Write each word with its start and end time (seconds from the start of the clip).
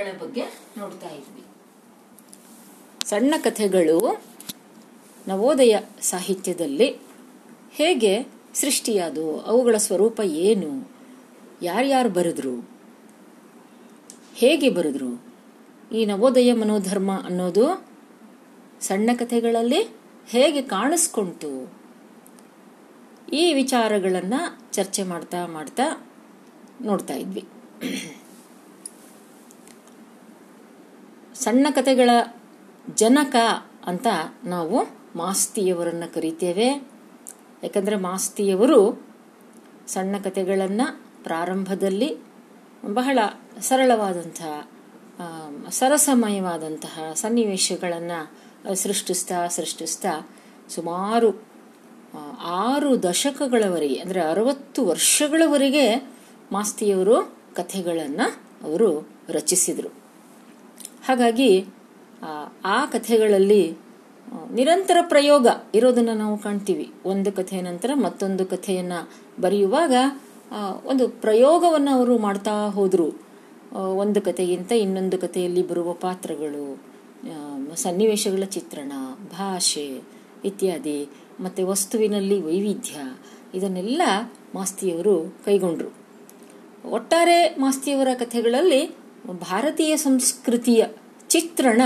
ಬಗ್ಗೆ 0.00 0.42
ನೋಡ್ತಾ 0.78 1.08
ಇದ್ವಿ. 1.08 1.42
ಸಣ್ಣ 3.06 3.34
ಕಥೆಗಳು 3.42 3.94
ನವೋದಯ 5.28 5.74
ಸಾಹಿತ್ಯದಲ್ಲಿ 6.00 6.88
ಹೇಗೆ 7.72 8.10
ಸೃಷ್ಟಿಯಾದವು, 8.54 9.40
ಅವುಗಳ 9.40 9.76
ಸ್ವರೂಪ 9.76 10.20
ಏನು, 10.24 10.70
ಯಾರ್ಯಾರು 11.62 12.08
ಬರೆದ್ರು, 12.08 12.54
ಹೇಗೆ 14.34 14.70
ಬರೆದ್ರು, 14.70 15.10
ಈ 15.92 16.06
ನವೋದಯ 16.06 16.52
ಮನೋಧರ್ಮ 16.52 17.12
ಅನ್ನೋದು 17.24 17.66
ಸಣ್ಣ 18.80 19.10
ಕಥೆಗಳಲ್ಲಿ 19.18 19.82
ಹೇಗೆ 20.28 20.62
ಕಾಣಿಸ್ಕೊಂತು, 20.62 21.52
ಈ 23.32 23.54
ವಿಚಾರಗಳನ್ನು 23.54 24.42
ಚರ್ಚೆ 24.72 25.02
ಮಾಡ್ತಾ 25.02 25.46
ಮಾಡ್ತಾ 25.46 25.88
ನೋಡ್ತಾ 26.80 27.14
ಇದ್ವಿ. 27.14 27.44
ಸಣ್ಣ 31.40 31.66
ಕಥೆಗಳ 31.70 32.10
ಜನಕ 32.94 33.36
ಅಂತ 33.86 34.06
ನಾವು 34.44 34.78
ಮಾಸ್ತಿಯವರನ್ನು 35.16 36.14
ಕರಿತೇವೆ. 36.14 36.68
ಯಾಕಂದರೆ 37.62 37.96
ಮಾಸ್ತಿಯವರು 37.96 38.80
ಸಣ್ಣ 39.88 40.16
ಕಥೆಗಳನ್ನು 40.24 40.86
ಪ್ರಾರಂಭದಲ್ಲಿ 41.22 42.16
ಬಹಳ 42.84 43.18
ಸರಳವಾದಂತಹ 43.60 44.68
ಸರಸಮಯವಾದಂತಹ 45.70 47.12
ಸನ್ನಿವೇಶಗಳನ್ನು 47.14 48.18
ಸೃಷ್ಟಿಸ್ತಾ 48.74 49.46
ಸೃಷ್ಟಿಸ್ತಾ 49.46 50.12
ಸುಮಾರು 50.68 51.30
ಆರು 52.62 53.02
ದಶಕಗಳವರೆಗೆ, 53.02 53.94
ಅಂದರೆ 53.94 54.20
ಅರವತ್ತು 54.20 54.86
ವರ್ಷಗಳವರೆಗೆ 54.86 55.86
ಮಾಸ್ತಿಯವರು 56.52 57.16
ಕಥೆಗಳನ್ನು 57.54 58.26
ಅವರು 58.62 58.90
ರಚಿಸಿದರು. 59.28 60.05
ಹಾಗಾಗಿ 61.06 61.50
ಆ, 62.64 62.86
ಕಥೆಗಳಲ್ಲಿ 62.86 63.62
ನಿರಂತರ 64.52 64.96
ಪ್ರಯೋಗ 65.02 65.46
ಇರೋದನ್ನು 65.74 66.14
ನಾವು 66.14 66.38
ಕಾಣ್ತೀವಿ. 66.38 66.92
ಒಂದು 67.04 67.32
ಕಥೆಯ 67.32 67.60
ನಂತರ 67.60 67.90
ಮತ್ತೊಂದು 67.94 68.46
ಕಥೆಯನ್ನು 68.46 68.98
ಬರೆಯುವಾಗ 69.42 69.94
ಒಂದು 70.84 71.08
ಪ್ರಯೋಗವನ್ನು 71.08 71.90
ಅವರು 71.90 72.18
ಮಾಡ್ತಾ 72.18 72.68
ಹೋದರು. 72.68 73.08
ಒಂದು 73.96 74.20
ಕಥೆಗಿಂತ 74.20 74.72
ಇನ್ನೊಂದು 74.72 75.18
ಕಥೆಯಲ್ಲಿ 75.18 75.68
ಬರುವ 75.68 75.92
ಪಾತ್ರಗಳು 75.92 76.64
ಸನ್ನಿವೇಶಗಳ 77.74 78.44
ಚಿತ್ರಣ 78.44 78.92
ಭಾಷೆ 79.30 79.86
ಇತ್ಯಾದಿ 80.44 81.08
ಮತ್ತು 81.40 81.66
ವಸ್ತುವಿನಲ್ಲಿ 81.66 82.42
ವೈವಿಧ್ಯ 82.42 82.96
ಇದನ್ನೆಲ್ಲ 83.54 84.02
ಮಾಸ್ತಿಯವರು 84.54 85.34
ಕೈಗೊಂಡರು. 85.44 85.90
ಒಟ್ಟಾರೆ 86.90 87.56
ಮಾಸ್ತಿಯವರ 87.58 88.08
ಕಥೆಗಳಲ್ಲಿ 88.18 88.82
ಭಾರತೀಯ 89.40 89.96
ಸಂಸ್ಕೃತಿಯ 89.96 90.82
ಚಿತ್ರಣ 91.36 91.82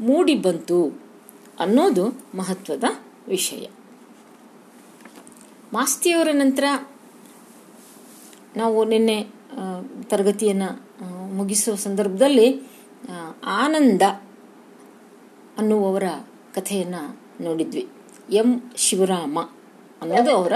ಮೂಡಿಬಂತು 0.00 0.78
ಅನ್ನೋದು 1.58 2.04
ಮಹತ್ವದ 2.36 2.84
ವಿಷಯ. 3.28 3.66
ಮಾಸ್ತಿಯವರ 5.72 6.28
ನಂತರ 6.32 6.64
ನಾವು 8.56 8.84
ನಿನ್ನೆ 8.84 9.16
ತರಗತಿಯನ್ನು 10.02 10.70
ಮುಗಿಸುವ 11.34 11.74
ಸಂದರ್ಭದಲ್ಲಿ 11.74 12.48
ಆನಂದ 13.44 14.02
ಅನ್ನುವವರ 15.58 16.02
ಕಥೆಯನ್ನು 16.54 17.20
ನೋಡಿದ್ವಿ. 17.40 17.88
ಎಂ 18.30 18.72
ಶಿವರಾಮ 18.76 19.38
ಅನ್ನೋದು 20.02 20.30
ಅವರ, 20.36 20.52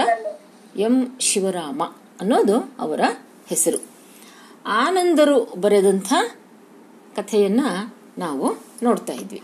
ಎಂ 0.75 1.17
ಶಿವರಾಮ 1.19 1.83
ಅನ್ನೋದು 2.21 2.57
ಅವರ 2.79 3.01
ಹೆಸರು. 3.47 3.79
ಆನಂದರು 4.65 5.53
ಬರೆದಂಥ 5.61 6.13
ಕಥೆಯನ್ನು 7.15 8.02
ನಾವು 8.17 8.47
ನೋಡ್ತಾ 8.83 9.13
ಇದ್ವಿ. 9.13 9.41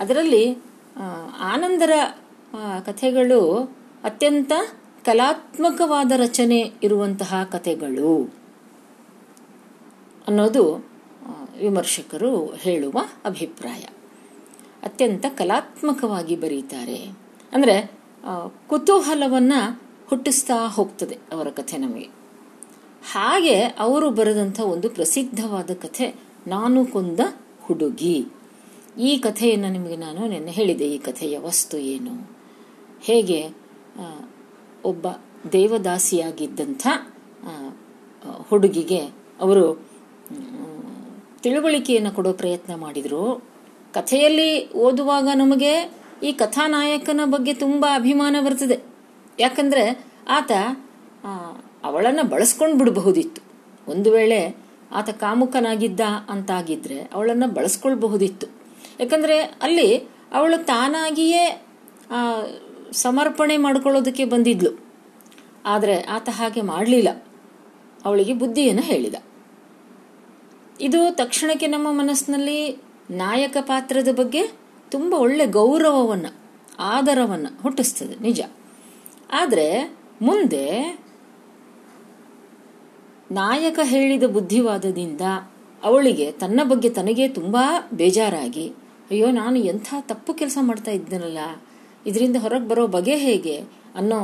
ಅದರಲ್ಲಿ 0.00 0.44
ಆನಂದರ 1.52 1.92
ಕಥೆಗಳು 2.86 3.40
ಅತ್ಯಂತ 4.04 4.52
ಕಲಾತ್ಮಕವಾದ 5.04 6.12
ರಚನೆ 6.16 6.58
ಇರುವಂತಹ 6.82 7.42
ಕಥೆಗಳು 7.50 8.10
ಅನ್ನೋದು 10.28 10.64
ವಿಮರ್ಶಕರು 11.60 12.32
ಹೇಳುವ 12.54 12.96
ಅಭಿಪ್ರಾಯ. 13.24 13.84
ಅತ್ಯಂತ 14.82 15.26
ಕಲಾತ್ಮಕವಾಗಿ 15.38 16.36
ಬರೀತಾರೆ. 16.36 16.98
ಅಂದರೆ 17.52 17.76
ಕುತೂಹಲವನ್ನು 18.68 19.60
ಹುಟ್ಟಿಸ್ತಾ 20.08 20.58
ಹೋಗ್ತದೆ 20.66 21.16
ಅವರ 21.32 21.48
ಕಥೆ 21.50 21.76
ನಮಗೆ. 21.76 22.08
ಹಾಗೆ 23.12 23.56
ಅವರು 23.78 24.10
ಬರೆದಂಥ 24.10 24.60
ಒಂದು 24.60 24.90
ಪ್ರಸಿದ್ಧವಾದ 24.90 25.70
ಕಥೆ, 25.82 26.06
ನಾನು 26.46 26.80
ಕೊಂದ 26.86 27.20
ಹುಡುಗಿ. 27.64 28.16
ಈ 29.08 29.10
ಕಥೆಯನ್ನು 29.18 29.68
ನಿಮಗೆ 29.72 29.96
ನಾನು 29.96 30.22
ನಿನ್ನೆ 30.28 30.52
ಹೇಳಿದೆ, 30.58 30.86
ಈ 30.94 30.98
ಕಥೆಯ 30.98 31.36
ವಸ್ತು 31.38 31.76
ಏನು? 31.94 32.14
ಹೇಗೆ 33.08 33.40
ಒಬ್ಬ 34.84 35.06
ದೇವದಾಸಿಯಾಗಿದ್ದಂಥ 35.52 36.86
ಹುಡುಗಿಗೆ 38.48 39.00
ಅವರು 39.40 39.64
ತಿಳುವಳಿಕೆಯನ್ನು 41.42 42.10
ಕೊಡೋ 42.16 42.32
ಪ್ರಯತ್ನ 42.32 42.72
ಮಾಡಿದರು. 42.74 43.24
ಕಥೆಯಲ್ಲಿ 43.94 44.50
ಓದುವಾಗ 44.72 45.28
ನಮಗೆ 45.34 45.72
ಈ 46.22 46.30
ಕಥಾನಾಯಕನ 46.32 47.22
ಬಗ್ಗೆ 47.24 47.52
ತುಂಬ 47.54 47.84
ಅಭಿಮಾನ 47.94 48.36
ಬರ್ತದೆ. 48.46 48.78
ಯಾಕಂದರೆ 49.38 49.84
ಆತ 50.28 50.52
ಅವಳನ್ನು 51.84 52.24
ಬಳಸ್ಕೊಂಡು 52.28 52.76
ಬಿಡಬಹುದಿತ್ತು 52.78 53.40
ಒಂದು 53.92 54.08
ವೇಳೆ 54.12 54.38
ಆತ 54.94 55.10
ಕಾಮುಕನಾಗಿದ್ದ 55.10 56.00
ಅಂತಾಗಿದ್ರೆ 56.28 56.98
ಅವಳನ್ನು 57.00 57.48
ಬಳಸ್ಕೊಳ್ಬಹುದಿತ್ತು. 57.48 58.46
ಯಾಕಂದರೆ 59.00 59.36
ಅಲ್ಲಿ 59.40 59.88
ಅವಳು 60.32 60.64
ತಾನಾಗಿಯೇ 60.64 61.66
ಸಮರ್ಪಣೆ 62.92 63.56
ಮಾಡ್ಕೊಳ್ಳೋದಕ್ಕೆ 63.56 64.24
ಬಂದಿದ್ಲು. 64.24 64.72
ಆದರೆ 65.64 66.02
ಆತ 66.02 66.28
ಹಾಗೆ 66.32 66.60
ಮಾಡಲಿಲ್ಲ. 66.60 67.10
ಅವಳಿಗೆ 68.04 68.34
ಬುದ್ಧಿಯನ್ನು 68.34 68.82
ಹೇಳಿದ. 68.82 69.14
ಇದು 70.80 71.00
ತಕ್ಷಣಕ್ಕೆ 71.14 71.66
ನಮ್ಮ 71.66 71.88
ಮನಸ್ಸಿನಲ್ಲಿ 71.90 72.58
ನಾಯಕ 73.10 73.56
ಪಾತ್ರದ 73.60 74.08
ಬಗ್ಗೆ 74.12 74.42
ತುಂಬ 74.90 75.14
ಒಳ್ಳೆ 75.14 75.46
ಗೌರವವನ್ನು, 75.46 76.30
ಆದರವನ್ನು 76.78 77.50
ಹುಟ್ಟಿಸ್ತದೆ, 77.62 78.16
ನಿಜ. 78.20 78.40
ಆದರೆ 79.32 79.96
ಮುಂದೆ 80.22 80.64
ನಾಯಕ 83.30 83.78
ಹೇಳಿದ 83.82 84.26
ಬುದ್ಧಿವಾದದಿಂದ 84.26 85.20
ಅವಳಿಗೆ 85.84 86.26
ತನ್ನ 86.32 86.60
ಬಗ್ಗೆ 86.64 86.88
ತನಗೆ 86.88 87.24
ತುಂಬ 87.28 87.56
ಬೇಜಾರಾಗಿ, 87.92 88.66
ಅಯ್ಯೋ, 89.10 89.30
ನಾನು 89.30 89.56
ಎಂಥ 89.58 89.88
ತಪ್ಪು 90.00 90.34
ಕೆಲಸ 90.34 90.58
ಮಾಡ್ತಾ 90.60 90.90
ಇದ್ದನಲ್ಲ, 90.90 91.38
ಇದರಿಂದ 92.06 92.36
ಹೊರಗೆ 92.36 92.68
ಬರೋ 92.68 92.86
ಬಗೆ 92.86 93.16
ಹೇಗೆ 93.16 93.56
ಅನ್ನೋ 93.94 94.20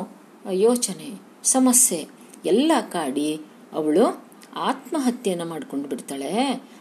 ಯೋಚನೆ, 0.53 1.09
ಸಮಸ್ಯೆ 1.45 2.01
ಎಲ್ಲ 2.45 2.73
ಕಾಡಿ 2.93 3.29
ಅವಳು 3.73 4.05
ಆತ್ಮಹತ್ಯೆಯನ್ನು 4.57 5.47
ಮಾಡ್ಕೊಂಡು 5.47 5.89
ಬಿಡ್ತಾಳೆ. 5.89 6.33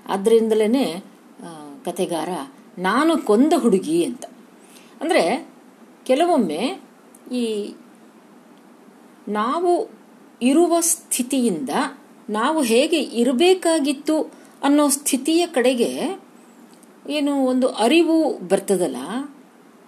ಆದ್ದರಿಂದಲೇ 0.07 0.85
ಕತೆಗಾರ 1.85 2.29
ನಾನು 2.77 3.17
ಕೊಂದ 3.17 3.53
ಹುಡುಗಿ 3.57 3.97
ಅಂತ. 4.03 4.25
ಅಂದರೆ, 5.01 5.23
ಕೆಲವೊಮ್ಮೆ 6.05 6.63
ಈ 7.31 7.45
ನಾವು 9.27 9.71
ಇರುವ 10.41 10.73
ಸ್ಥಿತಿಯಿಂದ 10.79 11.69
ನಾವು 12.29 12.61
ಹೇಗೆ 12.61 12.99
ಇರಬೇಕಾಗಿತ್ತು 13.01 14.33
ಅನ್ನೋ 14.63 14.89
ಸ್ಥಿತಿಯ 14.89 15.47
ಕಡೆಗೆ 15.47 16.21
ಏನು 17.09 17.45
ಒಂದು 17.45 17.67
ಅರಿವು 17.67 18.37
ಬರ್ತದಲ್ಲ, 18.37 18.97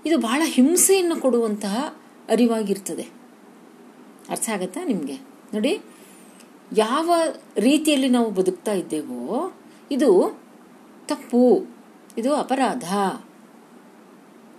ಇದು 0.06 0.18
ಬಹಳ 0.18 0.42
ಹಿಂಸೆಯನ್ನು 0.46 1.16
ಕೊಡುವಂತಹ 1.16 1.98
ಅರಿವಾಗಿರ್ತದೆ. 2.30 3.04
ಅರ್ಥ 4.30 4.50
ಆಗತ್ತಾ 4.50 4.84
ನಿಮಗೆ? 4.84 5.14
ನೋಡಿ, 5.54 5.82
ಯಾವ 6.78 7.12
ರೀತಿಯಲ್ಲಿ 7.58 8.10
ನಾವು 8.10 8.32
ಬದುಕ್ತಾ 8.32 8.72
ಇದ್ದೇವೋ, 8.72 9.54
ಇದು 9.92 10.40
ತಪ್ಪು, 11.08 11.66
ಇದು 12.18 12.36
ಅಪರಾಧ. 12.36 12.84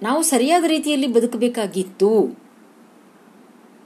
ನಾವು 0.03 0.23
ಸರಿಯಾದ 0.23 0.65
ರೀತಿಯಲ್ಲಿ 0.65 1.07
ಬದುಕಬೇಕಾಗಿತ್ತು. 1.07 2.42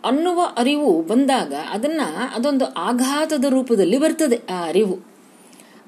ಅನ್ನುವ 0.06 0.42
ಅರಿವು 0.56 1.02
ಬಂದಾಗ 1.02 1.54
ಅದನ್ನ 1.70 2.00
ಅದೊಂದು 2.34 2.64
ಆಘಾತದ 2.64 3.44
ರೂಪದಲ್ಲಿ 3.44 3.98
ಬರ್ತದೆ 3.98 4.40
ಆ 4.50 4.64
ಅರಿವು. 4.64 4.98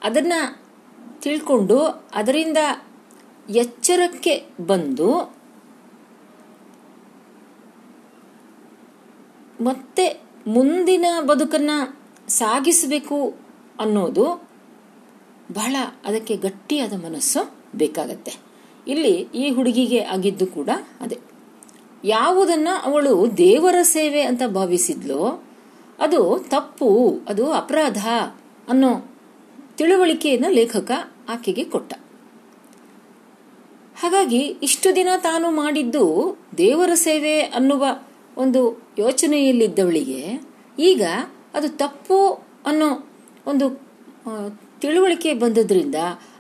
ಅದನ್ನ 0.02 0.32
ತಿಳ್ಕೊಂಡು 1.20 1.78
ಅದರಿಂದ 2.14 2.58
ಎಚ್ಚರಕ್ಕೆ 3.50 4.44
ಬಂದು 4.66 5.34
ಮತ್ತೆ 9.60 10.20
ಮುಂದಿನ 10.46 11.06
ಬದುಕನ್ನ 11.20 11.70
ಸಾಗಿಸಬೇಕು 12.28 13.34
ಅನ್ನೋದು 13.80 14.48
ಬಹಳ 15.52 15.76
ಅದಕ್ಕೆ 16.04 16.36
ಗಟ್ಟಿಯಾದ 16.36 16.92
ಮನಸ್ಸು 16.92 17.54
ಬೇಕಾಗತ್ತೆ. 17.76 18.34
ಇಲ್ಲಿ 18.88 19.12
ಈ 19.34 19.50
ಹುಡುಗಿಗೆ 19.50 20.00
ಆಗಿದ್ದು 20.00 20.46
ಕೂಡ 20.46 20.68
ಅದೇ. 21.00 21.18
ಯಾವುದನ್ನ 22.04 22.68
ಅವಳು 22.84 23.36
ದೇವರ 23.36 23.74
ಸೇವೆ 23.82 24.22
ಅಂತ 24.22 24.42
ಭಾವಿಸಿದ್ಲೋ 24.54 25.44
ಅದು 25.98 26.44
ತಪ್ಪು, 26.48 27.20
ಅದು 27.28 27.52
ಅಪರಾಧ 27.52 28.06
ಅನ್ನೋ 28.68 29.10
ತಿಳುವಳಿಕೆಯನ್ನು 29.76 30.48
ಲೇಖಕ 30.48 30.90
ಆಕೆಗೆ 31.28 31.64
ಕೊಟ್ಟ. 31.64 31.94
ಹಾಗಾಗಿ 34.00 34.38
ಇಷ್ಟು 34.38 34.96
ದಿನ 34.96 35.08
ತಾನು 35.16 35.50
ಮಾಡಿದ್ದು 35.50 36.38
ದೇವರ 36.58 36.90
ಸೇವೆ 36.94 37.40
ಅನ್ನುವ 37.40 37.86
ಒಂದು 38.36 38.82
ಯೋಚನೆಯಲ್ಲಿದ್ದವಳಿಗೆ 38.98 40.40
ಈಗ 40.78 41.02
ಅದು 41.54 41.68
ತಪ್ಪು 41.68 42.32
ಅನ್ನೋ 42.66 43.08
ಒಂದು 43.46 43.88
ತಿಳುವಳಿಕೆ 44.80 45.34
ಬಂದದ್ರಿಂದ 45.34 45.94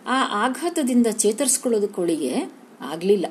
ಆ 0.06 0.46
ಆಘಾತದಿಂದ 0.46 1.06
ಚೇತರಿಸ್ಕೊಳ್ಳೋದಕ್ಕೊಳಿಗೆ 1.06 2.34
ಆಗಲಿಲ್ಲ. 2.80 3.26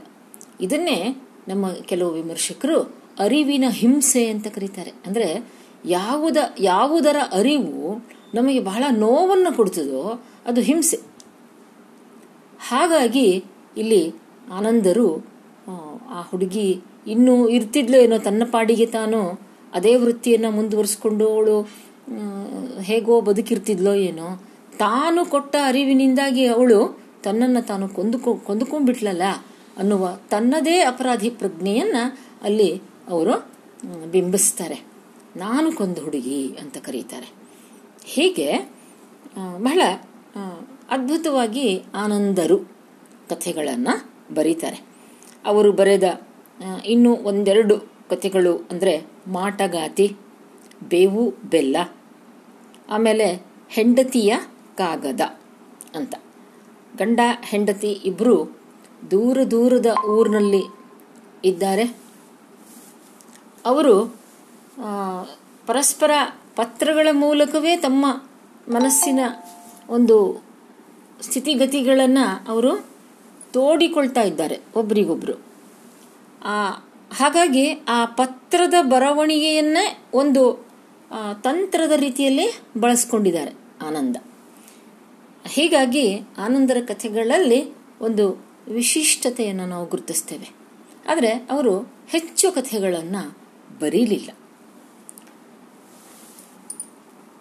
ಇದನ್ನೇ 0.61 1.26
ನಮ್ಮ 1.47 1.65
ಕೆಲವು 1.81 2.11
ವಿಮರ್ಶಕರು 2.11 2.77
ಅರಿವಿನ 3.19 3.65
ಹಿಂಸೆ 3.71 4.29
ಅಂತ 4.29 4.47
ಕರೀತಾರೆ. 4.47 4.93
ಅಂದರೆ 5.05 5.27
ಯಾವುದ 5.89 6.37
ಯಾವುದರ 6.59 7.17
ಅರಿವು 7.31 7.73
ನಮಗೆ 8.33 8.59
ಬಹಳ 8.61 8.83
ನೋವನ್ನು 8.97 9.55
ಕೊಡ್ತದೋ 9.55 10.01
ಅದು 10.45 10.61
ಹಿಂಸೆ. 10.61 10.97
ಹಾಗಾಗಿ 12.59 13.27
ಇಲ್ಲಿ 13.77 14.03
ಆನಂದರು 14.51 15.07
ಆ, 16.09 16.21
ಹುಡುಗಿ 16.21 16.67
ಇನ್ನೂ 17.07 17.47
ಇರ್ತಿದ್ಲೋ 17.47 17.97
ಏನೋ 17.97 18.17
ತನ್ನ 18.17 18.43
ಪಾಡಿಗೆ 18.51 18.85
ತಾನು 18.89 19.19
ಅದೇ 19.73 19.95
ವೃತ್ತಿಯನ್ನು 19.95 20.51
ಮುಂದುವರಿಸ್ಕೊಂಡು 20.51 21.25
ಅವಳು 21.29 21.55
ಹೇಗೋ 22.81 23.21
ಬದುಕಿರ್ತಿದ್ಲೋ 23.21 23.93
ಏನೋ 24.01 24.27
ತಾನು 24.79 25.25
ಕೊಟ್ಟ 25.25 25.55
ಅರಿವಿನಿಂದಾಗಿ 25.63 26.45
ಅವಳು 26.47 26.79
ತನ್ನನ್ನು 27.23 27.67
ತಾನು 27.67 27.89
ಕೊಂದುಕೊ 27.89 28.33
ಕೊಂದುಕೊಂಡ್ಬಿಟ್ಲಲ್ಲ 28.43 29.25
ಅನ್ನುವ 29.77 30.07
ತನ್ನದೇ 30.29 30.75
ಅಪರಾಧಿ 30.83 31.29
ಪ್ರಜ್ಞೆಯನ್ನ 31.29 31.97
ಅಲ್ಲಿ 32.43 32.69
ಅವರು 33.09 33.35
ಬಿಂಬಿಸ್ತಾರೆ. 34.11 34.77
ನಾನು 35.35 35.67
ಕೊಂದು 35.71 36.01
ಹುಡುಗಿ 36.01 36.39
ಅಂತ 36.61 36.77
ಕರೀತಾರೆ. 36.77 37.29
ಹೀಗೆ 38.05 38.49
ಬಹಳ 39.63 39.81
ಅದ್ಭುತವಾಗಿ 40.89 41.67
ಆನಂದರು 41.95 42.57
ಕಥೆಗಳನ್ನು 43.29 43.93
ಬರೀತಾರೆ. 44.33 44.79
ಅವರು 45.45 45.71
ಬರೆದ 45.71 46.07
ಇನ್ನೂ 46.85 47.11
ಒಂದೆರಡು 47.29 47.75
ಕಥೆಗಳು 48.09 48.53
ಅಂದರೆ 48.71 48.93
ಮಾಟಗಾತಿ, 49.27 50.07
ಬೇವು 50.83 51.23
ಬೆಲ್ಲ, 51.49 51.77
ಆಮೇಲೆ 52.89 53.27
ಹೆಂಡತಿಯ 53.69 54.33
ಕಾಗದ 54.75 55.23
ಅಂತ. 55.95 56.13
ಗಂಡ, 56.97 57.19
ಹೆಂಡತಿ 57.43 57.91
ಇಬ್ಬರು 58.05 58.35
ದೂರ 59.11 59.37
ದೂರದ 59.51 59.95
ಊರಿನಲ್ಲಿ 60.05 60.63
ಇದ್ದಾರೆ. 61.45 61.83
ಅವರು 63.65 64.15
ಪರಸ್ಪರ 65.67 66.11
ಪತ್ರಗಳ 66.55 67.07
ಮೂಲಕವೇ 67.11 67.77
ತಮ್ಮ 67.77 68.05
ಮನಸ್ಸಿನ 68.73 69.19
ಒಂದು 69.89 70.43
ಸ್ಥಿತಿಗತಿಗಳನ್ನು 71.21 72.51
ಅವರು 72.51 72.77
ತೋಡಿಕೊಳ್ತಾ 73.53 74.21
ಇದ್ದಾರೆ 74.21 74.59
ಒಬ್ರಿಗೊಬ್ರು. 74.75 75.33
ಆ, 76.45 76.71
ಹಾಗಾಗಿ 77.11 77.71
ಆ 77.73 78.05
ಪತ್ರದ 78.05 78.73
ಬರವಣಿಗೆಯನ್ನೇ 78.81 80.03
ಒಂದು 80.13 80.65
ತಂತ್ರದ 81.41 81.91
ರೀತಿಯಲ್ಲಿ 81.91 82.59
ಬಳಸ್ಕೊಂಡಿದ್ದಾರೆ 82.79 83.53
ಆನಂದ. 83.87 84.17
ಹೀಗಾಗಿ 85.45 86.17
ಆನಂದರ 86.37 86.77
ಕಥೆಗಳಲ್ಲಿ 86.87 87.73
ಒಂದು 88.01 88.46
ವಿಶಿಷ್ಟತೆಯನ್ನು 88.71 89.65
ನಾವು 89.65 89.85
ಗುರುತಿಸ್ತೇವೆ. 89.85 90.49
ಆದರೆ 91.09 91.29
ಅವರು 91.29 91.93
ಹೆಚ್ಚು 92.07 92.51
ಕಥೆಗಳನ್ನು 92.51 93.37
ಬರೀಲಿಲ್ಲ. 93.79 94.29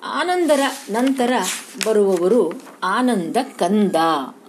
ಆನಂದರ 0.05 0.61
ನಂತರ 0.91 1.33
ಬರುವವರು 1.87 2.53
ಆನಂದ 2.83 3.37
ಕಂದ 3.59 3.97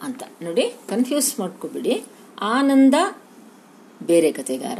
ಅಂತ. 0.01 0.23
ನೋಡಿ 0.41 0.75
ಕನ್ಫ್ಯೂಸ್ 0.89 1.39
ಮಾಡ್ಕೋಬಿಡಿ. 1.39 2.03
ಆನಂದ, 2.41 2.93
ಬೇರೆ 4.03 4.31
ಕಥೆಗಾರ. 4.31 4.79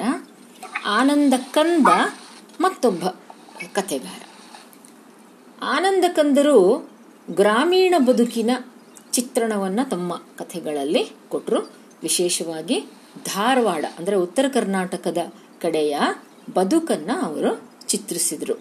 ಆನಂದ 0.86 1.34
ಕಂದ, 1.52 1.88
ಮತ್ತೊಬ್ಬ 2.62 3.06
ಕಥೆಗಾರ. 3.74 4.24
ಆನಂದ 5.62 6.06
ಕಂದರು 6.08 6.90
ಗ್ರಾಮೀಣ 7.32 7.96
ಬದುಕಿನ 7.98 8.50
ಚಿತ್ರಣವನ್ನು 9.12 9.90
ತಮ್ಮ 9.90 10.22
ಕಥೆಗಳಲ್ಲಿ 10.38 11.12
ಕೊಟ್ಟರು 11.30 11.77
ವಿಶೇಷವಾಗಿ 12.04 12.80
ಧಾರವಾಡ, 13.26 13.86
ಅಂದರೆ 13.98 14.16
ಉತ್ತರ 14.16 14.46
ಕರ್ನಾಟಕದ 14.54 15.18
ಕಡೆಯ 15.62 15.98
ಬದುಕನ್ನು 16.54 17.20
ಅವರು 17.20 17.70
ಚಿತ್ರಿಸಿದರು. 17.88 18.56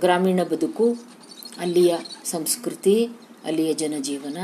ಗ್ರಾಮೀಣ 0.00 0.42
ಬದುಕು, 0.42 0.96
ಅಲ್ಲಿಯ 1.58 1.96
ಸಂಸ್ಕೃತಿ, 2.24 3.08
ಅಲ್ಲಿಯ 3.44 3.72
ಜನಜೀವನ, 3.72 4.38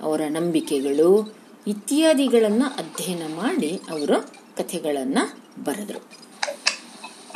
ಅವರ 0.00 0.20
ನಂಬಿಕೆಗಳು, 0.28 1.34
ಇತ್ಯಾದಿಗಳನ್ನು 1.66 2.64
ಅಧ್ಯಯನ 2.64 3.22
ಮಾಡಿ 3.34 3.80
ಅವರು 3.90 4.32
ಕಥೆಗಳನ್ನು 4.56 5.38
ಬರೆದರು. 5.64 6.00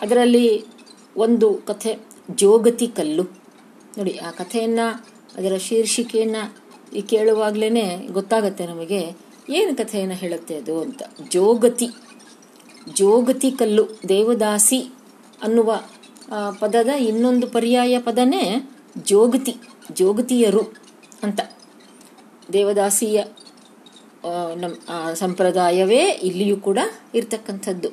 ಅದರಲ್ಲಿ 0.01 0.65
ಒಂದು 1.17 1.55
ಕಥೆ, 1.55 1.99
ಜೋಗತಿ 2.31 2.87
ಕಲ್ಲು. 2.87 3.23
ನೋಡಿ, 3.99 4.19
ಆ 4.19 4.31
ಕಥೆಯನ್ನು, 4.31 5.05
ಅದರ 5.37 5.57
ಶೀರ್ಷಿಕೆಯನ್ನು 5.57 6.57
ಈ 6.97 7.01
ಕೇಳುವಾಗಲೇ 7.01 8.07
ಗೊತ್ತಾಗತ್ತೆ 8.11 8.67
ನಮಗೆ. 8.67 9.30
ಏನು 9.59 9.73
ಕಥೆಯನ್ನು 9.81 10.17
ಹೇಳುತ್ತೆ 10.23 10.55
ಅದು 10.61 10.75
ಅಂತ? 10.87 11.03
ಜೋಗತಿ. 11.35 11.89
ಜೋಗತಿ 12.99 13.49
ಕಲ್ಲು, 13.61 13.85
ದೇವದಾಸಿ 14.09 14.81
ಅನ್ನುವ 15.43 15.71
ಪದದ 16.61 16.91
ಇನ್ನೊಂದು 17.09 17.47
ಪರ್ಯಾಯ 17.47 17.95
ಪದನೇ 18.09 18.43
ಜೋಗತಿ, 19.11 19.55
ಜೋಗತಿಯರು 20.01 20.65
ಅಂತ. 21.27 21.41
ದೇವದಾಸಿಯ 22.53 23.19
ನಮ್ಮ 24.63 24.75
ಸಂಪ್ರದಾಯವೇ 25.23 26.03
ಇಲ್ಲಿಯೂ 26.29 26.57
ಕೂಡ 26.67 26.79
ಇರ್ತಕ್ಕಂಥದ್ದು. 27.19 27.91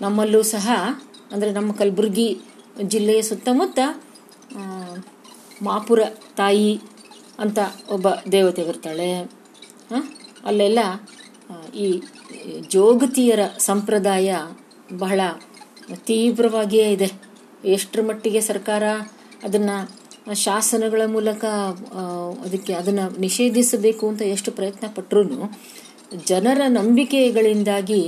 ನಮ್ಮಲ್ಲೂ 0.00 0.40
ಸಹ, 0.54 0.68
ಅಂದರೆ 1.32 1.50
ನಮ್ಮ 1.52 1.70
ಕಲಬುರಗಿ 1.72 2.28
ಜಿಲ್ಲೆಯ 2.92 3.20
ಸುತ್ತಮುತ್ತ 3.22 3.78
ಮಾಪುರ 5.62 6.00
ತಾಯಿ 6.36 6.72
ಅಂತ 7.38 7.58
ಒಬ್ಬ 7.90 8.08
ದೇವತೆ 8.32 8.62
ಬರ್ತಾಳೆ. 8.68 9.10
ಅಲ್ಲೆಲ್ಲ 10.46 10.80
ಈ 11.74 11.88
ಜೋಗತಿಯರ 12.68 13.40
ಸಂಪ್ರದಾಯ 13.58 14.30
ಬಹಳ 14.94 15.20
ತೀವ್ರವಾಗಿಯೇ 16.04 16.92
ಇದೆ. 16.92 17.08
ಎಷ್ಟರ 17.64 18.00
ಮಟ್ಟಿಗೆ 18.02 18.40
ಸರ್ಕಾರ 18.40 18.84
ಅದನ್ನು 19.44 19.76
ಶಾಸನಗಳ 20.34 21.02
ಮೂಲಕ 21.06 21.42
ಅದಕ್ಕೆ 22.44 22.72
ಅದನ್ನು 22.72 23.20
ನಿಷೇಧಿಸಬೇಕು 23.20 24.08
ಅಂತ 24.08 24.22
ಎಷ್ಟು 24.34 24.52
ಪ್ರಯತ್ನ 24.52 24.86
ಪಟ್ಟರೂ 24.94 25.22
ಜನರ 26.26 26.60
ನಂಬಿಕೆಗಳಿಂದಾಗಿ 26.68 28.00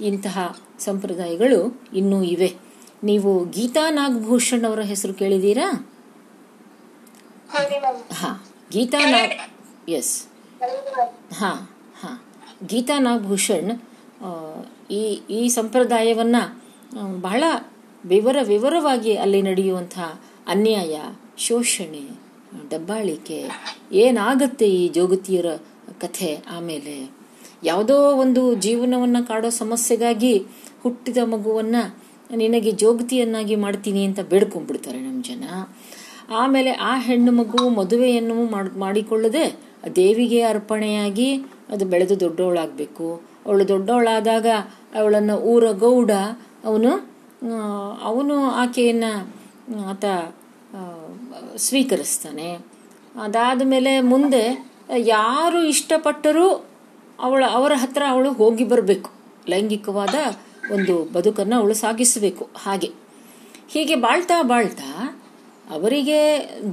ಇಂತಹ 0.00 0.38
ಸಂಪ್ರದಾಯಗಳು 0.78 1.60
ಇನ್ನೂ 1.94 2.22
ಇವೆ. 2.22 2.50
ನೀವು 3.04 3.44
ಗೀತಾ 3.50 3.90
ನಾಗಭೂಷಣ್ 3.90 4.64
ಅವರ 4.64 4.80
ಹೆಸರು 4.82 5.14
ಕೇಳಿದ್ದೀರಾ? 5.14 5.66
ಹಾ 8.12 8.30
ಗೀತಾ 8.72 9.00
ನಾಗ್ 9.10 9.34
ಎಸ್ 9.90 10.14
ಹಾ. 11.34 11.50
ಗೀತಾ 12.60 12.98
ನಾಗಭೂಷಣ್ 12.98 13.72
ಈ 14.90 15.02
ಈ 15.38 15.48
ಸಂಪ್ರದಾಯವನ್ನು 15.48 16.42
ಬಹಳ 17.20 17.44
ವಿವರ, 18.04 18.36
ವಿವರವಾಗಿ 18.42 19.12
ಅಲ್ಲಿ 19.16 19.40
ನಡೆಯುವಂಥ 19.42 19.98
ಅನ್ಯಾಯ, 20.48 20.96
ಶೋಷಣೆ, 21.38 22.04
ದಬ್ಬಾಳಿಕೆ 22.70 23.38
ಏನಾಗುತ್ತೆ 23.92 24.66
ಈ 24.70 24.88
ಜೋಗತಿಯರ 24.88 25.48
ಕಥೆ 26.00 26.30
ಆಮೇಲೆ? 26.56 26.94
ಯಾವುದೋ 27.64 27.96
ಒಂದು 28.24 28.54
ಜೀವನವನ್ನು 28.54 29.20
ಕಾಡೋ 29.28 29.50
ಸಮಸ್ಯೆಗಾಗಿ 29.50 30.34
ಹುಟ್ಟಿದ 30.82 31.18
ಮಗುವನ್ನು 31.24 31.82
ನಿನಗೆ 32.36 32.70
ಜೋಗತಿಯನ್ನಾಗಿ 32.70 33.56
ಮಾಡ್ತೀನಿ 33.56 34.04
ಅಂತ 34.04 34.20
ಬೇಡ್ಕೊಂಡ್ಬಿಡ್ತಾರೆ 34.20 34.98
ನಮ್ಮ 34.98 35.20
ಜನ. 35.22 35.44
ಆಮೇಲೆ 36.30 36.70
ಆ 36.90 36.92
ಹೆಣ್ಣು 36.98 37.32
ಮಗು 37.32 37.68
ಮದುವೆಯನ್ನು 37.68 38.50
ಮಾಡ್, 38.50 38.70
ಮಾಡಿಕೊಳ್ಳದೆ 38.78 39.44
ದೇವಿಗೆ 39.96 40.42
ಅರ್ಪಣೆಯಾಗಿ 40.42 41.28
ಅದು 41.68 41.84
ಬೆಳೆದು 41.84 42.20
ದೊಡ್ಡವಳಾಗಬೇಕು. 42.20 43.06
ಅವಳು 43.46 43.68
ದೊಡ್ಡವಳಾದಾಗ 43.68 44.46
ಅವಳನ್ನು 44.94 45.36
ಊರ 45.52 45.64
ಗೌಡ 45.72 46.10
ಅವನು 46.64 46.92
ಅವನು 48.02 48.36
ಆಕೆಯನ್ನು 48.50 49.12
ಆತ 49.90 50.04
ಸ್ವೀಕರಿಸ್ತಾನೆ. 51.56 52.48
ಅದಾದ 53.22 53.62
ಮೇಲೆ 53.64 54.00
ಮುಂದೆ 54.00 54.42
ಯಾರು 54.96 55.62
ಇಷ್ಟಪಟ್ಟರೂ 55.62 56.48
ಅವಳ, 57.20 57.42
ಅವರ 57.50 57.72
ಹತ್ರ 57.74 58.02
ಅವಳು 58.08 58.32
ಹೋಗಿ 58.32 58.64
ಬರಬೇಕು. 58.64 59.10
ಲೈಂಗಿಕವಾದ 59.48 60.14
ಒಂದು 60.72 60.94
ಬದುಕನ್ನು 61.12 61.56
ಅವಳು 61.56 61.74
ಸಾಗಿಸಬೇಕು 61.74 62.44
ಹಾಗೆ. 62.56 62.90
ಹೀಗೆ 63.68 63.94
ಬಾಳ್ತಾ 63.94 64.42
ಬಾಳ್ತಾ 64.42 64.90
ಅವರಿಗೆ 65.70 66.20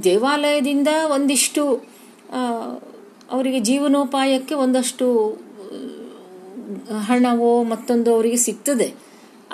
ದೇವಾಲಯದಿಂದ 0.04 0.88
ಒಂದಿಷ್ಟು 1.14 1.62
ಅವರಿಗೆ 3.34 3.60
ಜೀವನೋಪಾಯಕ್ಕೆ 3.60 4.54
ಒಂದಷ್ಟು 4.54 5.06
ಹಣವೋ 7.06 7.52
ಮತ್ತೊಂದು 7.62 8.08
ಅವರಿಗೆ 8.14 8.38
ಸಿಗ್ತದೆ. 8.46 8.88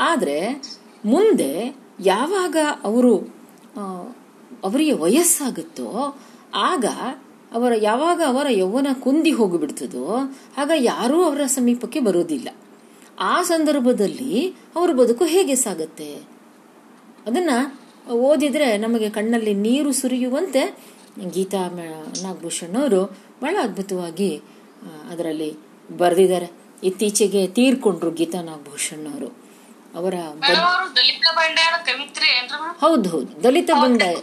ಆದರೆ 0.09 0.37
ಮುಂದೆ 1.05 1.51
ಯಾವಾಗ 2.05 2.57
ಅವರು 2.85 3.15
ಅವರಿಗೆ 4.65 4.95
ವಯಸ್ಸಾಗುತ್ತೋ, 5.03 5.89
ಆಗ 6.69 6.87
ಅವರ, 7.53 7.73
ಯಾವಾಗ 7.83 8.21
ಅವರ 8.27 8.47
ಯೌವನ 8.53 8.89
ಕುಂದಿ 9.01 9.31
ಹೋಗಿಬಿಡ್ತದೋ, 9.31 10.05
ಆಗ 10.59 10.71
ಯಾರೂ 10.91 11.19
ಅವರ 11.23 11.43
ಸಮೀಪಕ್ಕೆ 11.47 12.01
ಬರೋದಿಲ್ಲ 12.01 12.49
ಆ 13.33 13.37
ಸಂದರ್ಭದಲ್ಲಿ 13.43 14.35
ಅವರ 14.77 14.91
ಬದುಕು 14.93 15.25
ಹೇಗೆ 15.25 15.55
ಸಾಗುತ್ತೆ? 15.65 16.11
ಅದನ್ನ 17.27 17.51
ಓದಿದ್ರೆ 18.21 18.69
ನಮಗೆ 18.79 19.09
ಕಣ್ಣಲ್ಲಿ 19.11 19.55
ನೀರು 19.65 19.91
ಸುರಿಯುವಂತೆ 19.93 20.63
ಗೀತಾ 21.31 21.63
ನಾಗಭೂಷಣ್ 22.23 22.77
ಅವರು 22.77 23.03
ಬಹಳ 23.43 23.57
ಅದ್ಭುತವಾಗಿ 23.63 24.43
ಅದರಲ್ಲಿ 25.11 25.57
ಬರೆದಿದ್ದಾರೆ. 25.97 26.49
ಇತ್ತೀಚೆಗೆ 26.83 27.47
ತೀರ್ಕೊಂಡ್ರು 27.47 28.11
ಗೀತಾ 28.11 28.41
ನಾಗಭೂಷಣ್ 28.41 29.07
ಅವರು. 29.13 29.29
ಅವರ 29.95 30.15
ಹೌದು 32.79 33.09
ಹೌದು. 33.09 33.43
ದಲಿತ 33.45 33.71
ಬಂಡಾಯ 33.75 34.15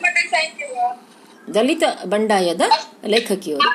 ದಲಿತ 1.53 1.83
ಬಂಡಾಯದ 2.05 2.61
ಲೇಖಕಿಯವರು. 3.05 3.69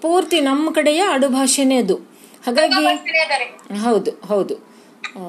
ಪೂರ್ತಿ 0.00 0.40
ನಮ್ಮ 0.40 0.72
ಕಡೆಯ 0.72 1.02
ಆಡುಭಾಷೆನೇ 1.02 1.76
ಅದು. 1.76 1.96
ಹಾಗಾಗಿ 2.46 2.84
ಭಾಷೆನೇ 2.84 3.18
ಅದ 3.18 3.30
ರೀ. 3.38 3.78
ಹೌದು 3.78 4.10
ಹೌದು. 4.26 4.54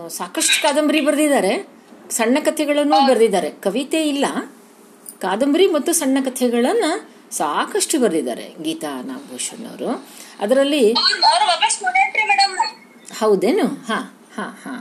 ಸಾಕಷ್ಟು 0.10 0.64
ಕಾದಂಬರಿ 0.64 1.02
ಬರೆದಿದ್ದಾರೆ. 1.02 1.68
ಸಣ್ಣ 2.10 2.38
ಕಥೆಗಳನ್ನು 2.46 3.08
ಬರೆದಿದ್ದಾರೆ. 3.08 3.50
ಕವಿತೆ 3.50 4.08
ಇಲ್ಲ. 4.08 4.26
ಕಾದಂಬರಿ 5.22 5.68
ಮತ್ತು 5.68 5.94
ಸಣ್ಣ 5.94 6.18
ಕಥೆಗಳನ್ನ 6.26 6.86
ಸಾಕಷ್ಟು 7.32 8.00
ಬರೆದಿದ್ದಾರೆ 8.00 8.56
ಗೀತಾ 8.64 9.02
ನಾಗಭೂಷಣ್ 9.02 9.66
ಅವರು. 9.66 10.06
ಅದರಲ್ಲಿ 10.40 10.94
ಹೌದೇನು? 13.20 13.66
ಹಾ 13.68 13.98
ಹಾ 14.36 14.44
ಹಾ. 14.64 14.76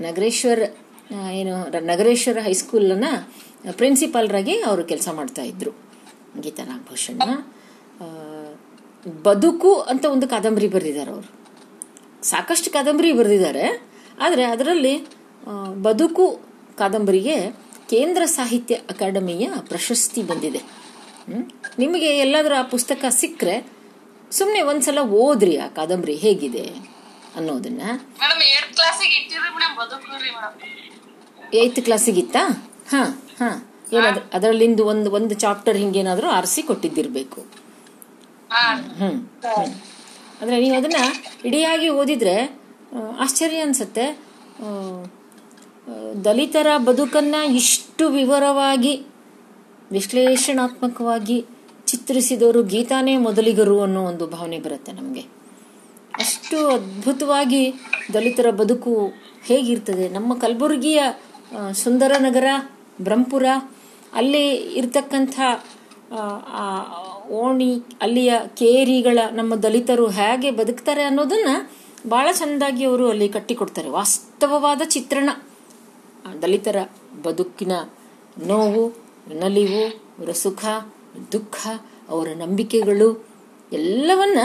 ನಗರೇಶ್ವರ್ 0.00 0.60
ಏನು 1.32 1.54
ನಗರೇಶ್ವರ 1.86 2.38
ಹೈಸ್ಕೂಲ್ನ 2.40 3.04
ಪ್ರಿನ್ಸಿಪಾಲ್ರಾಗಿ 3.72 4.60
ಅವರು 4.60 4.84
ಕೆಲಸ 4.84 5.08
ಮಾಡ್ತಾ 5.12 5.42
ಇದ್ರು 5.42 5.72
ಗೀತಾ 6.40 6.64
ನಾಗಭೂಷಣ್. 6.64 7.20
ಆ, 8.00 8.06
ಬದುಕು 9.22 9.74
ಅಂತ 9.80 10.04
ಒಂದು 10.04 10.28
ಕಾದಂಬರಿ 10.28 10.68
ಬರೆದಿದ್ದಾರೆ 10.68 11.10
ಅವರು. 11.10 11.28
ಸಾಕಷ್ಟು 12.22 12.70
ಕಾದಂಬರಿ 12.70 13.12
ಬರೆದಿದ್ದಾರೆ 13.12 13.82
ಆದರೆ 14.20 14.44
ಅದರಲ್ಲಿ 14.44 14.94
ಬದುಕು 15.82 16.40
ಕಾದಂಬರಿಗೆ 16.78 17.36
ಕೇಂದ್ರ 17.92 18.24
ಸಾಹಿತ್ಯ 18.26 18.74
ಅಕಾಡೆಮಿಯ 18.90 19.48
ಪ್ರಶಸ್ತಿ 19.68 20.22
ಬಂದಿದೆ? 20.22 20.60
ನಿಮಗೆ 21.78 22.18
ಎಲ್ಲಾದರೂ 22.18 22.54
ಆ 22.54 22.62
ಪುಸ್ತಕ 22.62 23.04
ಸಿಕ್ಕರೆ 23.10 23.56
ಸುಮ್ಮನೆ 24.32 24.60
ಒಂದ್ಸಲ 24.62 24.98
ಓದ್ರಿ 24.98 25.56
ಆ 25.56 25.66
ಕಾದಂಬರಿ 25.68 26.14
ಹೇಗಿದೆ 26.16 26.64
ಅನ್ನೋದನ್ನ. 27.36 27.82
ಏತ್ 27.82 28.42
ಏಟ್ 28.42 28.74
ಕ್ಲಾಸಿಗೆ 28.74 29.18
ಏಯ್ತ್ 31.58 31.80
ಕ್ಲಾಸಿಗಿತ್ತಾ 31.84 32.42
ಹಾ 32.88 33.02
ಹಾ. 33.38 33.50
ಏನಾದ್ರು 33.92 34.30
ಅದರಲ್ಲಿಂದ 34.32 34.80
ಒಂದು 34.80 35.10
ಒಂದು 35.10 35.34
ಚಾಪ್ಟರ್ 35.34 35.76
ಹಿಂಗೇನಾದ್ರೂ 35.76 36.28
ಆರಿಸಿ 36.28 36.62
ಕೊಟ್ಟಿದ್ದಿರ್ಬೇಕು. 36.62 37.40
ಹ್ಮ್. 38.98 39.18
ಅಂದ್ರೆ 40.40 40.60
ನೀವು 40.60 40.76
ಅದನ್ನ 40.76 41.00
ಇಡಿಯಾಗಿ 41.44 41.88
ಓದಿದ್ರೆ 41.88 42.36
ಆಶ್ಚರ್ಯ 43.18 43.58
ಅನ್ಸುತ್ತೆ. 43.58 44.06
ದಲಿತರ 46.24 46.66
ಬದುಕನ್ನ 46.78 47.34
ಇಷ್ಟು 47.34 48.08
ವಿವರವಾಗಿ, 48.08 48.94
ವಿಶ್ಲೇಷಣಾತ್ಮಕವಾಗಿ 49.92 51.44
ಚಿತ್ರಿಸಿದವರು 51.86 52.62
ಗೀತಾನೇ 52.62 53.16
ಮೊದಲಿಗರು 53.18 53.80
ಅನ್ನೋ 53.80 54.02
ಒಂದು 54.02 54.26
ಭಾವನೆ 54.26 54.58
ಬರುತ್ತೆ 54.58 54.92
ನಮಗೆ. 54.92 55.20
ಅಷ್ಟು 56.14 56.66
ಅದ್ಭುತವಾಗಿ 56.66 57.74
ದಲಿತರ 58.14 58.50
ಬದುಕು 58.50 59.12
ಹೇಗಿರ್ತದೆ? 59.44 60.08
ನಮ್ಮ 60.08 60.34
ಕಲಬುರಗಿಯ 60.34 61.02
ಸುಂದರ 61.74 62.12
ನಗರ 62.18 62.46
ಬ್ರಹ್ಮಪುರ, 63.02 63.46
ಅಲ್ಲಿ 64.14 64.56
ಇರ್ತಕ್ಕಂಥ 64.56 65.40
ಓಣಿ, 67.30 67.72
ಅಲ್ಲಿಯ 68.02 68.32
ಕೇರಿಗಳ 68.58 69.18
ನಮ್ಮ 69.32 69.54
ದಲಿತರು 69.54 70.06
ಹೇಗೆ 70.08 70.50
ಬದುಕ್ತಾರೆ 70.50 71.02
ಅನ್ನೋದನ್ನ 71.02 71.50
ಬಹಳ 72.08 72.28
ಚೆಂದಾಗಿ 72.32 72.84
ಅವರು 72.84 73.10
ಅಲ್ಲಿ 73.10 73.28
ಕಟ್ಟಿಕೊಡ್ತಾರೆ. 73.28 73.88
ವಾಸ್ತವವಾದ 73.88 74.82
ಚಿತ್ರಣ. 74.84 75.30
ದಲಿತರ 76.42 76.76
ಬದುಕಿನ 77.22 77.72
ನೋವು 78.46 78.88
ನಲಿವು 79.34 79.88
ಅವರ 80.18 80.30
ಸುಖ 80.30 80.64
ದುಃಖ 81.32 81.66
ಅವರ 82.08 82.28
ನಂಬಿಕೆಗಳು 82.28 83.24
ಎಲ್ಲವನ್ನ 83.72 84.38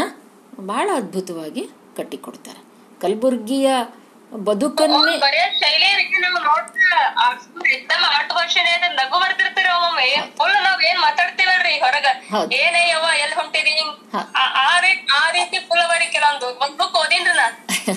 ಬಹಳ 0.66 0.90
ಅದ್ಭುತವಾಗಿ 0.96 1.70
ಕಟ್ಟಿಕೊಡ್ತಾರೆ. 1.98 2.64
ಕಲಬುರ್ಗಿಯ 3.02 3.72
ಬದುಕನ್ನೇ 4.32 5.14
ಬರೇ 5.18 5.44
ಶೈಲಿ 5.60 5.90
ರೀ 6.00 6.06
ನಾವು 6.24 6.40
ನೋಡ್ತಾ 6.44 6.98
ಎಕ್ದಮ್ 7.72 8.04
ಆಟ 8.10 8.30
ಭಾಷೆನೇ 8.34 8.72
ನಗು 8.98 9.18
ಬರ್ತಿರ್ತೀರಿ 9.20 9.70
ಒಮ್ಮೊಮ್ಮೆ 9.76 10.08
ಫುಲ್ 10.38 10.58
ನಾವ್ 10.64 10.82
ಏನ್ 10.84 11.00
ಮಾತಾಡ್ತೀವಲ್ರಿ 11.00 11.74
ಹೊರಗ? 11.80 12.08
ಹೌದು. 12.32 12.50
ಏನೇ 12.58 12.82
ಯವ್ವ 12.90 13.08
ಎಲ್ 13.24 13.34
ಹೊಂಟಿರಿ 13.34 13.72
ಹಿಂಗ್ 13.72 13.94
ಆ- 14.16 14.52
ಆ 14.64 14.80
ರೀತಿ 14.80 15.04
ಆ 15.16 15.32
ರೀತಿ 15.32 15.58
ಫುಲ್ 15.68 15.82
ಅವರಿ 15.82 16.08
ಕೆಲವೊಂದು. 16.12 16.48
ಒಂದ್ 16.62 16.76
ಬುಕ್ 16.78 16.96
ಓದಿನ್ರಿ 16.98 17.34
ನಾ 17.34 17.48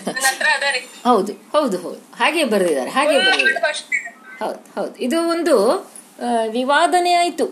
ನನ್ನ 0.09 0.27
ಹತ್ರ 0.27 0.49
ಅದ 0.55 0.67
ರೀ. 0.73 0.81
ಹೌದು 1.05 1.33
ಹೌದು 1.53 1.77
ಹೌದು. 1.79 2.01
ಹಾಗೆ 2.19 2.45
ಬರ್ದಿದ್ದಾರೆ 2.45 2.91
ಹಾಗೆ 2.91 3.17
ಬರೆದಿದ್ದಾರೆ. 3.21 3.81
ಹೌದು 4.41 4.61
ಹೌದು. 4.75 4.95
ಇದು 4.99 5.29
ಒಂದು 5.29 5.57
ಆ, 6.19 6.29
ವಿವಾದನೆ 6.51 7.13
ಆಯಿತು. 7.15 7.45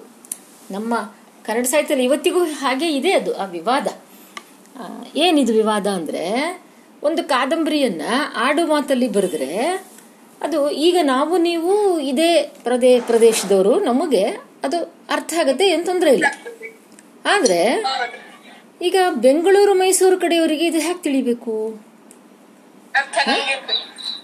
ನಮ್ಮ 0.70 0.94
ಕನ್ನಡ 1.44 1.64
ಸಾಹಿತ್ಯದಲ್ಲಿ 1.64 2.04
ಇವತ್ತಿಗೂ 2.04 2.44
ಹಾಗೆ 2.54 2.88
ಇದೆ 2.92 3.12
ಅದು 3.12 3.30
ಆ 3.36 3.44
ವಿವಾದ. 3.50 3.86
ಏನಿದು 5.16 5.52
ವಿವಾದ 5.52 5.86
ಅಂದ್ರೆ 5.90 6.24
ಒಂದು 7.02 7.24
ಕಾದಂಬರಿಯನ್ನ 7.24 8.02
ಆಡು 8.36 8.66
ಮಾತಲ್ಲಿ 8.66 9.08
ಬರೆದ್ರೆ 9.08 9.50
ಅದು 10.42 10.70
ಈಗ 10.70 10.98
ನಾವು 11.02 11.38
ನೀವು 11.38 12.00
ಇದೇ 12.00 12.42
ಪ್ರದೇ 12.64 13.00
ಪ್ರದೇಶದವರು, 13.00 13.80
ನಮಗೆ 13.80 14.24
ಅದು 14.64 14.78
ಅರ್ಥ 15.10 15.34
ಆಗತ್ತೆ 15.40 15.68
ಏನು 15.68 15.84
ತೊಂದರೆ 15.84 16.10
ಇಲ್ಲ. 16.12 16.24
ಆದ್ರೆ 17.26 17.60
ಈಗ 18.82 18.96
ಬೆಂಗಳೂರು, 19.16 19.74
ಮೈಸೂರು 19.74 20.16
ಕಡೆಯವರಿಗೆ 20.20 20.66
ಇದು 20.66 20.80
ಹ್ಯಾಕ್ 20.80 21.02
ತಿಳಿಬೇಕು? 21.02 21.54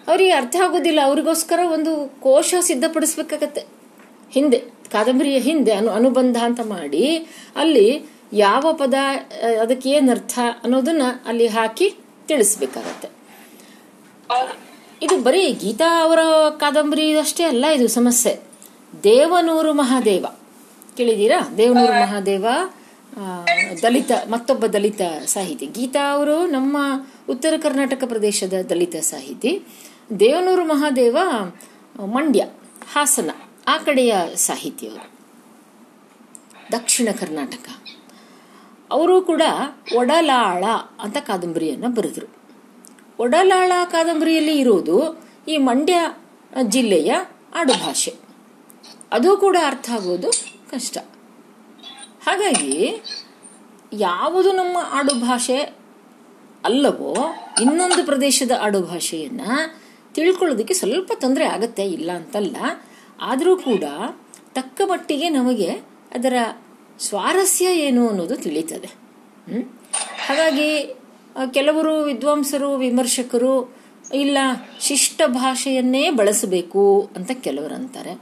ಅವರಿಗೆ 0.09 0.33
ಅರ್ಥ 0.33 0.57
ಆಗೋದಿಲ್ಲ. 0.65 1.01
ಅವರಿಗೋಸ್ಕರ 1.05 1.61
ಒಂದು 1.73 1.93
ಕೋಶ 2.21 2.55
ಸಿದ್ಧಪಡಿಸ್ಬೇಕಾಗತ್ತೆ. 2.61 3.63
ಹಿಂದೆ, 4.31 4.59
ಕಾದಂಬರಿಯ 4.93 5.39
ಹಿಂದೆ 5.39 5.73
ಅನು 5.73 5.91
ಅನುಬಂಧ 5.91 6.37
ಅಂತ 6.37 6.61
ಮಾಡಿ 6.65 7.17
ಅಲ್ಲಿ 7.57 7.89
ಯಾವ 8.33 8.73
ಪದ, 8.73 8.95
ಅದಕ್ಕೆ 9.63 9.91
ಏನು 9.91 10.11
ಅರ್ಥ 10.11 10.39
ಅನ್ನೋದನ್ನ 10.63 11.03
ಅಲ್ಲಿ 11.27 11.47
ಹಾಕಿ 11.47 11.89
ತಿಳಿಸ್ಬೇಕಾಗತ್ತೆ. 12.27 13.09
ಇದು 15.03 15.23
ಬರೀ 15.23 15.53
ಗೀತಾ 15.53 16.03
ಅವರ 16.03 16.19
ಕಾದಂಬರಿ 16.59 17.19
ಅಷ್ಟೇ 17.19 17.45
ಅಲ್ಲ 17.45 17.65
ಇದು 17.67 17.89
ಸಮಸ್ಯೆ. 17.89 18.41
ದೇವನೂರು 19.05 19.73
ಮಹಾದೇವ. 19.73 20.27
ಕೇಳಿದೀರಾ 20.97 21.49
ದೇವನೂರು 21.57 21.93
ಮಹಾದೇವ 21.93 22.47
ದಲಿತ 23.83 24.11
ಮತ್ತೊಬ್ಬ 24.29 24.67
ದಲಿತ 24.67 25.01
ಸಾಹಿತಿ. 25.27 25.67
ಗೀತಾ 25.67 26.13
ಅವರು 26.13 26.47
ನಮ್ಮ 26.47 26.77
ಉತ್ತರ 27.29 27.55
ಕರ್ನಾಟಕ 27.63 28.05
ಪ್ರದೇಶದ 28.07 28.53
ದಲಿತ 28.71 28.97
ಸಾಹಿತಿ. 28.97 29.63
ದೇವನೂರು 30.21 30.65
ಮಹಾದೇವ 30.65 31.19
ಮಂಡ್ಯ 32.05 32.45
ಹಾಸನ 32.93 33.31
ಆ 33.67 33.79
ಕಡೆಯ 33.79 34.15
ಸಾಹಿತಿಯವರು. 34.35 35.15
ದಕ್ಷಿಣ 36.73 37.09
ಕರ್ನಾಟಕ. 37.21 37.84
ಅವರು 38.95 39.17
ಕೂಡ 39.23 39.43
ಒಡಲಾಳ 39.97 40.65
ಅಂತ 41.05 41.17
ಕಾದಂಬರಿಯನ್ನು 41.29 41.89
ಬರೆದರು. 41.97 42.29
ಒಡಲಾಳ 43.25 43.73
ಕಾದಂಬರಿಯಲ್ಲಿ 43.95 44.55
ಇರೋದು 44.59 44.97
ಈ 45.49 45.57
ಮಂಡ್ಯ 45.69 45.97
ಜಿಲ್ಲೆಯ 46.75 47.13
ಆಡುಭಾಷೆ. 47.61 48.13
ಅದು 49.13 49.31
ಕೂಡ 49.37 49.57
ಅರ್ಥ 49.67 49.89
ಆಗೋದು 49.97 50.31
ಕಷ್ಟ. 50.71 50.97
ಹಾಗಾಗಿ 52.27 52.75
ಯಾವುದು 54.07 54.51
ನಮ್ಮ 54.53 54.77
ಆಡುಭಾಷೆ 54.99 55.59
ಅಲ್ಲವೋ 56.65 57.13
ಇನ್ನೊಂದು 57.63 58.03
ಪ್ರದೇಶದ 58.05 58.53
ಆಡುಭಾಷೆಯನ್ನು 58.61 59.51
ತಿಳ್ಕೊಳ್ಳೋದಕ್ಕೆ 60.15 60.75
ಸ್ವಲ್ಪ 60.75 61.11
ತೊಂದರೆ 61.23 61.45
ಆಗತ್ತೆ 61.47 61.85
ಇಲ್ಲ 61.97 62.11
ಅಂತಲ್ಲ, 62.13 62.57
ಆದರೂ 63.21 63.53
ಕೂಡ 63.69 63.85
ತಕ್ಕ 64.55 64.81
ಮಟ್ಟಿಗೆ 64.85 65.29
ನಮಗೆ 65.29 65.71
ಅದರ 66.17 66.35
ಸ್ವಾರಸ್ಯ 67.01 67.65
ಏನು 67.65 68.09
ಅನ್ನೋದು 68.09 68.37
ತಿಳಿತದೆ 68.37 68.87
ಹಾಗಾಗಿ 70.27 70.97
ಕೆಲವರು 71.51 72.03
ವಿದ್ವಾಂಸರು, 72.03 72.77
ವಿಮರ್ಶಕರು, 72.77 73.77
ಇಲ್ಲ, 74.15 74.39
ಶಿಷ್ಟ 74.81 75.23
ಭಾಷೆಯನ್ನೇ 75.27 76.11
ಬಳಸಬೇಕು 76.11 77.11
ಅಂತ 77.17 77.31
ಕೆಲವರು 77.35 77.75
ಅಂತಾರೆ 77.75 78.21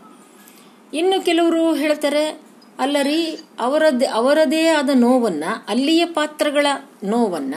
ಇನ್ನು 0.95 1.25
ಕೆಲವರು 1.25 1.75
ಹೇಳ್ತಾರೆ, 1.75 2.43
ಅಲ್ಲರಿ, 2.79 3.39
ಅವರದ್ದೇ, 3.61 4.07
ಅವರದೇ 4.07 4.67
ಆದ 4.67 4.91
ನೋವನ್ನ, 4.95 5.45
ಅಲ್ಲಿಯ 5.69 6.07
ಪಾತ್ರಗಳ 6.07 6.67
ನೋವನ್ನ 7.05 7.55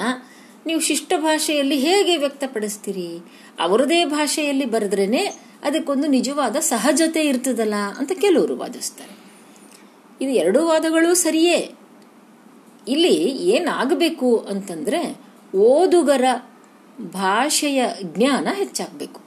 ನೀವು 0.65 0.79
ಶಿಷ್ಟ 0.79 1.13
ಭಾಷೆಯಲ್ಲಿ 1.17 1.77
ಹೇಗೆ 1.77 2.17
ವ್ಯಕ್ತಪಡಿಸ್ತೀರಿ? 2.17 3.19
ಅವರದೇ 3.59 4.05
ಭಾಷೆಯಲ್ಲಿ 4.05 4.65
ಬರೆದ್ರೇನೆ 4.65 5.25
ಅದಕ್ಕೊಂದು 5.63 6.07
ನಿಜವಾದ 6.07 6.55
ಸಹಜತೆ 6.55 7.21
ಇರ್ತದಲ್ಲ 7.21 7.73
ಅಂತ 7.97 8.11
ಕೆಲವರು 8.21 8.57
ವಾದಿಸ್ತಾರೆ. 8.57 9.14
ಇದು 10.21 10.31
ಎರಡೂ 10.31 10.65
ವಾದಗಳು 10.65 11.13
ಸರಿಯೇ. 11.13 11.71
ಇಲ್ಲಿ 12.87 13.15
ಏನಾಗಬೇಕು 13.27 14.37
ಅಂತಂದ್ರೆ 14.37 15.17
ಓದುಗರ 15.55 16.25
ಭಾಷೆಯ 17.01 17.85
ಜ್ಞಾನ 18.01 18.47
ಹೆಚ್ಚಾಗಬೇಕು. 18.53 19.21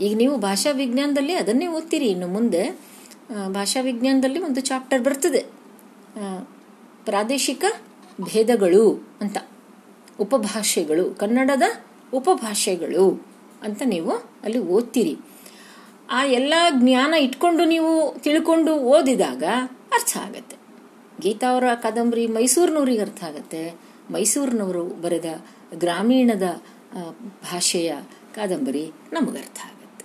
ಈಗ 0.00 0.16
ನೀವು 0.16 0.36
ಭಾಷಾ 0.36 0.70
ವಿಜ್ಞಾನದಲ್ಲಿ 0.70 1.32
ಅದನ್ನೇ 1.32 1.66
ಓದ್ತೀರಿ. 1.66 2.06
ಇನ್ನು 2.06 2.28
ಮುಂದೆ 2.28 2.78
ಭಾಷಾ 3.48 3.80
ವಿಜ್ಞಾನದಲ್ಲಿ 3.80 4.38
ಒಂದು 4.38 4.60
ಚಾಪ್ಟರ್ 4.60 5.02
ಬರ್ತದೆ. 5.02 5.44
ಪ್ರಾದೇಶಿಕ 7.04 7.64
ಭೇದಗಳು 8.20 9.08
ಅಂತ. 9.20 9.36
ಉಪಭಾಷೆಗಳು. 10.20 11.14
ಕನ್ನಡದ 11.14 11.62
ಉಪಭಾಷೆಗಳು 12.14 13.26
ಅಂತ 13.62 13.82
ನೀವು 13.84 14.10
ಅಲ್ಲಿ 14.44 14.58
ಓದ್ತೀರಿ. 14.58 15.18
ಆ 16.10 16.24
ಎಲ್ಲ 16.24 16.54
ಜ್ಞಾನ 16.70 17.14
ಇಟ್ಕೊಂಡು 17.14 17.64
ನೀವು 17.64 18.14
ತಿಳ್ಕೊಂಡು 18.18 18.72
ಓದಿದಾಗ 18.72 19.44
ಅರ್ಥ 19.96 20.12
ಆಗತ್ತೆ. 20.26 20.56
ಗೀತಾ 21.20 21.46
ಅವರ 21.52 21.66
ಕಾದಂಬರಿ 21.84 22.24
ಮೈಸೂರಿನವ್ರಿಗೆ 22.36 23.02
ಅರ್ಥ 23.02 23.20
ಆಗತ್ತೆ. 23.24 23.62
ಮೈಸೂರಿನವರು 24.10 24.84
ಬರೆದ 25.04 25.28
ಗ್ರಾಮೀಣದ 25.74 26.46
ಭಾಷೆಯ 27.42 27.90
ಕಾದಂಬರಿ 28.34 28.84
ಅರ್ಥ 29.44 29.58
ಆಗತ್ತೆ. 29.70 30.04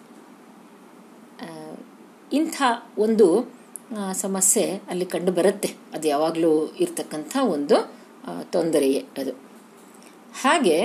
ಇಂಥ 2.38 2.62
ಒಂದು 2.98 3.28
ಸಮಸ್ಯೆ 4.22 4.66
ಅಲ್ಲಿ 4.90 5.06
ಕಂಡು 5.06 5.32
ಬರುತ್ತೆ. 5.32 5.70
ಅದು 5.94 6.08
ಯಾವಾಗಲೂ 6.08 6.52
ಇರ್ತಕ್ಕಂಥ 6.76 7.34
ಒಂದು 7.56 7.78
ತೊಂದರೆಯೇ 8.52 9.02
ಅದು. 9.18 9.34
ಹಾಗೆ 10.42 10.78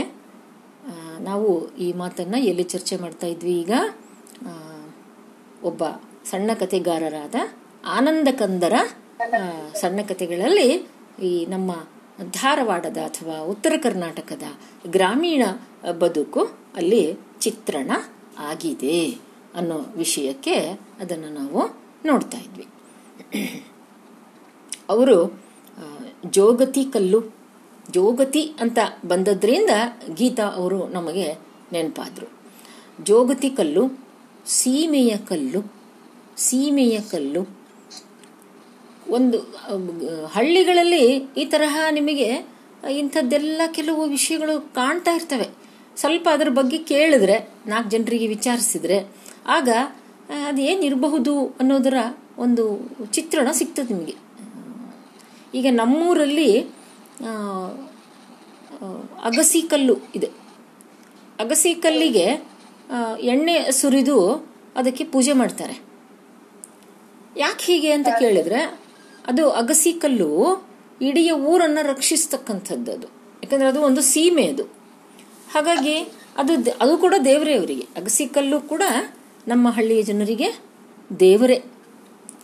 ನಾವು 1.21 1.49
ಈ 1.77 1.87
ಮಾತನ್ನು 1.93 2.39
ಎಲ್ಲಿ 2.51 2.65
ಚರ್ಚೆ 2.73 2.97
ಮಾಡ್ತಾ 2.97 3.27
ಇದ್ವಿ 3.27 3.55
ಈಗ? 3.61 3.73
ಒಬ್ಬ 5.63 5.83
ಸಣ್ಣ 6.31 6.51
ಕಥೆಗಾರರಾದ 6.55 7.37
ಆನಂದ 7.97 8.29
ಕಂದರ 8.39 8.75
ಸಣ್ಣ 9.75 10.01
ಕಥೆಗಳಲ್ಲಿ 10.09 10.69
ಈ 11.23 11.47
ನಮ್ಮ 11.47 11.73
ಧಾರವಾಡದ 12.31 12.97
ಅಥವಾ 12.97 13.39
ಉತ್ತರ 13.39 13.75
ಕರ್ನಾಟಕದ 13.83 14.43
ಗ್ರಾಮೀಣ 14.91 15.43
ಬದುಕು 15.99 16.43
ಅಲ್ಲಿ 16.77 17.03
ಚಿತ್ರಣ 17.41 17.91
ಆಗಿದೆ 18.39 18.99
ಅನ್ನೋ 19.55 19.79
ವಿಷಯಕ್ಕೆ 19.97 20.57
ಅದನ್ನು 21.01 21.31
ನಾವು 21.35 21.61
ನೋಡ್ತಾ 22.07 22.39
ಇದ್ವಿ. 22.39 22.67
ಅವರು 24.89 25.17
ಜೋಗತಿ 26.31 26.85
ಕಲ್ಲು, 26.85 27.21
ಜೋಗತಿ 27.91 28.43
ಅಂತ 28.61 28.79
ಬಂದದ್ರಿಂದ 29.05 29.71
ಗೀತಾ 30.15 30.47
ಅವರು 30.57 30.89
ನಮಗೆ 30.89 31.27
ನೆನಪಾದ್ರು. 31.73 32.29
ಜೋಗತಿ 33.05 33.51
ಕಲ್ಲು, 33.51 33.85
ಸೀಮೆಯ 34.47 35.17
ಕಲ್ಲು 35.17 35.61
ಸೀಮೆಯ 36.37 37.01
ಕಲ್ಲು 37.11 37.58
ಒಂದು 39.11 39.39
ಹಳ್ಳಿಗಳಲ್ಲಿ 40.27 41.05
ಈ 41.17 41.45
ತರಹ 41.45 41.77
ನಿಮಗೆ 41.91 42.29
ಇಂಥದ್ದೆಲ್ಲ 42.91 43.63
ಕೆಲವು 43.73 44.03
ವಿಷಯಗಳು 44.07 44.55
ಕಾಣ್ತಾ 44.75 45.13
ಇರ್ತವೆ. 45.13 45.49
ಸ್ವಲ್ಪ 45.97 46.29
ಅದರ 46.33 46.49
ಬಗ್ಗೆ 46.49 46.79
ಕೇಳಿದ್ರೆ 46.79 47.37
ನಾಲ್ಕು 47.67 47.91
ಜನರಿಗೆ 47.91 48.27
ವಿಚಾರಿಸಿದ್ರೆ 48.27 48.99
ಆಗ 49.47 49.69
ಅದೇನಿರಬಹುದು 50.47 51.35
ಅನ್ನೋದರ 51.61 51.99
ಒಂದು 52.39 52.65
ಚಿತ್ರಣ 53.13 53.49
ಸಿಗ್ತದೆ 53.53 53.95
ನಿಮಗೆ. 53.95 54.15
ಈಗ 55.55 55.67
ನಮ್ಮೂರಲ್ಲಿ 55.71 56.51
ಅಗಸಿ 59.25 59.61
ಕಲ್ಲು 59.63 59.97
ಇದೆ. 60.15 60.29
ಅಗಸಿ 61.41 61.75
ಕಲ್ಲಿಗೆ 61.75 62.27
ಎಣ್ಣೆ 63.33 63.57
ಸುರಿದು 63.71 64.19
ಅದಕ್ಕೆ 64.77 65.05
ಪೂಜೆ 65.05 65.33
ಮಾಡ್ತಾರೆ. 65.33 65.77
ಯಾಕೆ 67.37 67.65
ಹೀಗೆ 67.73 67.91
ಅಂತ 67.93 68.09
ಕೇಳಿದ್ರೆ 68.19 68.61
ಅದು 69.29 69.51
ಅಗಸಿ 69.51 69.93
ಕಲ್ಲು 69.93 70.65
ಇಡೀ 71.03 71.31
ಊರನ್ನ 71.31 71.79
ರಕ್ಷಿಸ್ತಕ್ಕಂಥದ್ದು 71.83 72.93
ಅದು. 72.93 73.07
ಯಾಕಂದ್ರೆ 73.43 73.69
ಅದು 73.69 73.81
ಒಂದು 73.83 74.01
ಸೀಮೆ 74.01 74.47
ಅದು. 74.47 74.63
ಹಾಗಾಗಿ 75.53 75.99
ಅದು 76.37 76.53
ಅದು 76.81 76.99
ಕೂಡ 76.99 77.15
ದೇವರೇ 77.25 77.59
ಅವರಿಗೆ 77.59 77.87
ಅಗಸಿ 77.97 78.27
ಕಲ್ಲು 78.27 78.61
ಕೂಡ 78.61 78.83
ನಮ್ಮ 79.49 79.69
ಹಳ್ಳಿಯ 79.69 80.03
ಜನರಿಗೆ 80.03 80.59
ದೇವರೇ. 81.21 81.65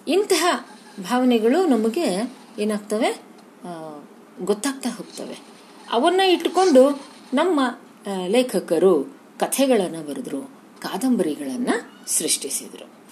ಇಂತಹ 0.08 0.68
ಭಾವನೆಗಳು 1.00 1.66
ನಮಗೆ 1.66 2.32
ಏನಾಗ್ತವೆ? 2.58 3.22
ಗೊತ್ತಾಗ್ತಾ 4.40 4.90
ಹೋಗ್ತವೆ. 4.90 5.38
ಅವನ್ನ 5.90 6.20
ಇಟ್ಟುಕೊಂಡು 6.20 7.02
ನಮ್ಮ 7.34 7.60
ಲೇಖಕರು 8.26 9.04
ಕಥೆಗಳನ್ನು 9.40 10.08
ಬರೆದ್ರು, 10.10 10.42
ಕಾದಂಬರಿಗಳನ್ನು 10.80 12.10
ಸೃಷ್ಟಿಸಿದರು. 12.10 13.03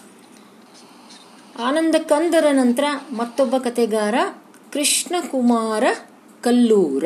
ಆನಂದ 1.59 1.95
ಕಂದರ 1.95 2.47
ನಂತರ 2.53 2.85
ಮತ್ತೊಬ್ಬ 3.11 3.57
ಕತೆಗಾರ 3.57 4.15
ಕೃಷ್ಣಕುಮಾರ 4.73 5.85
ಕಲ್ಲೂರ. 6.41 7.05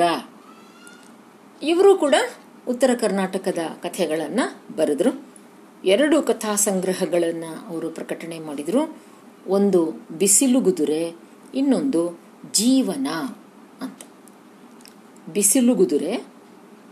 ಇವರು 1.62 1.96
ಕೂಡ 1.96 2.14
ಉತ್ತರ 2.68 2.90
ಕರ್ನಾಟಕದ 2.94 3.58
ಕಥೆಗಳನ್ನು 3.82 4.76
ಬರೆದರು. 4.76 5.26
ಎರಡು 5.84 6.22
ಕಥಾ 6.22 6.54
ಸಂಗ್ರಹಗಳನ್ನು 6.54 7.68
ಅವರು 7.68 7.90
ಪ್ರಕಟಣೆ 7.90 8.38
ಮಾಡಿದರು. 8.38 8.96
ಒಂದು 9.46 9.92
ಬಿಸಿಲುಗುದುರೆ 10.18 11.14
ಇನ್ನೊಂದು 11.54 12.20
ಜೀವನ 12.52 13.06
ಅಂತ. 13.82 14.00
ಬಿಸಿಲುಗುದುರೆ 15.32 16.16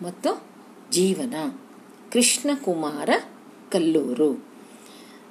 ಮತ್ತು 0.03 0.43
ಜೀವನ. 0.91 1.59
ಕೃಷ್ಣಕುಮಾರ 2.13 3.11
ಕಲ್ಲೂರು. 3.73 4.45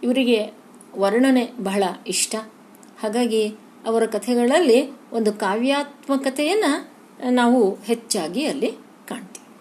ಇವರಿಗೆ 0.03 0.62
ವರ್ಣನೆ 0.97 1.51
ಬಹಳ 1.63 1.83
ಇಷ್ಟ. 2.07 2.35
ಹಾಗಾಗಿ 2.99 3.55
ಅವರ 3.85 4.05
ಕಥೆಗಳಲ್ಲಿ 4.05 4.91
ಒಂದು 5.11 5.33
ಕಾವ್ಯಾತ್ಮಕತೆಯನ್ನು 5.33 6.89
ನಾವು 7.31 7.77
ಹೆಚ್ಚಾಗಿ 7.83 8.45
ಅಲ್ಲಿ 8.45 8.71
ಕಾಣ್ತೀವಿ. 9.07 9.55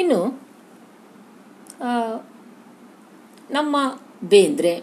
ಇನ್ನು 0.00 0.42
ನಮ್ಮ 3.50 3.76
ಬೇಂದ್ರೆ, 4.24 4.80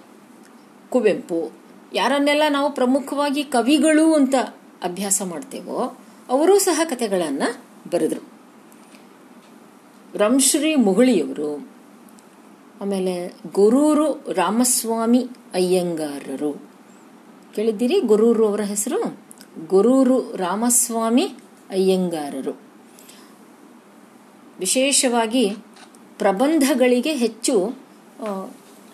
ಕುವೆಂಪು, 0.89 1.51
ಯಾರನ್ನೆಲ್ಲ 1.93 2.43
ನಾವು 2.49 2.71
ಪ್ರಮುಖವಾಗಿ 2.71 3.43
ಕವಿಗಳು 3.43 4.13
ಅಂತ 4.13 4.35
ಅಭ್ಯಾಸ 4.83 5.21
ಮಾಡ್ತೇವೋ, 5.21 5.97
ಅವರೂ 6.29 6.59
ಸಹ 6.59 6.81
ಕಥೆಗಳನ್ನು 6.85 7.63
ಬರೆದರು. 7.91 8.35
ರಂಶ್ರೀ 10.17 10.75
ಮುಗುಳಿಯವರು 10.75 11.74
ಆಮೇಲೆ 12.81 13.33
ಗುರೂರು 13.53 14.33
ರಾಮಸ್ವಾಮಿ 14.33 15.29
ಅಯ್ಯಂಗಾರರು. 15.53 16.69
ಕೇಳಿದ್ದೀರಿ? 17.55 17.99
ಗುರೂರು 17.99 18.47
ಅವರ 18.47 18.61
ಹೆಸರು 18.61 19.17
ಗುರೂರು 19.67 20.35
ರಾಮಸ್ವಾಮಿ 20.35 21.23
ಅಯ್ಯಂಗಾರರು. 21.69 22.61
ವಿಶೇಷವಾಗಿ 24.59 25.49
ಪ್ರಬಂಧಗಳಿಗೆ 26.19 27.13
ಹೆಚ್ಚು 27.13 27.67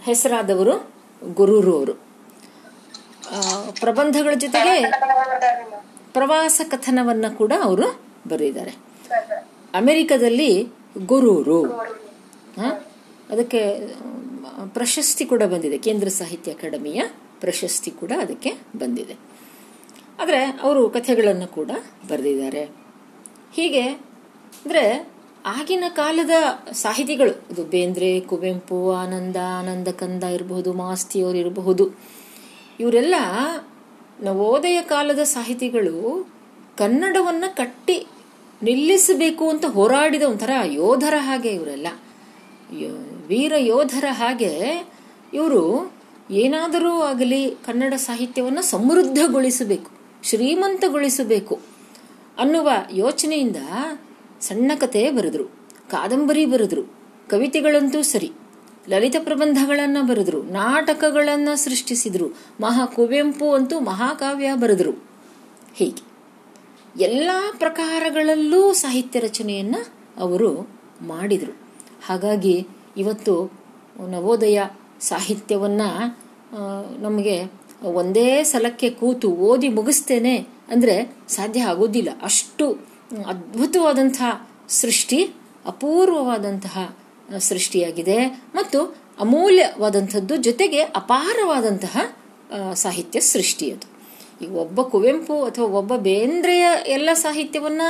ಹೆಸರಾದವರು 0.01 0.91
ಗುರೂರು 1.33 1.77
ಅವರು. 1.77 1.93
ಪ್ರಬಂಧಗಳ 3.79 4.33
ಜೊತೆಗೆ 4.37 4.91
ಪ್ರವಾಸ 6.13 6.61
ಕಥನವನ್ನ 6.69 7.25
ಕೂಡ 7.37 7.53
ಅವರು 7.63 7.99
ಬರೆದಿದ್ದಾರೆ. 8.27 8.71
ಅಮೆರಿಕದಲ್ಲಿ 9.73 10.67
ಗುರೂರು. 11.05 11.65
ಹ? 12.61 12.90
ಅದಕ್ಕೆ 13.31 13.61
ಪ್ರಶಸ್ತಿ 14.67 15.25
ಕೂಡ 15.25 15.43
ಬಂದಿದೆ. 15.43 15.77
ಕೇಂದ್ರ 15.77 16.07
ಸಾಹಿತ್ಯ 16.07 16.51
ಅಕಾಡೆಮಿಯ 16.51 17.01
ಪ್ರಶಸ್ತಿ 17.39 17.91
ಕೂಡ 17.91 18.11
ಅದಕ್ಕೆ 18.21 18.51
ಬಂದಿದೆ. 18.77 19.15
ಆದರೆ 20.19 20.41
ಅವರು 20.63 20.89
ಕಥೆಗಳನ್ನು 20.89 21.47
ಕೂಡ 21.47 21.71
ಬರೆದಿದ್ದಾರೆ. 22.09 22.63
ಹೀಗೆ, 23.53 23.81
ಅಂದರೆ 23.81 25.11
ಆಗಿನ 25.45 25.83
ಕಾಲದ 25.89 26.29
ಸಾಹಿತಿಗಳು 26.71 27.31
ಅದು 27.31 27.63
ಬೇಂದ್ರೆ, 27.63 28.19
ಕುವೆಂಪು, 28.19 28.91
ಆನಂದ 28.91 29.37
ಆನಂದ 29.59 29.87
ಕಂದ 29.87 30.23
ಇರಬಹುದು 30.23 30.73
ಮಾಸ್ತಿಯವರು 30.73 31.37
ಇರಬಹುದು, 31.37 31.85
ಇವರೆಲ್ಲ 32.79 33.15
ನವೋದಯ 34.23 34.81
ಕಾಲದ 34.81 35.19
ಸಾಹಿತಿಗಳು 35.19 35.95
ಕನ್ನಡವನ್ನು 36.77 37.55
ಕಟ್ಟಿ 37.55 37.97
ನಿಲ್ಲಿಸಬೇಕು 38.63 39.49
ಅಂತ 39.49 39.65
ಹೋರಾಡಿದ 39.65 40.23
ಒಂಥರ 40.23 40.49
ಯೋಧರ 40.65 41.13
ಹಾಗೆ 41.17 41.49
ಇವರೆಲ್ಲ. 41.49 41.87
ವೀರ 43.31 43.53
ಯೋಧರ 43.57 44.03
ಹಾಗೆ 44.11 44.85
ಇವರು 45.33 45.93
ಏನಾದರೂ 46.31 47.01
ಆಗಲಿ 47.01 47.49
ಕನ್ನಡ 47.49 47.93
ಸಾಹಿತ್ಯವನ್ನು 47.97 48.61
ಸಮೃದ್ಧಗೊಳಿಸಬೇಕು, 48.61 49.91
ಶ್ರೀಮಂತಗೊಳಿಸಬೇಕು 50.23 51.59
ಅನ್ನುವ 52.37 52.69
ಯೋಚನೆಯಿಂದ 52.91 53.55
ಸಣ್ಣ 54.41 54.71
ಕಥೆ 54.75 55.11
ಬರೆದ್ರು, 55.11 55.45
ಕಾದಂಬರಿ 55.89 56.45
ಬರೆದ್ರು, 56.45 56.83
ಕವಿತೆಗಳಂತೂ 57.29 58.01
ಸರಿ, 58.01 58.31
ಲಲಿತ 58.89 59.15
ಪ್ರಬಂಧಗಳನ್ನು 59.19 60.07
ಬರೆದ್ರು, 60.07 60.43
ನಾಟಕಗಳನ್ನು 60.43 61.55
ಸೃಷ್ಟಿಸಿದ್ರು 61.55 62.27
ಮಹಾ 62.61 62.85
ಕುವೆಂಪು 62.85 63.53
ಅಂತೂ 63.53 63.79
ಮಹಾಕಾವ್ಯ 63.79 64.53
ಬರೆದ್ರು. 64.53 64.91
ಹೀಗೆ 65.75 66.03
ಎಲ್ಲ 67.03 67.31
ಪ್ರಕಾರಗಳಲ್ಲೂ 67.57 68.73
ಸಾಹಿತ್ಯ 68.73 69.19
ರಚನೆಯನ್ನ 69.19 69.75
ಅವರು 70.17 70.69
ಮಾಡಿದರು. 71.01 71.57
ಹಾಗಾಗಿ 72.05 72.67
ಇವತ್ತು 72.97 73.51
ನವೋದಯ 74.09 74.63
ಸಾಹಿತ್ಯವನ್ನ 75.01 75.81
ನಮಗೆ 76.99 77.43
ಒಂದೇ 77.83 78.43
ಸಲಕ್ಕೆ 78.43 78.89
ಕೂತು 78.89 79.29
ಓದಿ 79.29 79.69
ಮುಗಿಸ್ತೇನೆ 79.69 80.37
ಅಂದರೆ 80.69 81.15
ಸಾಧ್ಯ 81.27 81.61
ಆಗೋದಿಲ್ಲ. 81.61 82.09
ಅಷ್ಟು 82.21 82.71
ಅದ್ಭುತವಾದಂತಹ 83.27 84.47
ಸೃಷ್ಟಿ, 84.69 85.23
ಅಪೂರ್ವವಾದಂತಹ 85.65 86.95
ಸೃಷ್ಟಿಯಾಗಿದೆ 87.39 88.25
ಮತ್ತು 88.27 88.95
ಅಮೂಲ್ಯವಾದಂಥದ್ದು 89.19 90.35
ಜೊತೆಗೆ 90.35 90.81
ಅಪಾರವಾದಂತಹ 90.81 91.97
ಸಾಹಿತ್ಯ 92.73 93.19
ಸೃಷ್ಟಿ 93.19 93.71
ಅದು. 93.71 93.87
ಈಗ 94.45 94.51
ಒಬ್ಬ 94.55 94.81
ಕುವೆಂಪು 94.81 95.43
ಅಥವಾ 95.43 95.65
ಒಬ್ಬ 95.65 95.95
ಬೇಂದ್ರೆಯ 95.95 96.67
ಎಲ್ಲ 96.87 97.09
ಸಾಹಿತ್ಯವನ್ನ 97.13 97.81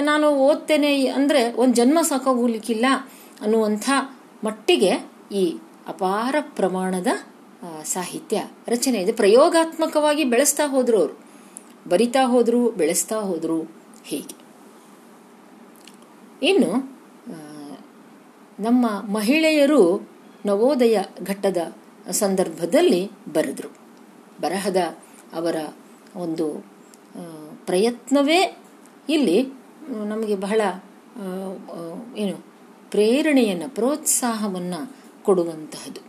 ನಾನು 0.00 0.28
ಓದ್ತೇನೆ 0.30 1.06
ಅಂದ್ರೆ 1.06 1.52
ಒಂದು 1.52 1.74
ಜನ್ಮ 1.74 1.98
ಸಾಕಾಗೋಗ್ಲಿಕ್ಕಿಲ್ಲ 2.02 2.86
ಅನ್ನುವಂಥ 3.40 3.90
ಮಟ್ಟಿಗೆ 4.44 4.92
ಈ 5.32 5.58
ಅಪಾರ 5.88 6.36
ಪ್ರಮಾಣದ 6.40 7.06
ಸಾಹಿತ್ಯ 7.84 8.44
ರಚನೆ 8.68 8.98
ಇದೆ. 8.98 9.12
ಪ್ರಯೋಗಾತ್ಮಕವಾಗಿ 9.12 10.24
ಬೆಳೆಸ್ತಾ 10.24 10.66
ಹೋದ್ರು 10.68 10.98
ಅವರು. 10.98 11.18
ಬರಿತಾ 11.88 12.26
ಹೋದ್ರು, 12.26 12.70
ಬೆಳೆಸ್ತಾ 12.70 13.16
ಹೋದ್ರು 13.16 13.62
ಹೀಗೆ. 14.04 14.36
ಇನ್ನು 16.42 17.00
ನಮ್ಮ 18.60 18.86
ಮಹಿಳೆಯರು 18.88 20.08
ನವೋದಯ 20.46 20.98
ಘಟ್ಟದ 21.22 21.72
ಸಂದರ್ಭದಲ್ಲಿ 22.10 23.10
ಬರೆದ್ರು. 23.32 23.68
ಬರಹದ 24.40 24.76
ಅವರ 25.34 25.56
ಒಂದು 26.16 26.46
ಪ್ರಯತ್ನವೇ 27.66 28.62
ಇಲ್ಲಿ 29.08 29.46
ನಮಗೆ 29.88 30.36
ಬಹಳ 30.36 30.60
ಏನು 32.16 32.53
ಪ್ರೇರಣೆಯನ್ನು, 32.94 33.68
ಪ್ರೋತ್ಸಾಹವನ್ನು 33.74 34.80
ಕೊಡುವಂತಹದ್ದು 35.22 36.02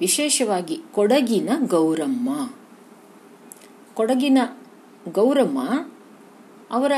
ವಿಶೇಷವಾಗಿ 0.00 0.76
ಕೊಡಗಿನ 0.92 1.50
ಗೌರಮ್ಮ. 1.66 2.30
ಕೊಡಗಿನ 3.94 4.38
ಗೌರಮ್ಮ 5.12 5.60
ಅವರ 6.70 6.92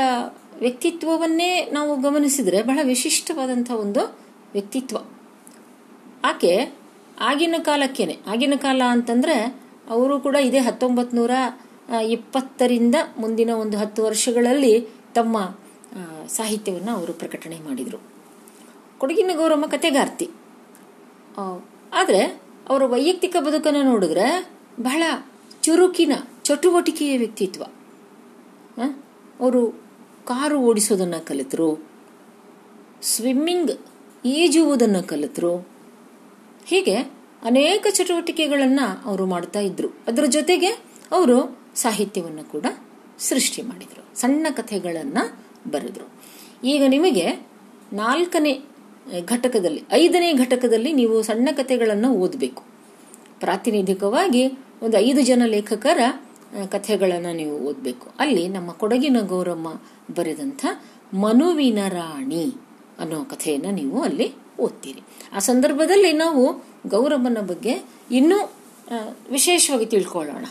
ವ್ಯಕ್ತಿತ್ವವನ್ನೇ 0.59 1.51
ನಾವು 1.73 1.91
ಗಮನಿಸಿದರೆ 2.01 2.59
ಬಹಳ 2.63 2.79
ವಿಶಿಷ್ಟವಾದಂಥ 2.83 3.71
ಒಂದು 3.71 4.01
ವ್ಯಕ್ತಿತ್ವ. 4.53 4.97
ಆಕೆ 6.23 6.53
ಆಗಿನ 7.19 7.55
ಕಾಲಕ್ಕೇನೆ. 7.59 8.15
ಆಗಿನ 8.27 8.53
ಕಾಲ 8.57 8.81
ಅಂತಂದರೆ 8.89 9.37
ಅವರು 9.89 10.19
ಕೂಡ 10.19 10.35
ಇದೇ 10.35 10.57
ಹತ್ತೊಂಬತ್ತು 10.57 11.15
ನೂರ 11.17 11.31
ಇಪ್ಪತ್ತರಿಂದ 12.07 12.95
ಮುಂದಿನ 13.17 13.49
ಒಂದು 13.49 13.77
ಹತ್ತು 13.77 14.03
ವರ್ಷಗಳಲ್ಲಿ 14.03 14.73
ತಮ್ಮ 15.15 15.37
ಸಾಹಿತ್ಯವನ್ನು 16.27 16.91
ಅವರು 16.91 17.13
ಪ್ರಕಟಣೆ 17.13 17.57
ಮಾಡಿದರು. 17.59 18.18
ಕೊಡಗಿನ 18.99 19.31
ಗೌರಮ್ಮ 19.35 19.65
ಕತೆಗಾರ್ತಿ 19.65 20.27
ಆದರೆ 21.99 22.21
ಅವರ 22.69 22.83
ವೈಯಕ್ತಿಕ 22.85 23.35
ಬದುಕನ್ನು 23.39 23.81
ನೋಡಿದ್ರೆ 23.83 24.25
ಬಹಳ 24.79 25.03
ಚುರುಕಿನ, 25.61 26.13
ಚಟುವಟಿಕೆಯ 26.43 27.13
ವ್ಯಕ್ತಿತ್ವ. 27.17 27.63
ಅವರು 29.39 29.61
ಕಾರು 30.27 30.57
ಓಡಿಸೋದನ್ನು 30.59 31.19
ಕಲಿತರು, 31.25 31.69
ಸ್ವಿಮ್ಮಿಂಗ್ 33.03 33.71
ಈಜುವುದನ್ನು 34.25 35.01
ಕಲಿತರು, 35.07 35.53
ಹೀಗೆ 36.65 36.95
ಅನೇಕ 37.43 37.87
ಚಟುವಟಿಕೆಗಳನ್ನು 37.89 38.85
ಅವರು 39.05 39.25
ಮಾಡ್ತಾ 39.25 39.59
ಇದ್ರು. 39.59 39.89
ಅದರ 40.07 40.25
ಜೊತೆಗೆ 40.29 40.71
ಅವರು 41.11 41.37
ಸಾಹಿತ್ಯವನ್ನು 41.75 42.43
ಕೂಡ 42.51 42.65
ಸೃಷ್ಟಿ 43.19 43.61
ಮಾಡಿದರು, 43.61 44.03
ಸಣ್ಣ 44.19 44.47
ಕಥೆಗಳನ್ನು 44.51 45.23
ಬರೆದರು. 45.71 46.07
ಈಗ 46.63 46.83
ನಿಮಗೆ 46.87 47.27
ನಾಲ್ಕನೇ 47.93 48.53
ಘಟಕದಲ್ಲಿ, 49.25 49.83
ಐದನೇ 49.91 50.33
ಘಟಕದಲ್ಲಿ 50.33 50.93
ನೀವು 50.93 51.21
ಸಣ್ಣ 51.21 51.49
ಕಥೆಗಳನ್ನು 51.51 52.09
ಓದಬೇಕು. 52.13 52.63
ಪ್ರಾತಿನಿಧಿಕವಾಗಿ 53.39 54.43
ಒಂದು 54.81 54.97
ಐದು 54.97 55.21
ಜನ 55.21 55.43
ಲೇಖಕರ 55.45 55.99
ಕಥೆಗಳನ್ನು 56.71 57.31
ನೀವು 57.35 57.55
ಓದಬೇಕು. 57.59 58.07
ಅಲ್ಲಿ 58.19 58.47
ನಮ್ಮ 58.47 58.71
ಕೊಡಗಿನ 58.71 59.17
ಗೌರಮ್ಮ 59.27 59.67
ಬರೆದಂಥ 60.15 60.65
ಮನುವಿನ 61.13 61.79
ರಾಣಿ 61.87 62.45
ಅನ್ನೋ 62.99 63.19
ಕಥೆಯನ್ನು 63.23 63.71
ನೀವು 63.71 64.03
ಅಲ್ಲಿ 64.03 64.27
ಓದ್ತೀರಿ. 64.59 65.01
ಆ 65.33 65.39
ಸಂದರ್ಭದಲ್ಲಿ 65.39 66.13
ನಾವು 66.13 66.43
ಗೌರಮ್ಮನ 66.87 67.37
ಬಗ್ಗೆ 67.41 67.73
ಇನ್ನೂ 68.11 68.37
ವಿಶೇಷವಾಗಿ 69.31 69.85
ತಿಳ್ಕೊಳ್ಳೋಣ. 69.85 70.45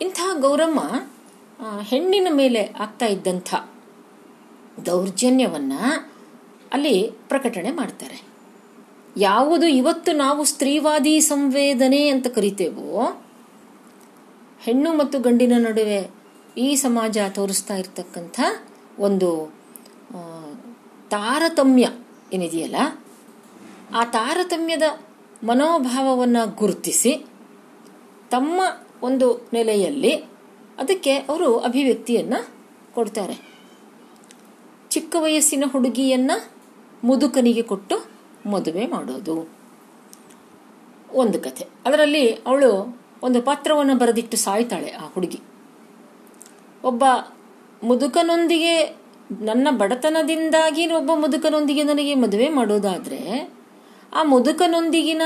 ಇಂಥ 0.00 0.20
ಗೌರಮ್ಮ 0.40 0.80
ಹೆಣ್ಣಿನ 1.82 2.28
ಮೇಲೆ 2.30 2.62
ಆಗ್ತಾ 2.80 3.06
ಇದ್ದಂಥ 3.06 3.54
ದೌರ್ಜನ್ಯವನ್ನ 4.88 5.74
ಅಲ್ಲಿ 6.72 6.96
ಪ್ರಕಟಣೆ 7.28 7.70
ಮಾಡ್ತಾರೆ. 7.80 8.18
ಯಾವುದು 9.16 9.66
ಇವತ್ತು 9.80 10.10
ನಾವು 10.16 10.42
ಸ್ತ್ರೀವಾದಿ 10.44 11.14
ಸಂವೇದನೆ 11.20 12.02
ಅಂತ 12.08 12.26
ಕರಿತೇವೋ, 12.36 13.02
ಹೆಣ್ಣು 14.66 14.90
ಮತ್ತು 15.00 15.16
ಗಂಡಿನ 15.20 15.54
ನಡುವೆ 15.66 16.00
ಈ 16.58 16.68
ಸಮಾಜ 16.84 17.18
ತೋರಿಸ್ತಾ 17.38 17.74
ಇರ್ತಕ್ಕಂಥ 17.74 18.40
ಒಂದು 18.98 19.30
ತಾರತಮ್ಯ 21.14 21.86
ಏನಿದೆಯಲ್ಲ, 22.32 22.76
ಆ 23.98 24.02
ತಾರತಮ್ಯದ 24.16 24.86
ಮನೋಭಾವವನ್ನು 25.44 26.42
ಗುರುತಿಸಿ 26.60 27.12
ತಮ್ಮ 28.34 28.60
ಒಂದು 29.08 29.28
ನೆಲೆಯಲ್ಲಿ 29.52 30.12
ಅದಕ್ಕೆ 30.82 31.14
ಅವರು 31.30 31.48
ಅಭಿವ್ಯಕ್ತಿಯನ್ನು 31.68 32.38
ಕೊಡ್ತಾರೆ. 32.96 33.34
ಚಿಕ್ಕ 34.92 35.16
ವಯಸ್ಸಿನ 35.18 35.64
ಹುಡುಗಿಯನ್ನ 35.72 36.30
ಮುದುಕನಿಗೆ 37.04 37.62
ಕೊಟ್ಟು 37.62 38.04
ಮದುವೆ 38.48 38.86
ಮಾಡೋದು. 38.86 39.48
ಒಂದು 41.12 41.40
ಕಥೆ. 41.40 41.66
ಅದರಲ್ಲಿ 41.86 42.32
ಅವಳು 42.32 43.00
ಒಂದು 43.22 43.42
ಪಾತ್ರವನ್ನು 43.42 43.98
ಬರೆದಿಟ್ಟು 43.98 44.36
ಸಾಯ್ತಾಳೆ 44.36 44.90
ಆ 44.90 45.06
ಹುಡುಗಿ. 45.06 45.40
ಒಬ್ಬ 46.84 47.04
ಮುದುಕನೊಂದಿಗೆ, 47.82 48.96
ನನ್ನ 49.40 49.68
ಬಡತನದಿಂದಾಗಿ 49.70 50.92
ಒಬ್ಬ 50.92 51.10
ಮುದುಕನೊಂದಿಗೆ 51.14 51.82
ನನಗೆ 51.82 52.14
ಮದುವೆ 52.14 52.48
ಮಾಡೋದಾದ್ರೆ, 52.48 53.50
ಆ 54.14 54.22
ಮುದುಕನೊಂದಿಗಿನ 54.22 55.22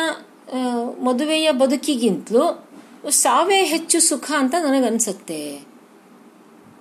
ಮದುವೆಯ 1.02 1.52
ಬದುಕಿಗಿಂತಲೂ 1.52 2.68
ಸಾವೇ 3.10 3.64
ಹೆಚ್ಚು 3.64 4.00
ಸುಖ 4.00 4.32
ಅಂತ 4.38 4.54
ನನಗನ್ಸುತ್ತೆ. 4.58 5.56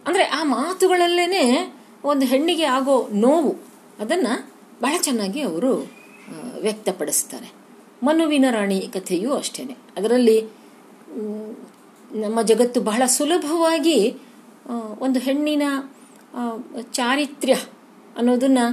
ಅಂದ್ರೆ 0.07 0.23
ಆ 0.23 0.43
ಮಾತುಗಳಲ್ಲೇನೆ 0.43 1.74
ಒಂದು 2.05 2.25
ಹೆಣ್ಣಿಗೆ 2.25 2.65
ಆಗೋ 2.77 2.95
ನೋವು, 3.23 3.51
ಅದನ್ನು 3.99 4.33
ಬಹಳ 4.81 4.95
ಚೆನ್ನಾಗಿ 5.01 5.41
ಅವರು 5.41 5.71
ವ್ಯಕ್ತಪಡಿಸ್ತಾರೆ. 6.61 7.49
ಮನುವಿನ 8.03 8.45
ರಾಣಿ 8.51 8.79
ಕಥೆಯೂ 8.93 9.29
ಅಷ್ಟೇ 9.33 9.63
ಅದರಲ್ಲಿ 9.97 10.37
ನಮ್ಮ 12.23 12.37
ಜಗತ್ತು 12.41 12.79
ಬಹಳ 12.81 13.03
ಸುಲಭವಾಗಿ 13.17 13.99
ಒಂದು 14.99 15.19
ಹೆಣ್ಣಿನ 15.19 15.65
ಚಾರಿತ್ರ್ಯ 16.91 17.55
ಅನ್ನೋದನ್ನು 18.17 18.65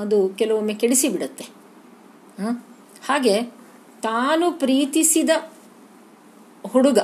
ಅದು 0.00 0.18
ಕೆಲವೊಮ್ಮೆ 0.38 0.74
ಕೆಡಿಸಿಬಿಡುತ್ತೆ. 0.74 1.44
ಹಾಗೆ 3.08 3.36
ತಾನು 4.02 4.46
ಪ್ರೀತಿಸಿದ 4.62 5.30
ಹುಡುಗ, 6.64 7.00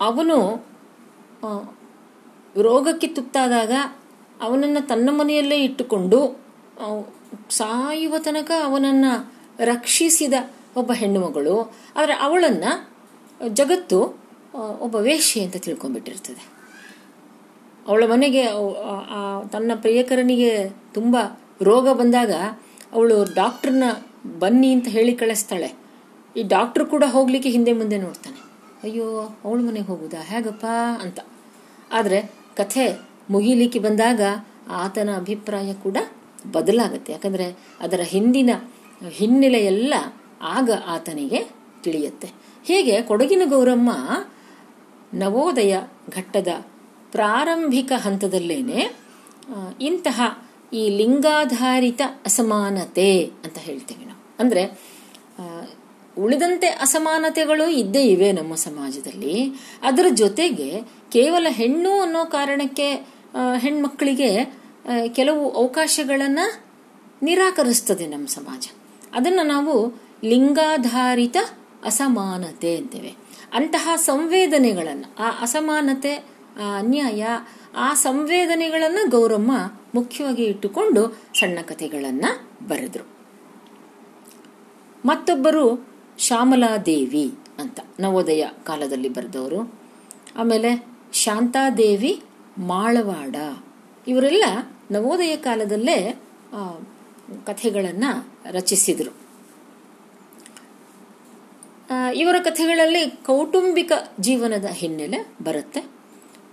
ಅವನು 0.00 0.38
ರೋಗಕ್ಕೆ 2.62 3.08
ತುತ್ತಾದಾಗ 3.16 3.72
ಅವನನ್ನು 4.42 4.86
ತನ್ನ 4.86 5.08
ಮನೆಯಲ್ಲೇ 5.12 5.56
ಇಟ್ಟುಕೊಂಡು 5.64 6.40
ಸಾಯುವ 7.50 8.18
ತನಕ 8.18 8.50
ಅವನನ್ನು 8.64 9.32
ರಕ್ಷಿಸಿದ 9.58 10.34
ಒಬ್ಬ 10.76 10.92
ಹೆಣ್ಣು 10.92 11.20
ಮಗಳು. 11.20 11.74
ಆದರೆ 11.96 12.14
ಅವಳನ್ನು 12.14 12.90
ಜಗತ್ತು 13.48 14.22
ಒಬ್ಬ 14.80 14.96
ವೇಶ್ಯೆ 14.96 15.44
ಅಂತ 15.44 15.56
ತಿಳ್ಕೊಂಡ್ಬಿಟ್ಟಿರ್ತದೆ. 15.56 16.48
ಅವಳ 17.88 18.04
ಮನೆಗೆ 18.06 18.46
ತನ್ನ 19.48 19.72
ಪ್ರಿಯಕರನಿಗೆ 19.74 20.68
ತುಂಬ 20.68 21.16
ರೋಗ 21.62 21.92
ಬಂದಾಗ 21.92 22.32
ಅವಳು 22.92 23.34
ಡಾಕ್ಟರ್ನ 23.34 23.84
ಬನ್ನಿ 24.38 24.72
ಅಂತ 24.72 24.88
ಹೇಳಿ 24.88 25.14
ಕಳಿಸ್ತಾಳೆ. 25.14 25.72
ಈ 26.36 26.42
ಡಾಕ್ಟರ್ 26.42 26.86
ಕೂಡ 26.86 27.04
ಹೋಗ್ಲಿಕ್ಕೆ 27.06 27.50
ಹಿಂದೆ 27.50 27.72
ಮುಂದೆ 27.72 27.98
ನೋಡ್ತಾನೆ. 27.98 28.40
ಅಯ್ಯೋ, 28.82 29.38
ಅವಳ 29.44 29.58
ಮನೆಗೆ 29.58 29.86
ಹೋಗುದಾ? 29.86 30.22
ಹೇಗಪ್ಪ? 30.22 30.66
ಅಂತ. 31.02 31.20
ಆದರೆ 31.92 32.22
ಕಥೆ 32.56 33.07
ಮುಗಿಲಿಕ್ಕೆ 33.30 33.78
ಬಂದಾಗ 33.78 34.20
ಆತನ 34.70 35.08
ಅಭಿಪ್ರಾಯ 35.16 35.74
ಕೂಡ 35.74 35.96
ಬದಲಾಗುತ್ತೆ. 36.52 37.12
ಯಾಕಂದ್ರೆ 37.12 37.46
ಅದರ 37.80 38.00
ಹಿಂದಿನ 38.00 38.50
ಹಿನ್ನೆಲೆ 39.08 39.60
ಎಲ್ಲ 39.64 39.94
ಆಗ 40.42 40.70
ಆತನಿಗೆ 40.86 41.40
ತಿಳಿಯುತ್ತೆ. 41.82 42.28
ಹೀಗೆ? 42.66 43.02
ಕೊಡಗಿನ 43.02 43.42
ಗೌರಮ್ಮ 43.44 43.90
ನವೋದಯ 45.14 45.74
ಘಟ್ಟದ 46.16 46.48
ಪ್ರಾರಂಭಿಕ 47.12 47.92
ಹಂತದಲ್ಲೇನೆ 47.96 48.80
ಇಂತಹ 49.80 50.42
ಈ 50.72 50.88
ಲಿಂಗಾಧಾರಿತ 50.88 52.00
ಅಸಮಾನತೆ 52.24 53.24
ಅಂತ 53.44 53.58
ಹೇಳ್ತೀವಿ 53.58 54.04
ನಾವು. 54.04 54.22
ಅಂದ್ರೆ 54.38 54.62
ಉಳಿದಂತೆ 56.18 56.66
ಅಸಮಾನತೆಗಳು 56.66 57.70
ಇದ್ದೇ 57.70 58.02
ಇವೆ 58.04 58.32
ನಮ್ಮ 58.32 58.54
ಸಮಾಜದಲ್ಲಿ. 58.54 59.36
ಅದರ 59.82 60.06
ಜೊತೆಗೆ 60.14 60.80
ಕೇವಲ 61.12 61.46
ಹೆಣ್ಣು 61.50 62.00
ಅನ್ನೋ 62.00 62.24
ಕಾರಣಕ್ಕೆ 62.24 63.17
ಹೆಣ್ಮಕ್ಕಳಿಗೆ 63.56 64.58
ಕೆಲವು 65.08 65.50
ಅವಕಾಶಗಳನ್ನು 65.50 66.60
ನಿರಾಕರಿಸ್ತದೆ 67.22 68.06
ನಮ್ಮ 68.06 68.26
ಸಮಾಜ. 68.26 68.68
ಅದನ್ನು 69.14 69.46
ನಾವು 69.46 69.92
ಲಿಂಗಾಧಾರಿತ 70.24 71.36
ಅಸಮಾನತೆ 71.84 72.76
ಅಂತೇವೆ. 72.76 73.14
ಅಂತಹ 73.52 73.92
ಸಂವೇದನೆಗಳನ್ನು, 73.96 75.14
ಆ 75.18 75.28
ಅಸಮಾನತೆ, 75.40 76.14
ಆ 76.60 76.78
ಅನ್ಯಾಯ, 76.78 77.26
ಆ 77.76 77.94
ಸಂವೇದನೆಗಳನ್ನು 77.94 79.10
ಗೌರಮ್ಮ 79.10 79.52
ಮುಖ್ಯವಾಗಿ 79.94 80.44
ಇಟ್ಟುಕೊಂಡು 80.44 81.18
ಸಣ್ಣ 81.38 81.58
ಕಥೆಗಳನ್ನು 81.66 82.50
ಬರೆದ್ರು. 82.68 83.04
ಮತ್ತೊಬ್ಬರು 85.04 85.88
ಶ್ಯಾಮಲಾದೇವಿ 86.18 87.32
ಅಂತ 87.58 87.80
ನವೋದಯ 88.00 88.46
ಕಾಲದಲ್ಲಿ 88.64 89.08
ಬರೆದವರು. 89.08 89.80
ಆಮೇಲೆ 90.36 90.86
ಶಾಂತಾದೇವಿ 91.12 92.22
ಮಾಳವಾಡ. 92.58 93.36
ಇವರೆಲ್ಲ 94.08 94.44
ನವೋದಯ 94.90 95.36
ಕಾಲದಲ್ಲೇ 95.36 96.20
ಕಥೆಗಳನ್ನು 97.46 98.28
ರಚಿಸಿದರು. 98.50 99.12
ಇವರ 102.14 102.36
ಕಥೆಗಳಲ್ಲಿ 102.38 103.10
ಕೌಟುಂಬಿಕ 103.10 103.92
ಜೀವನದ 104.20 104.64
ಹಿನ್ನೆಲೆ 104.64 105.18
ಬರುತ್ತೆ. 105.42 105.80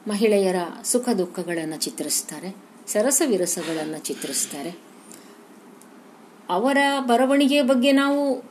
ಮಹಿಳೆಯರ 0.08 0.56
ಸುಖ 0.84 1.10
ದುಃಖಗಳನ್ನು 1.10 1.78
ಚಿತ್ರಿಸ್ತಾರೆ, 1.78 2.56
ಸರಸ 2.88 3.22
ವಿರಸಗಳನ್ನು 3.26 3.98
ಚಿತ್ರಿಸ್ತಾರೆ. 3.98 4.72
ಅವರ 6.50 6.78
ಬರವಣಿಗೆಯ 7.00 7.64
ಬಗ್ಗೆ 7.64 7.92
ನಾವು 7.92 8.44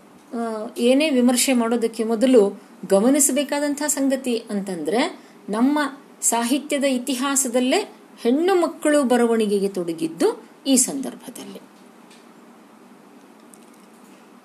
ಏನೇ 0.79 1.11
ವಿಮರ್ಶೆ 1.11 1.53
ಮಾಡೋದಕ್ಕೆ 1.53 2.05
ಮೊದಲು 2.05 2.63
ಗಮನಿಸಬೇಕಾದಂಥ 2.91 3.83
ಸಂಗತಿ 3.87 4.39
ಅಂತಂದ್ರೆ, 4.51 5.21
ನಮ್ಮ 5.49 5.79
ಸಾಹಿತ್ಯದ 6.25 6.85
ಇತಿಹಾಸದಲ್ಲೇ 6.85 7.81
ಹೆಣ್ಣು 8.21 8.55
ಮಕ್ಕಳು 8.55 9.05
ಬರವಣಿಗೆಗೆ 9.05 9.69
ತೊಡಗಿದ್ದು 9.69 10.45
ಈ 10.67 10.77
ಸಂದರ್ಭದಲ್ಲಿ. 10.77 11.61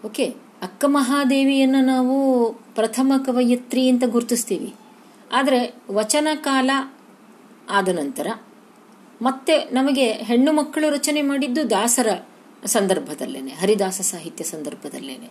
ಓಕೆ 0.05 0.25
ಅಕ್ಕ 0.61 0.85
ಮಹಾದೇವಿಯನ್ನು 0.87 1.85
ನಾವು 1.85 2.15
ಪ್ರಥಮ 2.75 3.13
ಕವಯತ್ರಿ 3.25 3.89
ಅಂತ 3.89 4.03
ಗುರುತಿಸ್ತೀವಿ. 4.07 4.73
ಆದರೆ 5.31 5.75
ವಚನ 5.91 6.27
ಕಾಲ 6.35 6.69
ಆದ 7.69 7.89
ನಂತರ 7.89 8.27
ಮತ್ತೆ 9.21 9.69
ನಮಗೆ 9.71 10.11
ಹೆಣ್ಣು 10.11 10.51
ಮಕ್ಕಳು 10.51 10.89
ರಚನೆ 10.89 11.21
ಮಾಡಿದ್ದು 11.21 11.69
ದಾಸರ 11.69 12.07
ಸಂದರ್ಭದಲ್ಲೇನೆ 12.65 13.51
ಹರಿದಾಸ 13.51 14.01
ಸಾಹಿತ್ಯ 14.01 14.43
ಸಂದರ್ಭದಲ್ಲೇನೆ. 14.43 15.29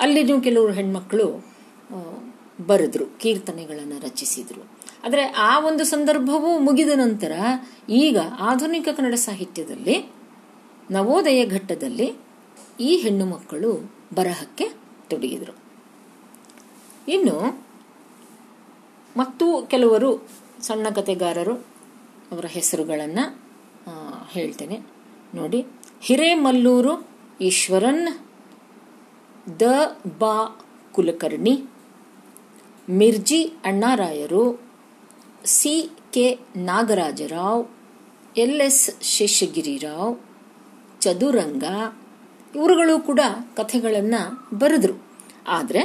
ಅಲ್ಲಿನೂ 0.00 0.40
ಕೆಲವರು 0.40 0.72
ಹೆಣ್ಮಕ್ಳು 0.72 1.26
ಆ, 1.90 2.31
ಬರೆದ್ರು, 2.66 3.18
ಕೀರ್ತನೆಗಳನ್ನು 3.18 3.98
ರಚಿಸಿದ್ರು. 4.00 4.62
ಆದರೆ 5.04 5.22
ಆ 5.22 5.60
ಒಂದು 5.60 5.84
ಸಂದರ್ಭವೂ 5.84 6.58
ಮುಗಿದ 6.58 6.92
ನಂತರ 6.94 7.32
ಈಗ 7.88 8.18
ಆಧುನಿಕ 8.40 8.88
ಕನ್ನಡ 8.96 9.14
ಸಾಹಿತ್ಯದಲ್ಲಿ, 9.14 10.12
ನವೋದಯ 10.90 11.46
ಘಟ್ಟದಲ್ಲಿ 11.46 12.08
ಈ 12.80 12.96
ಹೆಣ್ಣು 12.96 13.26
ಮಕ್ಕಳು 13.26 13.92
ಬರಹಕ್ಕೆ 14.14 14.68
ತೊಡಗಿದರು. 15.10 15.54
ಇನ್ನು 17.08 17.66
ಮತ್ತು 19.16 19.66
ಕೆಲವರು 19.70 20.28
ಸಣ್ಣ 20.60 20.86
ಕಥೆಗಾರರು 20.88 21.54
ಅವರ 22.32 22.46
ಹೆಸರುಗಳನ್ನು 22.48 23.24
ಹೇಳ್ತೇನೆ. 24.32 24.80
ನೋಡಿ, 25.34 25.66
ಹಿರೇಮಲ್ಲೂರು 26.00 27.08
ಈಶ್ವರನ್ 27.40 28.08
ದ 29.60 29.62
ಬಾ 30.18 30.36
Kulkarni 30.92 31.54
Mirji 32.98 33.40
ಅಣ್ಣಾರಾಯರು, 33.64 34.44
C 35.56 35.74
K 36.14 36.26
Nagarajarao, 36.68 37.62
L 38.36 38.60
S 38.60 38.84
Sheshagirirao, 39.14 40.14
Chaduranga, 41.00 41.64
ಇವರುಗಳು 42.54 42.94
ಕೂಡ 43.08 43.20
ಕಥೆಗಳನ್ನು 43.56 44.22
ಬರೆದ್ರು. 44.58 44.94
ಆದರೆ 45.48 45.82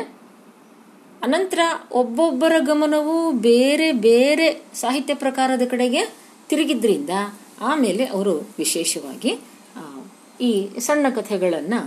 ಅನಂತರ 1.21 1.59
ಒಬ್ಬೊಬ್ಬರ 1.91 2.53
ಗಮನವು 2.59 3.15
ಬೇರೆ 3.31 3.91
ಬೇರೆ 4.07 4.47
ಸಾಹಿತ್ಯ 4.81 5.13
ಪ್ರಕಾರದ 5.13 5.65
ಕಡೆಗೆ 5.67 6.01
ತಿರುಗಿದ್ರಿಂದ 6.49 7.13
ಆಮೇಲೆ 7.61 8.03
ಅವರು 8.05 8.33
ವಿಶೇಷವಾಗಿ 8.57 9.31
ಈ 10.41 10.51
ಸಣ್ಣ 10.79 11.05
ಕಥೆಗಳನ್ನು 11.15 11.79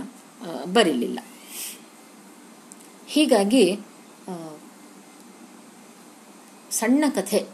ಬರೀಲಿಲ್ಲ. 0.73 1.19
ಹೀಗಾಗಿ 3.07 3.63
ಸಣ್ಣ 6.71 7.03
ಕಥೆ 7.15 7.45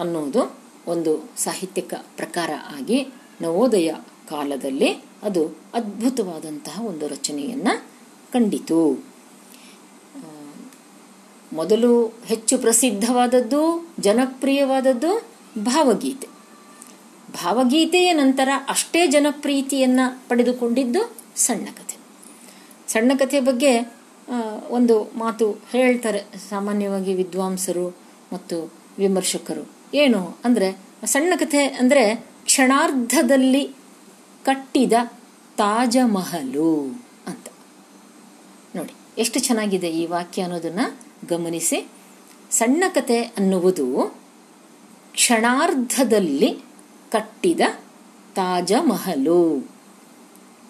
ಅನ್ನೋದು 0.00 0.58
ಒಂದು 0.86 1.30
ಸಾಹಿತ್ಯಿಕ 1.36 1.94
ಪ್ರಕಾರ 2.16 2.50
ಆಗಿ 2.78 3.06
ನವೋದಯ 3.40 3.92
ಕಾಲದಲ್ಲಿ 4.28 4.88
ಅದು 5.22 5.58
ಅದ್ಭುತವಾದಂತಹ 5.74 6.84
ಒಂದು 6.84 7.08
ರಚನೆಯನ್ನ 7.08 7.68
ಕಂಡಿತು. 8.32 9.04
ಮೊದಲು 11.52 12.06
ಹೆಚ್ಚು 12.06 12.58
ಪ್ರಸಿದ್ಧವಾದದ್ದು, 12.58 13.88
ಜನಪ್ರಿಯವಾದದ್ದು 14.00 15.22
ಭಾವಗೀತೆ. 15.64 16.28
ಭಾವಗೀತೆಯ 17.32 18.12
ನಂತರ 18.12 18.48
ಅಷ್ಟೇ 18.68 19.06
ಜನಪ್ರೀತಿಯನ್ನು 19.06 20.28
ಪಡೆದುಕೊಂಡಿದ್ದು 20.28 21.16
ಸಣ್ಣ 21.36 21.64
ಕಥೆ. 21.64 21.96
ಸಣ್ಣ 22.92 23.12
ಕಥೆ 23.18 23.40
ಬಗ್ಗೆ 23.40 23.94
ಒಂದು 24.68 25.12
ಮಾತು 25.18 25.50
ಹೇಳ್ತಾರೆ 25.50 26.24
ಸಾಮಾನ್ಯವಾಗಿ 26.50 27.14
ವಿದ್ವಾಂಸರು. 27.14 28.03
ಮತ್ತು 28.34 28.72
ವಿಮರ್ಶಕರು. 28.98 29.64
ಏನು? 29.94 30.38
ಅಂದರೆ, 30.44 30.68
ಸಣ್ಣ 31.04 31.32
ಕಥೆ 31.36 31.64
ಅಂದರೆ 31.64 32.04
ಕ್ಷಣಾರ್ಧದಲ್ಲಿ 32.44 33.64
ಕಟ್ಟಿದ 34.44 34.92
ತಾಜಮಹಲು 35.56 36.82
ಅಂತ. 37.26 37.46
ನೋಡಿ, 38.76 38.92
ಎಷ್ಟು 39.18 39.38
ಚೆನ್ನಾಗಿದೆ 39.40 39.90
ಈ 39.90 40.06
ವಾಕ್ಯ 40.06 40.42
ಅನ್ನೋದನ್ನು 40.42 40.86
ಗಮನಿಸಿ. 41.28 41.78
ಸಣ್ಣ 42.50 42.84
ಕಥೆ 42.88 43.22
ಅನ್ನುವುದು 43.22 43.86
ಕ್ಷಣಾರ್ಧದಲ್ಲಿ 45.12 46.50
ಕಟ್ಟಿದ 47.10 47.60
ತಾಜ್ 48.34 48.74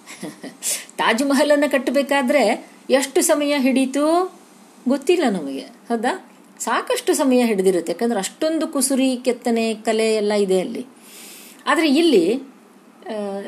ಮಹಲನ್ನು 1.25 1.53
ಅನ್ನ 1.53 1.65
ಕಟ್ಟಬೇಕಾದ್ರೆ 1.71 2.43
ಎಷ್ಟು 2.91 3.21
ಸಮಯ 3.23 3.55
ಹಿಡೀತು? 3.59 4.05
ಗೊತ್ತಿಲ್ಲ 4.89 5.25
ನಮಗೆ. 5.31 5.67
ಹೌದಾ? 5.89 6.13
ಸಾಕಷ್ಟು 6.65 7.15
ಸಮಯ 7.15 7.45
ಹಿಡಿದಿರುತ್ತೆ. 7.45 7.93
ಯಾಕಂದ್ರೆ 7.93 8.19
ಅಷ್ಟೊಂದು 8.19 8.69
ಕುಸುರಿ, 8.69 9.17
ಕೆತ್ತನೆ, 9.17 9.75
ಕಲೆ 9.75 10.15
ಎಲ್ಲ 10.15 10.33
ಇದೆ 10.33 10.61
ಅಲ್ಲಿ. 10.61 10.87
ಆದರೆ 11.67 11.89
ಇಲ್ಲಿ 11.89 12.43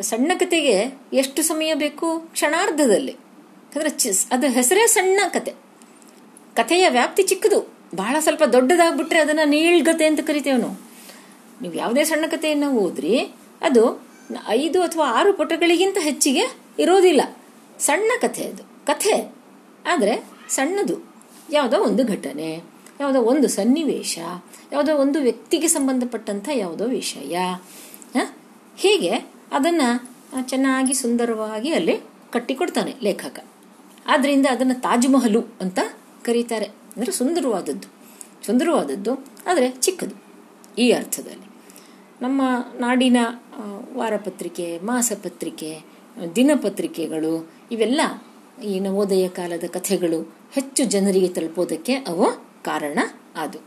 ಸಣ್ಣ 0.00 0.32
ಕತೆಗೆ 0.38 0.98
ಎಷ್ಟು 1.12 1.42
ಸಮಯ 1.42 1.74
ಬೇಕು? 1.74 2.20
ಕ್ಷಣಾರ್ಧದಲ್ಲಿ. 2.32 3.12
ಯಾಕಂದ್ರೆ 3.12 4.10
ಅದು 4.32 4.46
ಹೆಸರೇ 4.46 4.86
ಸಣ್ಣ 4.86 5.20
ಕತೆ. 5.28 5.52
ಕಥೆಯ 6.54 6.88
ವ್ಯಾಪ್ತಿ 6.88 7.22
ಚಿಕ್ಕದು. 7.22 7.74
ಬಹಳ 7.94 8.16
ಸ್ವಲ್ಪ 8.20 8.42
ದೊಡ್ಡದಾಗ್ಬಿಟ್ರೆ 8.44 9.18
ಅದನ್ನ 9.18 9.40
ನೀಳ್ಗತೆ 9.44 10.06
ಅಂತ 10.06 10.20
ಕರಿತೇವೆ 10.20 10.56
ನಾವು. 10.56 10.80
ನೀವು 11.62 11.74
ಯಾವುದೇ 11.74 12.04
ಸಣ್ಣ 12.04 12.26
ಕಥೆಯನ್ನು 12.26 12.70
ಓದ್ರಿ, 12.70 13.18
ಅದು 13.62 14.06
ಐದು 14.48 14.82
ಅಥವಾ 14.82 15.06
ಆರು 15.10 15.32
ಪುಟಗಳಿಗಿಂತ 15.32 15.98
ಹೆಚ್ಚಿಗೆ 16.00 16.56
ಇರೋದಿಲ್ಲ. 16.78 17.20
ಸಣ್ಣ 17.78 18.12
ಕಥೆ 18.20 18.44
ಅದು. 18.44 18.86
ಕಥೆ. 18.86 19.34
ಆದರೆ 19.86 20.24
ಸಣ್ಣದು. 20.48 21.14
ಯಾವುದೋ 21.52 21.76
ಒಂದು 21.76 22.06
ಘಟನೆ. 22.06 22.75
ಯಾವುದೋ 23.00 23.20
ಒಂದು 23.22 23.48
ಸನ್ನಿವೇಶ, 23.48 24.18
ಯಾವುದೋ 24.72 24.96
ಒಂದು 24.96 25.18
ವ್ಯಕ್ತಿಗೆ 25.20 25.68
ಸಂಬಂಧಪಟ್ಟಂಥ 25.68 26.48
ಯಾವುದೋ 26.54 26.84
ವಿಷಯ? 26.84 27.38
ಹೀಗೆ 28.76 29.12
ಅದನ್ನ 29.52 29.82
ಚೆನ್ನಾಗಿ 30.42 30.94
ಸುಂದರವಾಗಿ 30.94 31.72
ಅಲ್ಲಿ 31.72 31.96
ಕಟ್ಟಿಕೊಡ್ತಾನೆ 32.32 32.94
ಲೇಖಕ. 33.02 33.44
ಆದ್ದರಿಂದ 34.06 34.46
ಅದನ್ನ 34.50 34.72
ತಾಜ್ 34.74 35.08
ಮಹಲು 35.10 35.40
ಅಂತ 35.60 35.78
ಕರೀತಾರೆ. 36.22 36.66
ಅಂದ್ರೆ 36.96 37.12
ಸುಂದರವಾದದ್ದು. 37.12 37.88
ಸುಂದರವಾದದ್ದು 38.46 39.12
ಆದರೆ 39.46 39.70
ಚಿಕ್ಕದು 39.70 40.16
ಈ 40.78 40.90
ಅರ್ಥದಲ್ಲಿ. 40.90 41.46
ನಮ್ಮ 42.22 42.42
ನಾಡಿನ 42.78 43.16
ವಾರಪತ್ರಿಕೆ, 43.94 44.78
ಮಾಸಪತ್ರಿಕೆ, 44.78 45.80
ದಿನಪತ್ರಿಕೆಗಳು, 46.36 47.50
ಇವೆಲ್ಲ 47.72 48.00
ಈ 48.64 48.80
ನವೋದಯ 48.80 49.28
ಕಾಲದ 49.28 49.64
ಕಥೆಗಳು 49.68 50.20
ಹೆಚ್ಚು 50.52 50.84
ಜನರಿಗೆ 50.84 51.28
ತಲುಪೋದಕ್ಕೆ 51.28 51.94
ಅವು 51.94 52.26
ಕಾರಣ 52.66 52.98
ಅದು. 53.36 53.58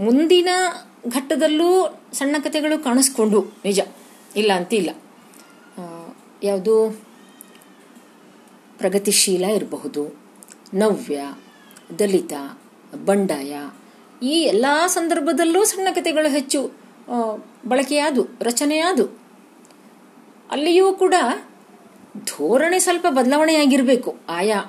ಮುಂದಿನ 0.00 0.48
ಘಟ್ಟದಲ್ಲೂ 1.08 1.70
ಸಣ್ಣ 2.12 2.36
ಕಥೆಗಳು 2.38 2.76
ಕಾಣಿಸ್ಕೊಂಡು 2.84 3.40
ನಿಜ. 3.64 3.80
ಇಲ್ಲ 4.36 4.52
ಅಂತಿಲ್ಲ. 4.52 4.90
ಯಾವುದು? 6.42 6.74
ಪ್ರಗತಿಶೀಲ 8.78 9.44
ಇರಬಹುದು, 9.44 10.02
ನವ್ಯ, 10.74 11.20
ದಲಿತ, 11.98 12.34
ಬಂಡಾಯ, 13.04 13.52
ಈ 14.22 14.34
ಎಲ್ಲ 14.42 14.66
ಸಂದರ್ಭದಲ್ಲೂ 14.86 15.60
ಸಣ್ಣ 15.64 15.88
ಕಥೆಗಳು 15.94 16.28
ಹೆಚ್ಚು 16.28 16.60
ಬಳಕೆಯಾದು, 17.68 18.22
ರಚನೆಯಾದು. 18.40 19.04
ಅಲ್ಲಿಯೂ 20.50 20.86
ಕೂಡ 20.94 21.14
ಧೋರಣೆ 22.26 22.78
ಸ್ವಲ್ಪ 22.78 23.06
ಬದಲಾವಣೆಯಾಗಿರಬೇಕು. 23.10 24.10
ಆಯಾ 24.28 24.60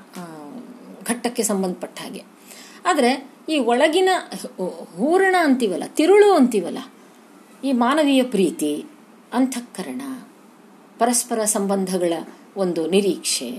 ಘಟ್ಟಕ್ಕೆ 1.08 1.44
ಸಂಬಂಧಪಟ್ಟ 1.44 1.98
ಹಾಗೆ. 2.02 2.24
ಆದರೆ 2.86 3.12
ಈ 3.50 3.58
ಒಳಗಿನ 3.72 4.10
ಹೂರಣ 4.98 5.36
ಅಂತೀವಲ್ಲ, 5.40 5.86
ತಿರುಳು 5.98 6.30
ಅಂತೀವಲ್ಲ, 6.34 6.82
ಈ 7.64 7.72
ಮಾನವೀಯ 7.86 8.24
ಪ್ರೀತಿ, 8.36 8.72
ಅಂತಃಕರಣ, 9.34 10.02
ಪರಸ್ಪರ 11.00 11.40
ಸಂಬಂಧಗಳ 11.56 12.14
ಒಂದು 12.58 12.82
ನಿರೀಕ್ಷೆ 12.88 13.52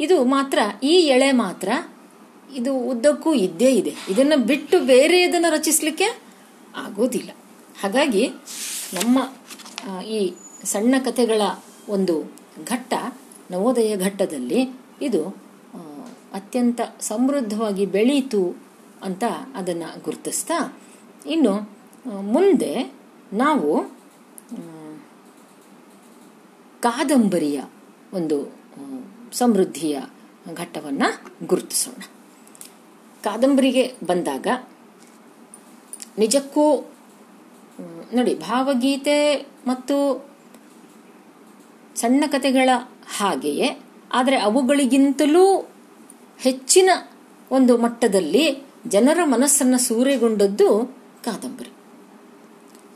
ಇದು 0.00 0.16
ಮಾತ್ರ, 0.24 0.58
ಈ 0.82 0.94
ಎಳೆ 1.14 1.30
ಮಾತ್ರ 1.32 1.68
ಇದು 2.56 2.72
ಉದ್ದಕ್ಕೂ 2.90 3.30
ಇದ್ದೇ 3.34 3.70
ಇದೆ. 3.70 3.92
ಇದನ್ನು 4.12 4.36
ಬಿಟ್ಟು 4.50 4.76
ಬೇರೆ 4.92 5.18
ಇದನ್ನು 5.22 5.48
ರಚಿಸಲಿಕ್ಕೆ 5.56 6.08
ಆಗೋದಿಲ್ಲ. 6.76 7.30
ಹಾಗಾಗಿ 7.82 8.24
ನಮ್ಮ 8.94 9.18
ಈ 10.16 10.20
ಸಣ್ಣ 10.64 10.94
ಕಥೆಗಳ 11.04 11.42
ಒಂದು 11.88 12.14
ಘಟ್ಟ, 12.66 12.94
ನವೋದಯ 13.50 13.92
ಘಟ್ಟದಲ್ಲಿ 13.96 14.62
ಇದು 15.02 15.20
ಅತ್ಯಂತ 16.32 16.80
ಸಮೃದ್ಧವಾಗಿ 17.00 17.86
ಬೆಳೀತು 17.86 18.42
ಅಂತ 19.02 19.24
ಅದನ್ನು 19.56 19.88
ಗುರುತಿಸ್ತಾ, 20.02 20.58
ಇನ್ನು 21.26 21.54
ಮುಂದೆ 22.32 22.72
ನಾವು 23.32 23.70
ಕಾದಂಬರಿಯ 26.82 27.58
ಒಂದು 28.12 28.36
ಸಮೃದ್ಧಿಯ 29.32 29.96
ಘಟ್ಟವನ್ನು 30.54 31.08
ಗುರುತಿಸೋಣ. 31.46 32.00
ಕಾದಂಬರಿಗೆ 33.24 33.84
ಬಂದಾಗ 34.06 34.46
ನಿಜಕ್ಕೂ 36.18 36.66
ನೋಡಿ, 38.14 38.32
ಭಾವಗೀತೆ 38.34 39.18
ಮತ್ತು 39.66 39.96
ಸಣ್ಣ 41.96 42.24
ಕಥೆಗಳ 42.26 42.68
ಹಾಗೆಯೇ, 43.18 43.68
ಆದರೆ 44.12 44.36
ಅವುಗಳಿಗಿಂತಲೂ 44.38 45.44
ಹೆಚ್ಚಿನ 46.38 46.90
ಒಂದು 47.50 47.76
ಮಟ್ಟದಲ್ಲಿ 47.76 48.66
ಜನರ 48.86 49.18
ಮನಸ್ಸನ್ನು 49.24 49.78
ಸೂರೆಗೊಂಡದ್ದು 49.78 50.98
ಕಾದಂಬರಿ. 51.24 51.72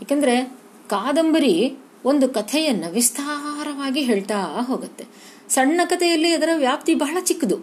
ಏಕೆಂದರೆ 0.03 0.53
ಕಾದಂಬರಿ 0.89 1.77
ಒಂದು 2.05 2.29
ಕಥೆಯನ್ನು 2.29 2.93
ವಿಸ್ತಾರವಾಗಿ 2.93 4.01
ಹೇಳ್ತಾ 4.01 4.35
ಹೋಗುತ್ತೆ. 4.67 5.07
ಸಣ್ಣ 5.49 5.81
ಕಥೆಯಲ್ಲಿ 5.85 6.33
ಅದರ 6.33 6.49
ವ್ಯಾಪ್ತಿ 6.57 6.95
ಬಹಳ 6.95 7.17
ಚಿಕ್ಕದು. 7.25 7.57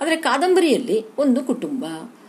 ಆದರೆ 0.00 0.16
ಕಾದಂಬರಿಯಲ್ಲಿ 0.16 1.04
ಒಂದು 1.18 1.44
ಕುಟುಂಬ, 1.44 1.84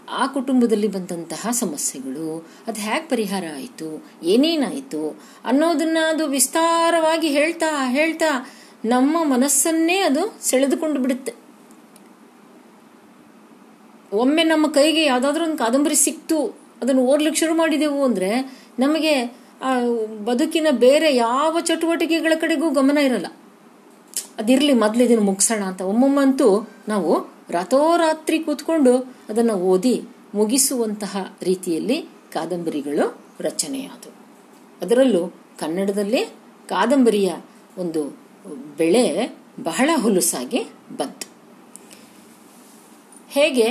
ಆ 0.10 0.28
ಕುಟುಂಬದಲ್ಲಿ 0.28 0.88
ಬಂದಂತಹ 0.88 1.48
ಸಮಸ್ಯೆಗಳು, 1.52 2.48
ಅದು 2.68 2.82
ಹೇಗೆ 2.82 3.10
ಪರಿಹಾರ 3.10 3.44
ಆಯಿತು, 3.56 4.06
ಏನೇನಾಯಿತು 4.24 5.20
ಅನ್ನೋದನ್ನ 5.46 5.98
ಅದು 6.08 6.28
ವಿಸ್ತಾರವಾಗಿ 6.28 7.28
ಹೇಳ್ತಾ 7.28 7.88
ಹೇಳ್ತಾ 7.88 8.50
ನಮ್ಮ 8.86 9.18
ಮನಸ್ಸನ್ನೇ 9.24 9.98
ಅದು 9.98 10.38
ಸೆಳೆದುಕೊಂಡು 10.42 11.00
ಬಿಡುತ್ತೆ. 11.02 11.45
ಒಮ್ಮೆ 14.16 14.44
ನಮ್ಮ 14.44 14.66
ಕೈಗೆ 14.72 15.04
ಯಾವುದಾದ್ರೂ 15.04 15.44
ಒಂದು 15.44 15.58
ಕಾದಂಬರಿ 15.58 15.98
ಸಿಕ್ತು, 16.06 16.38
ಅದನ್ನು 16.82 17.04
ಓದ್ಲಿಕ್ಕೆ 17.12 17.40
ಶುರು 17.40 17.54
ಮಾಡಿದೆವು 17.56 18.00
ಅಂದರೆ 18.04 18.30
ನಮಗೆ 18.80 19.14
ಆ 19.62 19.72
ಬದುಕಿನ 20.26 20.68
ಬೇರೆ 20.86 21.10
ಯಾವ 21.16 21.58
ಚಟುವಟಿಕೆಗಳ 21.60 22.34
ಕಡೆಗೂ 22.42 22.68
ಗಮನ 22.70 22.98
ಇರಲ್ಲ. 22.98 23.30
ಅದಿರಲಿ 24.38 24.74
ಮೊದಲು 24.74 25.02
ಇದನ್ನು 25.04 25.24
ಮುಗಿಸೋಣ 25.24 25.64
ಅಂತ. 25.64 25.82
ಒಮ್ಮೊಮ್ಮಂತೂ 25.92 26.50
ನಾವು 26.88 27.12
ರಾತೋರಾತ್ರಿ 27.50 28.38
ಕೂತ್ಕೊಂಡು 28.40 28.94
ಅದನ್ನು 29.30 29.56
ಓದಿ 29.72 29.96
ಮುಗಿಸುವಂತಹ 30.36 31.16
ರೀತಿಯಲ್ಲಿ 31.44 31.98
ಕಾದಂಬರಿಗಳು 32.34 33.06
ರಚನೆಯಾದವು. 33.40 34.16
ಅದರಲ್ಲೂ 34.82 35.24
ಕನ್ನಡದಲ್ಲಿ 35.60 36.22
ಕಾದಂಬರಿಯ 36.70 37.32
ಒಂದು 37.78 38.02
ಬೆಳೆ 38.78 39.04
ಬಹಳ 39.64 39.90
ಹುಲುಸಾಗಿ 40.02 40.62
ಬಂತು. 40.98 41.28
ಹೇಗೆ? 43.30 43.68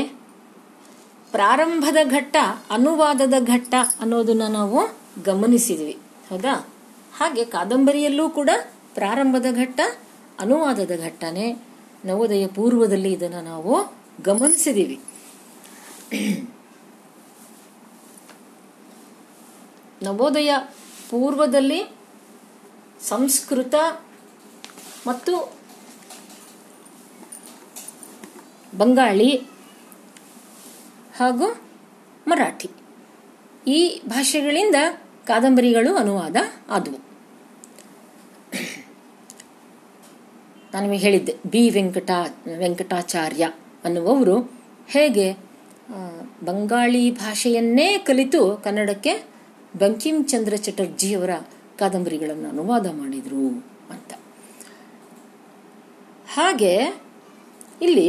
ಪ್ರಾರಂಭದ 1.34 1.96
ಘಟ್ಟ, 2.04 2.36
ಅನುವಾದದ 2.70 3.34
ಘಟ್ಟ 3.40 3.74
ಅನ್ನೋದನ್ನ 4.00 4.42
ನಾವು 4.48 4.80
ಗಮನಿಸಿದ್ವಿ. 5.22 5.98
ಹೌದಾ? 6.30 6.68
ಹಾಗೆ 7.16 7.44
ಕಾದಂಬರಿಯಲ್ಲೂ 7.44 8.28
ಕೂಡ 8.30 8.50
ಪ್ರಾರಂಭದ 8.94 9.46
ಘಟ್ಟ, 9.52 9.80
ಅನುವಾದದ 10.40 10.90
ಘಟ್ಟನೆ 11.04 11.56
ನವೋದಯ 12.04 12.46
ಪೂರ್ವದಲ್ಲಿ 12.46 13.12
ಇದನ್ನು 13.12 13.40
ನಾವು 13.42 13.94
ಗಮನಿಸಿದೀವಿ. 14.22 15.00
ನವೋದಯ 20.02 20.54
ಪೂರ್ವದಲ್ಲಿ 21.10 21.96
ಸಂಸ್ಕೃತ 23.08 23.74
ಮತ್ತು 25.06 25.52
ಬಂಗಾಳಿ 28.78 29.53
ಹಾಗೂ 31.24 31.46
ಮರಾಠಿ. 32.28 32.68
ಈ 33.66 34.02
ಭಾಷೆಗಳಿಂದ 34.06 34.78
ಕಾದಂಬರಿಗಳು 35.26 35.90
ಅನುವಾದ 35.96 36.36
ಆದವು. 36.70 36.98
ನಾನು 40.74 40.92
ಹೇಳಿದ್ದೆ, 40.92 41.34
ಬಿ 41.46 41.70
ವೆಂಕಟಾ, 41.70 42.18
ವೆಂಕಟಾಚಾರ್ಯ 42.58 43.44
ಅನ್ನುವವರು 43.84 44.36
ಹೇಗೆ 44.88 45.32
ಬಂಗಾಳಿ 46.44 47.10
ಭಾಷೆಯನ್ನೇ 47.10 47.98
ಕಲಿತು 47.98 48.42
ಕನ್ನಡಕ್ಕೆ 48.64 49.14
ಬಂಕಿಂ 49.78 50.24
ಚಂದ್ರ 50.24 50.54
ಚಟರ್ಜಿಯವರ 50.56 51.32
ಕಾದಂಬರಿಗಳನ್ನು 51.78 52.48
ಅನುವಾದ 52.48 52.86
ಮಾಡಿದರು 52.90 53.46
ಅಂತ. 53.90 54.12
ಹಾಗೆ 56.34 56.74
ಇಲ್ಲಿ 57.82 58.08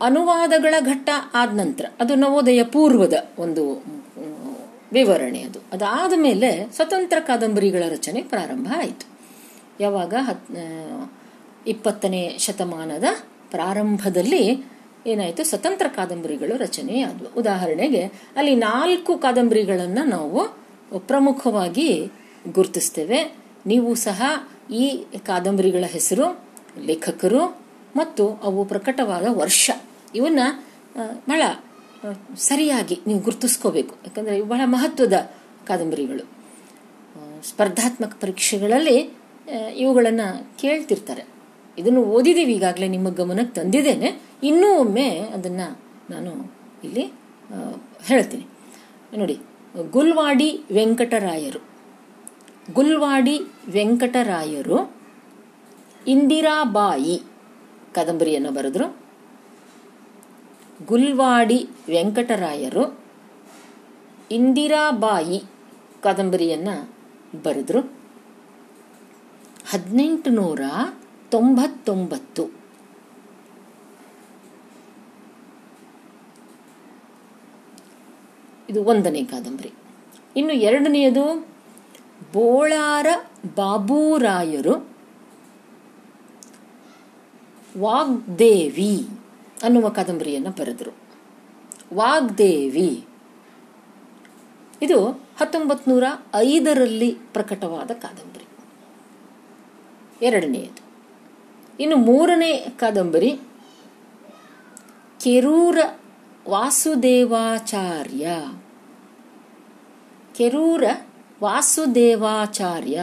ಅನುವಾದಗಳ 0.00 0.74
ಘಟ್ಟ 0.80 1.10
ಆದ 1.34 1.56
ನಂತರ, 1.56 1.84
ಅದು 2.00 2.14
ನವೋದಯ 2.14 2.64
ಪೂರ್ವದ 2.64 3.14
ಒಂದು 3.38 3.84
ವಿವರಣೆ 4.92 5.42
ಅದು. 5.42 5.58
ಅದಾದ 5.72 6.12
ಮೇಲೆ 6.16 6.72
ಸ್ವತಂತ್ರ 6.72 7.20
ಕಾದಂಬರಿಗಳ 7.20 7.82
ರಚನೆ 7.88 8.22
ಪ್ರಾರಂಭ 8.22 8.72
ಆಯಿತು. 8.76 9.06
ಯಾವಾಗ? 9.80 10.14
ಹತ್ 10.20 10.46
ಇಪ್ಪತ್ತನೇ 11.66 12.36
ಶತಮಾನದ 12.38 13.04
ಪ್ರಾರಂಭದಲ್ಲಿ 13.50 14.64
ಏನಾಯಿತು? 15.06 15.44
ಸ್ವತಂತ್ರ 15.44 15.86
ಕಾದಂಬರಿಗಳು 15.88 16.56
ರಚನೆಯಾದವು. 16.56 17.40
ಉದಾಹರಣೆಗೆ, 17.40 18.02
ಅಲ್ಲಿ 18.36 18.54
ನಾಲ್ಕು 18.54 19.18
ಕಾದಂಬರಿಗಳನ್ನು 19.18 20.04
ನಾವು 20.04 20.40
ಪ್ರಮುಖವಾಗಿ 21.00 22.12
ಗುರುತಿಸ್ತೇವೆ. 22.52 23.34
ನೀವು 23.66 23.94
ಸಹ 23.94 24.22
ಈ 24.72 25.04
ಕಾದಂಬರಿಗಳ 25.26 25.84
ಹೆಸರು, 25.86 26.44
ಲೇಖಕರು 26.80 27.68
ಮತ್ತು 27.96 28.40
ಅವು 28.42 28.64
ಪ್ರಕಟವಾದ 28.64 29.26
ವರ್ಷ. 29.28 29.70
ಇವನ್ನ 30.14 30.40
ಬಹಳ 31.28 31.42
ಸರಿಯಾಗಿ 32.36 32.98
ನೀವು 33.06 33.20
ಗುರುತಿಸ್ಕೋಬೇಕು. 33.20 33.94
ಯಾಕಂದರೆ 34.04 34.36
ಇವು 34.36 34.46
ಬಹಳ 34.46 34.60
ಮಹತ್ವದ 34.64 35.30
ಕಾದಂಬರಿಗಳು. 35.66 36.24
ಸ್ಪರ್ಧಾತ್ಮಕ 37.48 38.16
ಪರೀಕ್ಷೆಗಳಲ್ಲಿ 38.20 38.96
ಇವುಗಳನ್ನು 39.76 40.58
ಕೇಳ್ತಿರ್ತಾರೆ. 40.58 41.24
ಇದನ್ನು 41.78 42.02
ಓದಿದ್ದೀವಿ 42.02 42.52
ಈಗಾಗಲೇ, 42.52 42.88
ನಿಮ್ಮ 42.88 43.08
ಗಮನಕ್ಕೆ 43.08 43.54
ತಂದಿದ್ದೇನೆ. 43.60 44.20
ಇನ್ನೂ 44.42 44.68
ಒಮ್ಮೆ 44.74 45.08
ಅದನ್ನು 45.18 45.68
ನಾನು 46.10 46.52
ಇಲ್ಲಿ 46.84 47.04
ಹೇಳ್ತೀನಿ. 48.04 48.46
ನೋಡಿ, 49.16 49.36
ಗುಲ್ವಾಡಿ 49.90 50.60
ವೆಂಕಟರಾಯರು. 50.72 51.60
ಗುಲ್ವಾಡಿ 52.72 53.40
ವೆಂಕಟರಾಯರು 53.68 54.96
ಇಂದಿರಾಬಾಯಿ 56.06 57.22
ಕಾದಂಬರಿಯನ್ನು 57.94 58.50
ಬರೆದರು. 58.50 59.07
ಗುಲ್ವಾಡಿ 60.86 61.68
ವೆಂಕಟರಾಯರು 61.88 63.00
ಇಂದಿರಾಬಾಯಿ 64.30 65.42
ಕಾದಂಬರಿಯನ್ನು 66.02 66.94
ಬರೆದರು. 67.42 67.92
ಹದಿನೆಂಟು 69.70 70.30
ನೂರ 70.30 70.60
ತೊಂಬತ್ತೊಂಬತ್ತು 71.30 72.58
ಇದು 78.70 78.84
ಒಂದನೇ 78.84 79.24
ಕಾದಂಬರಿ. 79.24 79.72
ಇನ್ನು 80.36 80.52
ಎರಡನೆಯದು 80.52 81.48
ಬೋಳಾರ 82.32 83.06
ಬಾಬೂರಾಯರು 83.56 84.96
ವಾಗ್ದೇವಿ. 87.78 89.17
ಅನ್ನುವ 89.62 89.88
ಕಾದಂಬರಿಯನ್ನು 89.88 90.50
ಬರೆದರು. 90.50 90.96
ವಾಗ್ದೇವಿ. 91.94 93.04
ಇದು 94.82 95.08
ಹತ್ತೊಂಬತ್ತು 95.10 95.90
ನೂರ 95.90 96.04
ಐದರಲ್ಲಿ 96.34 97.16
ಪ್ರಕಟವಾದ 97.32 97.90
ಕಾದಂಬರಿ. 97.90 98.44
ಎರಡನೆಯದು. 100.26 100.82
ಇನ್ನು 101.80 101.96
ಮೂರನೇ 101.96 102.56
ಕಾದಂಬರಿ, 102.56 103.40
ಕೆರೂರ 105.20 105.78
ವಾಸುದೇವಾಚಾರ್ಯ. 106.48 108.26
ಕೆರೂರ 110.36 110.84
ವಾಸುದೇವಾಚಾರ್ಯ. 111.42 113.00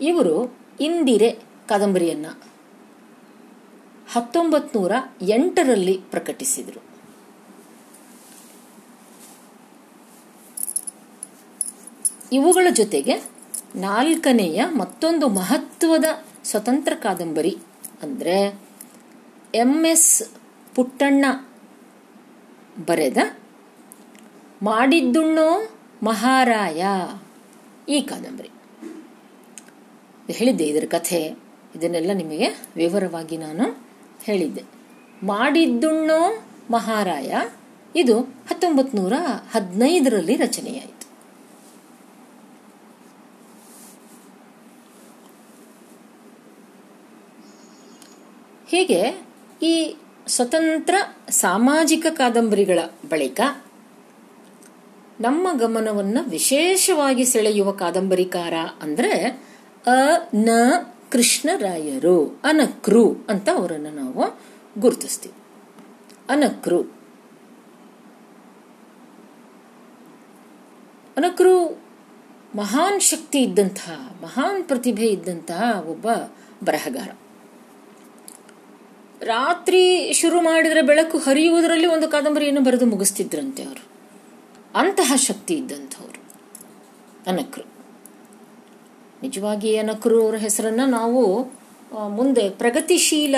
ಇವರು 0.00 0.56
ಇಂದಿರೆ 0.80 1.30
ಕಾದಂಬರಿಯನ್ನು 1.68 2.55
ಹತ್ತೊಂಬತ್ತು 4.12 4.80
ನೂರ 4.80 4.92
ಎಂಟರಲ್ಲಿ 5.22 6.00
ಪ್ರಕಟಿಸಿದರು. 6.10 6.82
ಇವುಗಳ 12.32 12.66
ಜೊತೆಗೆ 12.72 13.14
ನಾಲ್ಕನೆಯ 13.76 14.64
ಮತ್ತೊಂದು 14.66 15.28
ಮಹತ್ವದ 15.28 16.04
ಸ್ವತಂತ್ರ 16.44 16.92
ಕಾದಂಬರಿ 16.94 17.56
ಅಂದರೆ 18.02 18.60
ಎಂ 19.54 19.86
ಎಸ್ 19.86 20.22
ಪುಟ್ಟಣ್ಣ 20.74 21.24
ಬರೆದ 22.86 23.16
ಮಾಡಿದ್ದುಣ್ಣೋ 24.62 25.78
ಮಹಾರಾಯ 26.02 26.84
ಈ 27.88 28.00
ಕಾದಂಬರಿ. 28.00 28.50
ಹೇಳಿದ್ದೆ 30.30 30.64
ಇದರ 30.64 30.86
ಕಥೆ. 30.86 31.38
ಇದನ್ನೆಲ್ಲ 31.76 32.12
ನಿಮಗೆ 32.12 32.48
ವಿವರವಾಗಿ 32.76 33.36
ನಾನು 33.36 33.85
ಹೇಳಿದ್ದೆ. 34.26 34.62
ಮಾಡಿದ್ದುಣ್ಣೋ 35.22 36.20
ಮಹಾರಾಯ, 36.70 37.30
ಇದು 37.94 38.20
ಹತ್ತೊಂಬತ್ತು 38.20 38.96
ನೂರ 38.96 39.12
ಹದಿನೈದರಲ್ಲಿ 39.52 40.36
ರಚನೆಯಾಯಿತು. 40.36 41.06
ಹೀಗೆ 48.68 49.00
ಈ 49.62 49.74
ಸ್ವತಂತ್ರ 50.26 50.94
ಸಾಮಾಜಿಕ 51.30 52.06
ಕಾದಂಬರಿಗಳ 52.10 52.78
ಬಳಿಕ 53.08 53.40
ನಮ್ಮ 55.20 55.48
ಗಮನವನ್ನು 55.58 56.22
ವಿಶೇಷವಾಗಿ 56.28 57.24
ಸೆಳೆಯುವ 57.24 57.72
ಕಾದಂಬರಿಕಾರ 57.72 58.54
ಅಂದರೆ 58.82 59.12
ಅ, 59.86 59.98
ನ 60.34 60.48
ಕೃಷ್ಣರಾಯರು 61.10 62.40
ಅನಕ್ರು 62.44 63.16
ಅಂತ 63.28 63.48
ಅವರನ್ನು 63.48 63.90
ನಾವು 63.90 64.40
ಗುರುತಿಸ್ತೀವಿ. 64.78 65.34
ಅನಕ್ರು. 66.28 66.82
ಅನಕ್ರು 71.16 71.82
ಮಹಾನ್ 72.54 73.00
ಶಕ್ತಿ 73.00 73.42
ಇದ್ದಂತಹ, 73.42 74.16
ಮಹಾನ್ 74.22 74.64
ಪ್ರತಿಭೆ 74.64 75.06
ಇದ್ದಂತಹ 75.06 75.82
ಒಬ್ಬ 75.86 76.06
ಬರಹಗಾರ. 76.64 77.10
ರಾತ್ರಿ 79.22 80.12
ಶುರು 80.12 80.40
ಮಾಡಿದರೆ 80.40 80.82
ಬೆಳಕು 80.82 81.18
ಹರಿಯುವುದರಲ್ಲಿ 81.18 81.86
ಒಂದು 81.86 82.08
ಕಾದಂಬರಿಯನ್ನು 82.08 82.60
ಬರೆದು 82.60 82.86
ಮುಗಿಸ್ತಿದ್ರಂತೆ 82.86 83.62
ಅವರು. 83.62 83.86
ಅಂತಹ 84.74 85.12
ಶಕ್ತಿ 85.16 85.54
ಇದ್ದಂಥವ್ರು. 85.54 86.32
ಅನಕ್ರು. 87.30 87.75
ನಿಜವಾಗಿ 89.22 89.76
ಅನಕ್ರು 89.76 90.24
ಅವರ 90.24 90.36
ಹೆಸರನ್ನ 90.36 90.80
ನಾವು 90.86 91.22
ಮುಂದೆ 92.08 92.50
ಪ್ರಗತಿಶೀಲ 92.50 93.36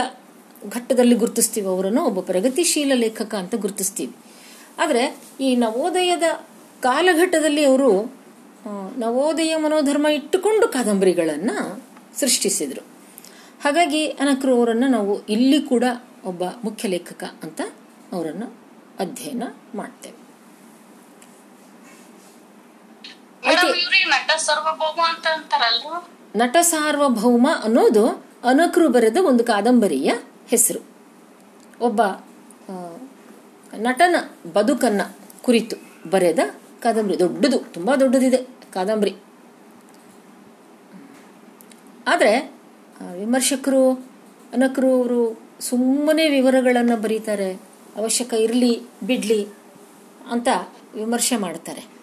ಘಟ್ಟದಲ್ಲಿ 0.68 1.14
ಗುರುತಿಸ್ತೀವಿ 1.14 1.66
ಅವರನ್ನು. 1.66 2.02
ಒಬ್ಬ 2.04 2.20
ಪ್ರಗತಿಶೀಲ 2.20 2.92
ಲೇಖಕ 2.94 3.34
ಅಂತ 3.34 3.54
ಗುರುತಿಸ್ತೀವಿ. 3.54 4.14
ಆದರೆ 4.78 5.02
ಈ 5.40 5.56
ನವೋದಯದ 5.56 6.22
ಕಾಲಘಟ್ಟದಲ್ಲಿ 6.80 7.64
ಅವರು 7.64 7.90
ನವೋದಯ 8.98 9.56
ಮನೋಧರ್ಮ 9.56 10.06
ಇಟ್ಟುಕೊಂಡು 10.06 10.68
ಕಾದಂಬರಿಗಳನ್ನು 10.68 11.82
ಸೃಷ್ಟಿಸಿದರು. 12.20 12.84
ಹಾಗಾಗಿ 13.64 14.06
ಅನಕ್ರು 14.06 14.56
ಅವರನ್ನು 14.56 14.88
ನಾವು 14.88 15.26
ಇಲ್ಲಿ 15.26 15.60
ಕೂಡ 15.62 15.84
ಒಬ್ಬ 16.24 16.42
ಮುಖ್ಯ 16.64 16.88
ಲೇಖಕ 16.88 17.24
ಅಂತ 17.42 17.60
ಅವರನ್ನು 18.12 18.46
ಅಧ್ಯಯನ 18.98 19.44
ಮಾಡ್ತೇವೆ 19.74 20.16
ಮೇಡಮ್ 20.16 20.26
ಇವ್ರಿಗೆ 23.06 23.27
ನಟ 23.44 24.30
ಸಾರ್ವಭೌಮ 24.36 25.00
ಅಂತ 25.08 25.26
ಅಂತಾರಲ್ರು 25.26 26.08
ನಟ 26.36 26.56
ಸಾರ್ವಭೌಮ 26.60 27.48
ಅನ್ನೋದು 27.64 28.06
ಅನಕರು 28.44 28.88
ಬರೆದ 28.88 29.16
ಒಂದು 29.24 29.44
ಕಾದಂಬರಿಯ 29.44 30.12
ಹೆಸರು. 30.48 30.80
ಒಬ್ಬ 31.80 32.02
ನಟನ 33.76 34.16
ಬದುಕನ್ನ 34.52 35.00
ಕುರಿತು 35.42 35.76
ಬರೆದ 36.10 36.38
ಕಾದಂಬರಿ. 36.82 37.18
ದೊಡ್ಡದು 37.18 37.58
ತುಂಬಾ 37.58 37.96
ದೊಡ್ಡದಿದೆ 37.96 38.36
ಕಾದಂಬರಿ. 38.72 39.14
ಆದರೆ 42.08 42.52
ವಿಮರ್ಶಕರು 43.12 43.92
ಅನಕರು 44.52 44.94
ಅವರು 44.96 45.40
ಸುಮ್ಮನೆ 45.60 46.28
ವಿವರಗಳನ್ನು 46.28 46.96
ಬರೀತಾರೆ. 46.96 47.52
ಅವಶ್ಯಕ 47.96 48.32
ಇರಲಿ 48.32 48.82
ಬಿಡ್ಲಿ 49.02 49.46
ಅಂತ 50.30 50.48
ವಿಮರ್ಶೆ 50.94 51.36
ಮಾಡ್ತಾರೆ. 51.36 51.97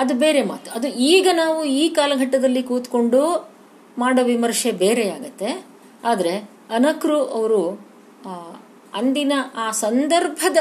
ಅದು 0.00 0.14
ಬೇರೆ 0.14 0.42
ಮಾತು. 0.42 0.70
ಅದು 0.70 0.88
ಈಗ 0.88 1.28
ನಾವು 1.32 1.64
ಈ 1.64 1.88
ಕಾಲಘಟ್ಟದಲ್ಲಿ 1.88 2.62
ಕೂತ್ಕೊಂಡು 2.62 3.50
ಮಾಡೋ 3.98 4.22
ವಿಮರ್ಶೆ 4.24 4.70
ಬೇರೆ 4.72 5.10
ಆಗತ್ತೆ. 5.10 5.64
ಆದರೆ 6.04 6.50
ಅನಕ್ರು 6.70 7.24
ಅವರು 7.24 7.62
ಅಂದಿನ 8.94 9.32
ಆ 9.54 9.70
ಸಂದರ್ಭದ 9.70 10.56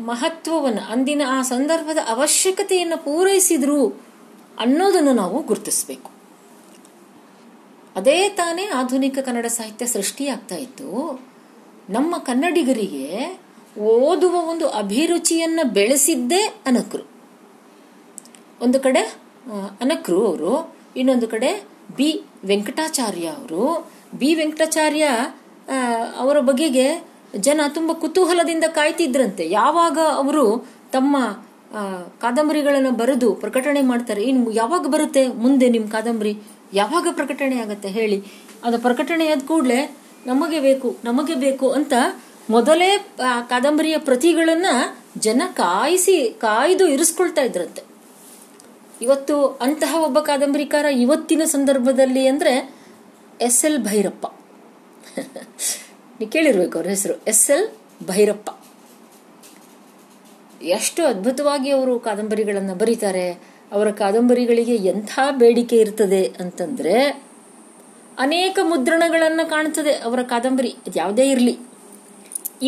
ಮಹತ್ವವನ್ನು, 0.00 0.92
ಅಂದಿನ 0.92 1.22
ಆ 1.28 1.42
ಸಂದರ್ಭದ 1.42 1.98
ಅವಶ್ಯಕತೆಯನ್ನು 2.08 3.04
ಪೂರೈಸಿದ್ರು 3.04 3.86
ಅನ್ನೋದನ್ನು 4.58 5.12
ನಾವು 5.12 5.42
ಗುರುತಿಸಬೇಕು. 5.42 6.10
ಅದೇ 7.96 8.28
ತಾನೇ 8.28 8.64
ಆಧುನಿಕ 8.66 9.18
ಕನ್ನಡ 9.18 9.46
ಸಾಹಿತ್ಯ 9.46 9.86
ಸೃಷ್ಟಿಯಾಗ್ತಾ 9.86 10.54
ಇತ್ತು. 10.54 10.88
ನಮ್ಮ 11.90 12.18
ಕನ್ನಡಿಗರಿಗೆ 12.18 13.40
ಓದುವ 13.80 14.34
ಒಂದು 14.34 14.68
ಅಭಿರುಚಿಯನ್ನು 14.68 15.72
ಬೆಳೆಸಿದ್ದೇ 15.72 16.42
ಅನಕ್ರು. 16.66 17.11
ಒಂದು 18.64 18.78
ಕಡೆ 18.86 19.02
ಅನಕ್ರು 19.82 20.18
ಅವರು, 20.30 20.52
ಇನ್ನೊಂದು 21.00 21.28
ಕಡೆ 21.34 21.50
ಬಿ 21.98 22.10
ವೆಂಕಟಾಚಾರ್ಯ 22.50 23.26
ಅವರು. 23.38 23.64
ಬಿ 24.20 24.28
ವೆಂಕಟಾಚಾರ್ಯ 24.40 25.04
ಅವರ 26.22 26.36
ಬಗೆಗೆ 26.50 26.86
ಜನ 27.46 27.60
ತುಂಬ 27.76 27.90
ಕುತೂಹಲದಿಂದ 28.02 28.66
ಕಾಯ್ತಿದ್ರಂತೆ. 28.78 29.44
ಯಾವಾಗ 29.60 29.98
ಅವರು 30.22 30.44
ತಮ್ಮ 30.92 31.16
ಕಾದಂಬರಿಗಳನ್ನು 32.24 32.90
ಬರೆದು 33.02 33.28
ಪ್ರಕಟಣೆ 33.42 33.82
ಮಾಡ್ತಾರೆ, 33.90 34.22
ಇನ್ನು 34.30 34.50
ಯಾವಾಗ 34.62 34.84
ಬರುತ್ತೆ, 34.94 35.22
ಮುಂದೆ 35.44 35.66
ನಿಮ್ಮ 35.68 35.86
ಕಾದಂಬರಿ 35.96 36.32
ಯಾವಾಗ 36.80 37.06
ಪ್ರಕಟಣೆ 37.18 37.56
ಆಗತ್ತೆ 37.64 37.88
ಹೇಳಿ. 37.98 38.18
ಅದು 38.66 38.76
ಪ್ರಕಟಣೆ 38.86 39.24
ಆದ 39.34 39.42
ಕೂಡಲೇ 39.50 39.80
ನಮಗೆ 40.26 40.58
ಬೇಕು 40.66 40.88
ನಮಗೆ 41.04 41.34
ಬೇಕು 41.44 41.68
ಅಂತ 41.78 41.92
ಮೊದಲೇ 42.50 42.90
ಕಾದಂಬರಿಯ 43.52 43.96
ಪ್ರತಿಗಳನ್ನ 44.08 44.68
ಜನ 45.26 45.42
ಕಾಯಿಸಿ, 45.62 46.18
ಕಾಯ್ದು 46.44 46.84
ಇರಿಸ್ಕೊಳ್ತಾ 46.94 47.42
ಇದ್ರಂತೆ. 47.48 47.82
ಇವತ್ತು 49.02 49.46
ಅಂತಹ 49.46 49.96
ಒಬ್ಬ 50.02 50.18
ಕಾದಂಬರಿಕಾರ 50.18 50.84
ಇವತ್ತಿನ 50.84 51.42
ಸಂದರ್ಭದಲ್ಲಿ 51.44 52.26
ಅಂದರೆ 52.26 52.74
ಎಸ್ 53.40 53.64
ಎಲ್ 53.64 53.78
ಭೈರಪ್ಪ. 53.78 54.26
ನೀವು 56.20 56.30
ಕೇಳಿರ್ಬೇಕು 56.30 56.78
ಅವ್ರ 56.78 56.88
ಹೆಸರು. 56.88 57.14
S 57.26 57.50
L 57.50 57.68
Bhyrappa. 58.06 58.50
ಎಷ್ಟು 60.62 61.06
ಅದ್ಭುತವಾಗಿ 61.06 61.70
ಅವರು 61.70 62.00
ಕಾದಂಬರಿಗಳನ್ನು 62.00 62.74
ಬರೀತಾರೆ. 62.74 63.32
ಅವರ 63.72 63.90
ಕಾದಂಬರಿಗಳಿಗೆ 63.90 64.74
ಎಂಥ 64.74 65.18
ಬೇಡಿಕೆ 65.30 65.76
ಇರ್ತದೆ 65.76 66.32
ಅಂತಂದರೆ 66.40 67.24
ಅನೇಕ 68.18 68.58
ಮುದ್ರಣಗಳನ್ನು 68.62 69.50
ಕಾಣ್ತದೆ 69.50 69.92
ಅವರ 69.92 70.22
ಕಾದಂಬರಿ. 70.22 70.74
ಯಾವುದೇ 70.96 71.30
ಇರಲಿ. 71.30 71.58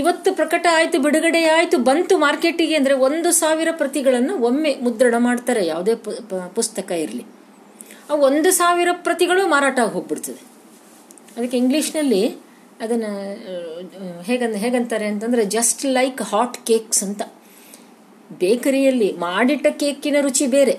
ಇವತ್ತು 0.00 0.28
ಪ್ರಕಟ 0.34 0.66
ಆಯ್ತು, 0.78 0.96
ಬಿಡುಗಡೆ 1.04 1.42
ಆಯ್ತು, 1.56 1.76
ಬಂತು 1.88 2.14
ಮಾರ್ಕೆಟಿಗೆ 2.18 2.74
ಅಂದ್ರೆ 2.74 2.94
ಒಂದು 3.06 3.30
ಸಾವಿರ 3.32 3.68
ಪ್ರತಿಗಳನ್ನು 3.80 4.34
ಒಮ್ಮೆ 4.48 4.72
ಮುದ್ರಣ 4.82 5.14
ಮಾಡ್ತಾರೆ, 5.18 5.62
ಯಾವುದೇ 5.66 5.94
ಪುಸ್ತಕ 6.58 6.90
ಇರಲಿ. 7.04 7.24
ಆ 8.10 8.16
ಒಂದು 8.28 8.50
ಸಾವಿರ 8.52 8.88
ಪ್ರತಿಗಳು 9.06 9.42
ಮಾರಾಟ 9.54 9.78
ಆಗಿ 9.84 9.92
ಹೋಗ್ಬಿಡ್ತದೆ. 9.96 10.40
ಅದಕ್ಕೆ 11.36 11.56
ಇಂಗ್ಲಿಷ್ನಲ್ಲಿ 11.56 12.22
ಅದನ್ನ 12.84 13.06
ಹೇಗಂತ 14.28 14.56
ಹೇಗಂತಾರೆ 14.64 15.06
ಅಂತಂದ್ರೆ 15.12 15.42
ಜಸ್ಟ್ 15.56 15.82
ಲೈಕ್ 15.98 16.20
ಹಾಟ್ 16.30 16.56
ಕೇಕ್ಸ್ 16.68 17.02
ಅಂತ. 17.06 17.22
ಬೇಕರಿಯಲ್ಲಿ 18.40 19.08
ಮಾಡಿಟ್ಟ 19.26 19.66
ಕೇಕಿನ 19.82 20.16
ರುಚಿ 20.20 20.46
ಬೇರೆ. 20.56 20.74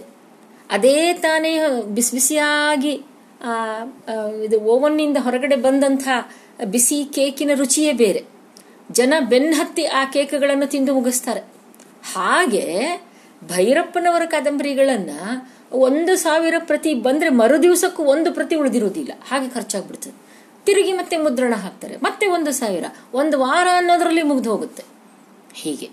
ಅದೇ 0.69 0.97
ತಾನೇ 1.25 1.51
ಬಿಸಿ 1.95 2.13
ಬಿಸಿಯಾಗಿ 2.15 2.93
ಇದು 4.45 4.57
ಓವನ್ನಿಂದ 4.73 5.17
ಹೊರಗಡೆ 5.25 5.57
ಬಂದಂಥ 5.65 6.07
ಬಿಸಿ 6.73 6.97
ಕೇಕಿನ 7.17 7.51
ರುಚಿಯೇ 7.61 7.93
ಬೇರೆ. 8.05 8.21
ಜನ 8.91 9.13
ಬೆನ್ನತ್ತಿ 9.29 9.85
ಆ 9.85 10.05
ಕೇಕ್ಗಳನ್ನು 10.05 10.67
ತಿಂದು 10.67 10.93
ಮುಗಿಸ್ತಾರೆ. 10.93 11.39
ಹಾಗೆ 12.13 12.85
ಭೈರಪ್ಪನವರ 13.47 14.21
ಕಾದಂಬರಿಗಳನ್ನ 14.25 15.09
ಒಂದು 15.73 16.15
ಸಾವಿರ 16.15 16.53
ಪ್ರತಿ 16.59 16.93
ಬಂದ್ರೆ 16.93 17.29
ಮರುದಿವಸಕ್ಕೂ 17.29 18.03
ಒಂದು 18.03 18.33
ಪ್ರತಿ 18.33 18.55
ಉಳಿದಿರುವುದಿಲ್ಲ. 18.55 19.11
ಹಾಗೆ 19.27 19.49
ಖರ್ಚಾಗ್ಬಿಡ್ತದೆ. 19.49 20.13
ತಿರುಗಿ 20.65 20.93
ಮತ್ತೆ 20.93 21.17
ಮುದ್ರಣ 21.17 21.53
ಹಾಕ್ತಾರೆ. 21.53 21.97
ಮತ್ತೆ 21.97 22.27
ಒಂದು 22.27 22.51
ಸಾವಿರ, 22.51 22.85
ಒಂದು 23.13 23.39
ವಾರ 23.39 23.67
ಅನ್ನೋದರಲ್ಲಿ 23.77 24.23
ಮುಗಿದು 24.23 24.51
ಹೋಗುತ್ತೆ. 24.51 24.83
ಹೀಗೆ. 25.53 25.89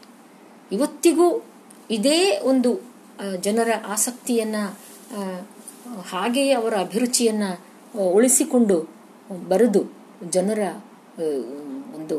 ಇವತ್ತಿಗೂ 0.72 1.44
ಇದೇ 1.90 2.38
ಒಂದು 2.38 2.92
ಜನರ 3.40 3.70
ಆಸಕ್ತಿಯನ್ನ 3.86 4.56
ಹಾಗೆಯೇ 6.10 6.52
ಅವರ 6.52 6.74
ಅಭಿರುಚಿಯನ್ನ 6.74 7.42
ಉಳಿಸಿಕೊಂಡು 7.98 8.88
ಬರೆದು 9.48 9.92
ಜನರ 10.30 10.58
ಒಂದು 12.02 12.18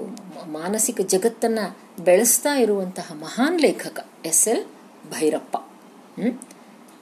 ಮಾನಸಿಕ 0.52 1.02
ಜಗತ್ತನ್ನ 1.02 1.60
ಬೆಳೆಸ್ತಾ 2.04 2.52
ಇರುವಂತಹ 2.56 3.12
ಮಹಾನ್ 3.20 3.62
ಲೇಖಕ 3.62 4.06
ಎಸ್ 4.26 4.48
ಎಲ್ 4.48 4.64
ಭೈರಪ್ಪ? 5.12 5.56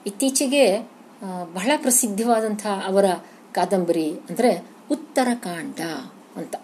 ಇತ್ತೀಚೆಗೆ 0.05 0.63
ಬಹಳ 1.53 1.71
ಪ್ರಸಿದ್ಧವಾದಂತಹ 1.77 2.86
ಅವರ 2.88 3.07
ಕಾದಂಬರಿ 3.51 4.07
ಅಂದ್ರೆ 4.29 4.51
ಉತ್ತರಕಾಂಡ 4.91 5.79
ಅಂತ. 6.36 6.55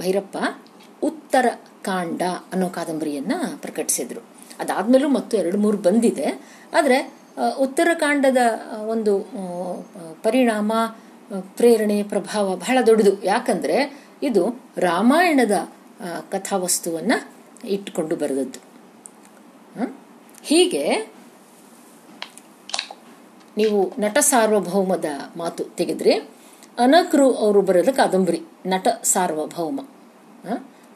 ಭೈರಪ್ಪ 0.00 0.36
ಉತ್ತರ 1.02 1.46
ಕಾಂಡ 1.82 2.22
ಅನ್ನೋ 2.52 2.68
ಕಾದಂಬರಿಯನ್ನ 2.68 3.34
ಪ್ರಕಟಿಸಿದ್ರು. 3.56 4.22
ಅದಾದ್ಮೇಲೂ 4.58 5.08
ಮತ್ತು 5.08 5.36
ಎರಡು 5.36 5.58
ಮೂರು 5.58 5.78
ಬಂದಿದೆ. 5.78 6.28
ಆದರೆ 6.74 6.98
ಉತ್ತರಕಾಂಡದ 7.58 8.42
ಒಂದು 8.86 9.14
ಪರಿಣಾಮ 10.22 10.72
ಪ್ರೇರಣೆ, 11.56 12.02
ಪ್ರಭಾವ 12.02 12.56
ಬಹಳ 12.56 12.78
ದೊಡ್ಡದು. 12.86 13.22
ಯಾಕಂದ್ರೆ 13.24 13.76
ಇದು 14.22 14.64
ರಾಮಾಯಣದ 14.78 15.68
ಕಥಾವಸ್ತುವನ್ನು 16.30 17.30
ಇಟ್ಟುಕೊಂಡು 17.66 18.16
ಬರೆದದ್ದು? 18.16 18.60
ಹೀಗೆ 20.42 21.12
ನೀವು 23.56 23.92
ನಟ 23.98 24.18
ಸಾರ್ವಭೌಮದ 24.18 25.04
ಮಾತು 25.36 25.64
ತೆಗೆದ್ರೆ 25.64 26.12
ಅನಕರು 26.78 27.34
ಅವರು 27.34 27.60
ಬರೆದ 27.62 27.88
ಕಾದಂಬರಿ, 27.88 28.40
ನಟ 28.66 28.88
ಸಾರ್ವಭೌಮ. 29.02 29.80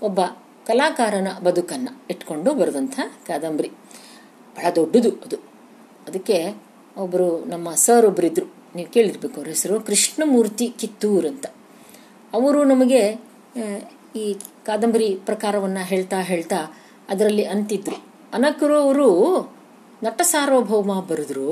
ಒಬ್ಬ 0.03 0.21
ಕಲಾಕಾರನ 0.67 1.29
ಬದುಕನ್ನು 1.45 2.03
ಇಟ್ಕೊಂಡು 2.11 2.55
ಬರೆದಂಥ 2.55 3.01
ಕಾದಂಬರಿ. 3.27 3.69
ಬಹಳ 4.57 4.71
ದೊಡ್ಡದು 4.77 5.11
ಅದು. 5.11 5.37
ಅದಕ್ಕೆ 6.09 6.57
ಒಬ್ಬರು 6.97 7.45
ನಮ್ಮ 7.45 7.75
ಸರ್ 7.75 8.07
ಒಬ್ಬರಿದ್ರು 8.07 8.47
ನೀವು 8.77 8.91
ಕೇಳಿರ್ಬೇಕು 8.93 9.35
ಅವ್ರ 9.37 9.49
ಹೆಸರು 9.49 9.81
ಕೃಷ್ಣಮೂರ್ತಿ 9.81 10.69
ಕಿತ್ತೂರ್ 10.79 11.27
ಅಂತ. 11.27 11.47
ಅವರು 12.35 12.65
ನಮಗೆ 12.65 13.03
ಈ 14.17 14.25
ಕಾದಂಬರಿ 14.67 15.09
ಪ್ರಕಾರವನ್ನು 15.27 15.83
ಹೇಳ್ತಾ 15.85 16.21
ಹೇಳ್ತಾ 16.21 16.61
ಅದರಲ್ಲಿ 17.09 17.45
ಅಂತಿದ್ರು 17.45 17.99
ಅನಕರು 18.33 18.77
ಅವರು 18.81 19.09
ನಟ 20.03 20.21
ಸಾರ್ವಭೌಮ 20.23 21.01
ಬರೆದ್ರು. 21.01 21.49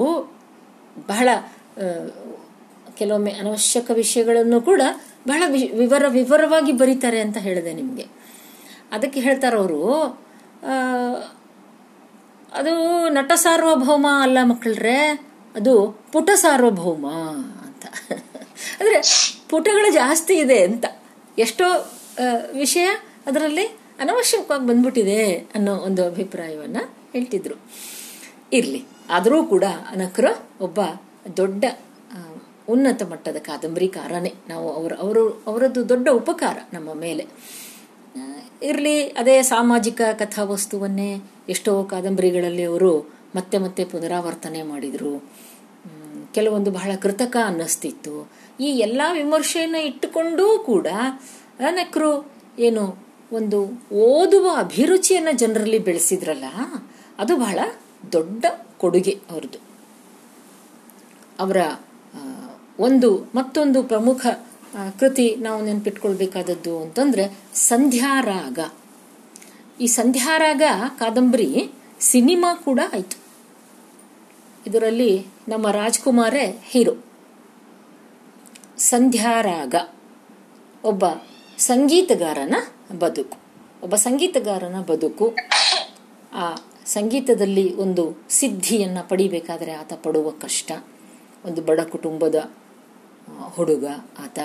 ಬಹಳ 1.09 1.28
ಕೆಲವೊಮ್ಮೆ 2.95 3.33
ಅನವಶ್ಯಕ 3.33 3.91
ವಿಷಯಗಳನ್ನು 3.95 4.59
ಕೂಡ 4.61 4.83
ಬಹಳ 5.28 5.43
ವಿವರ, 5.78 6.05
ವಿವರವಾಗಿ 6.09 6.72
ಬರೀತಾರೆ 6.72 7.20
ಅಂತ 7.20 7.37
ಹೇಳಿದೆ 7.37 7.72
ನಿಮಗೆ. 7.74 8.07
ಅದಕ್ಕೆ 8.93 9.20
ಹೇಳ್ತಾರವರು 9.20 9.83
ಅದು 12.53 12.72
ನಟ 13.09 13.33
ಸಾರ್ವಭೌಮ 13.35 14.07
ಅಲ್ಲ 14.20 14.39
ಮಕ್ಕಳ್ರೆ, 14.43 14.99
ಅದು 15.57 15.74
ಪುಟ 16.12 16.30
ಸಾರ್ವಭೌಮ 16.35 17.07
ಅಂತ. 17.64 17.85
ಅಂದ್ರೆ 18.80 18.99
ಪುಟಗಳು 19.53 19.92
ಜಾಸ್ತಿ 19.92 20.34
ಇದೆ 20.34 20.59
ಅಂತ. 20.64 20.84
ಎಷ್ಟೋ 21.38 21.66
ವಿಷಯ 22.53 22.86
ಅದರಲ್ಲಿ 23.26 23.66
ಅನವಶ್ಯಕವಾಗಿ 24.00 24.66
ಬಂದ್ಬಿಟ್ಟಿದೆ 24.66 25.32
ಅನ್ನೋ 25.55 25.74
ಒಂದು 25.76 26.07
ಅಭಿಪ್ರಾಯವನ್ನ 26.07 26.76
ಹೇಳ್ತಿದ್ರು. 27.12 27.57
ಇರ್ಲಿ. 28.53 28.84
ಆದರೂ 29.11 29.44
ಕೂಡ 29.44 29.64
ಅನಕ್ರ 29.90 30.26
ಒಬ್ಬ 30.61 30.80
ದೊಡ್ಡ 31.36 31.64
ಉನ್ನತ 32.68 33.03
ಮಟ್ಟದ 33.03 33.36
ಕಾದಂಬರಿಕಾರನೇ 33.36 34.32
ನಾವು 34.48 34.72
ಅವರು 34.72 34.94
ಅವರು, 34.94 35.42
ಅವರದ್ದು 35.46 35.88
ದೊಡ್ಡ 35.88 36.09
ಉಪಕಾರ 36.09 36.57
ನಮ್ಮ 36.72 36.94
ಮೇಲೆ. 36.94 37.26
ಇರಲಿ, 38.62 39.09
ಅದೇ 39.09 39.42
ಸಾಮಾಜಿಕ 39.42 40.00
ಕಥಾವಸ್ತುವನ್ನೇ 40.12 41.11
ಎಷ್ಟೋ 41.48 41.84
ಕಾದಂಬರಿಗಳಲ್ಲಿ 41.84 42.64
ಅವರು 42.64 42.92
ಮತ್ತೆ 43.36 43.59
ಮತ್ತೆ 43.59 43.84
ಪುನರಾವರ್ತನೆ 43.84 44.62
ಮಾಡಿದರು. 44.62 45.12
ಕೆಲವೊಂದು 46.34 46.70
ಬಹಳ 46.70 46.92
ಕೃತಕ 47.03 47.36
ಅನ್ನಿಸ್ತಿತ್ತು. 47.46 48.14
ಈ 48.61 48.70
ಎಲ್ಲ 48.78 49.03
ವಿಮರ್ಶೆಯನ್ನು 49.12 49.80
ಇಟ್ಟುಕೊಂಡೂ 49.80 50.59
ಕೂಡ 50.59 50.86
ನಕ್ರು 51.70 52.11
ಏನು 52.59 52.84
ಒಂದು 53.32 53.59
ಓದುವ 53.92 54.46
ಅಭಿರುಚಿಯನ್ನು 54.59 55.32
ಜನರಲ್ಲಿ 55.38 55.78
ಬೆಳೆಸಿದ್ರಲ್ಲ, 55.78 56.44
ಅದು 57.18 57.36
ಬಹಳ 57.36 57.59
ದೊಡ್ಡ 58.12 58.44
ಕೊಡುಗೆ 58.78 59.20
ಅವ್ರದ್ದು. 59.30 59.59
ಅವರ 61.38 61.57
ಒಂದು 62.80 63.09
ಮತ್ತೊಂದು 63.34 63.82
ಪ್ರಮುಖ 63.82 64.26
ಕೃತಿ 65.00 65.36
ನಾವು 65.36 65.64
ನೆನ್ಪಿಟ್ಕೊಳ್ಬೇಕಾದದ್ದು 65.64 66.82
ಅಂತಂದ್ರೆ 66.82 67.24
ಸಂಧ್ಯಾರಾಗ. 67.55 68.59
ಈ 69.80 69.86
ಸಂಧ್ಯಾರಾಗ 69.86 70.62
ಕಾದಂಬರಿ 70.98 71.48
ಸಿನಿಮಾ 72.00 72.55
ಕೂಡ 72.55 72.80
ಆಯ್ತು. 72.92 73.16
ಇದರಲ್ಲಿ 74.66 75.26
ನಮ್ಮ 75.48 75.70
ರಾಜ್ಕುಮಾರೇ 75.70 76.46
ಹೀರೋ. 76.64 76.94
ಸಂಧ್ಯಾರಾಗ. 78.78 79.74
ಒಬ್ಬ 80.84 81.04
ಸಂಗೀತಗಾರನ 81.58 82.54
ಬದುಕು. 82.98 83.36
ಒಬ್ಬ 83.82 83.94
ಸಂಗೀತಗಾರನ 83.94 84.80
ಬದುಕು. 84.80 85.36
ಆ 86.32 86.54
ಸಂಗೀತದಲ್ಲಿ 86.86 87.74
ಒಂದು 87.74 88.22
ಸಿದ್ಧಿಯನ್ನು 88.30 89.08
ಪಡಿಬೇಕಾದರೆ 89.08 89.72
ಆತ 89.72 89.92
ಪಡುವ 89.92 90.30
ಕಷ್ಟ. 90.30 90.72
ಒಂದು 91.44 91.62
ಬಡ 91.62 91.80
ಕುಟುಂಬದ 91.80 92.50
ಹುಡುಗ 93.38 93.86
ಆತ. 94.18 94.38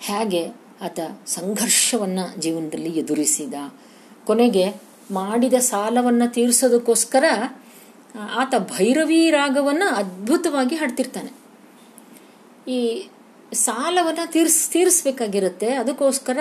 ಹೇಗೆ 0.00 0.48
ಆತ 0.80 1.00
ಸಂಘರ್ಷವನ್ನ 1.26 2.18
ಜೀವನದಲ್ಲಿ 2.38 2.90
ಎದುರಿಸಿದ. 2.90 3.54
ಕೊನೆಗೆ 4.24 4.74
ಮಾಡಿದ 5.10 5.54
ಸಾಲವನ್ನ 5.54 6.22
ತೀರಿಸೋದಕ್ಕೋಸ್ಕರ 6.26 7.24
ಆತ 8.34 8.54
ಭೈರವಿ 8.58 9.30
ರಾಗವನ್ನ 9.30 9.82
ಅದ್ಭುತವಾಗಿ 9.96 10.76
ಹಾಡ್ತಿರ್ತಾನೆ. 10.76 11.46
ಈ 12.70 13.08
ಸಾಲವನ್ನ 13.52 14.18
ತೀರ್ಸ್, 14.26 14.70
ತೀರಿಸ್ಬೇಕಾಗಿರುತ್ತೆ. 14.70 15.74
ಅದಕ್ಕೋಸ್ಕರ 15.74 16.38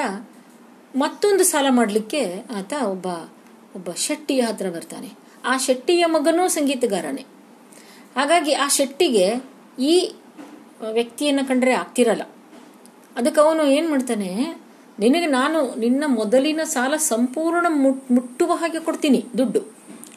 ಮತ್ತೊಂದು 0.95 1.43
ಸಾಲ 1.43 1.65
ಮಾಡಲಿಕ್ಕೆ 1.69 2.43
ಆತ 2.55 2.73
ಒಬ್ಬ 2.83 3.05
ಒಬ್ಬ 3.75 3.91
ಶೆಟ್ಟಿಯ 3.91 4.41
ಹತ್ರ 4.41 4.69
ಬರ್ತಾನೆ. 4.69 5.11
ಆ 5.45 5.57
ಶೆಟ್ಟಿಯ 5.57 6.05
ಮಗನೂ 6.05 6.47
ಸಂಗೀತಗಾರನೇ. 6.47 7.21
ಹಾಗಾಗಿ 8.15 8.53
ಆ 8.53 8.67
ಶೆಟ್ಟಿಗೆ 8.67 9.33
ಈ 9.79 10.11
ವ್ಯಕ್ತಿಯನ್ನು 10.91 11.47
ಕಂಡ್ರೆ 11.47 11.73
ಆಗ್ತಿರಲ್ಲ. 11.73 12.21
ಅದಕ್ಕೆ 13.17 13.41
ಅವನು 13.41 13.63
ಏನು 13.63 13.89
ಮಾಡ್ತಾನೆ, 13.89 14.57
ನಿನಗೆ 14.99 15.25
ನಾನು 15.25 15.79
ನಿನ್ನ 15.79 16.03
ಮೊದಲಿನ 16.07 16.59
ಸಾಲ 16.63 16.95
ಸಂಪೂರ್ಣ 16.95 17.65
ಮುಟ್- 17.69 18.13
ಮುಟ್ಟುವ 18.13 18.53
ಹಾಗೆ 18.53 18.79
ಕೊಡ್ತೀನಿ 18.79 19.25
ದುಡ್ಡು. 19.37 19.59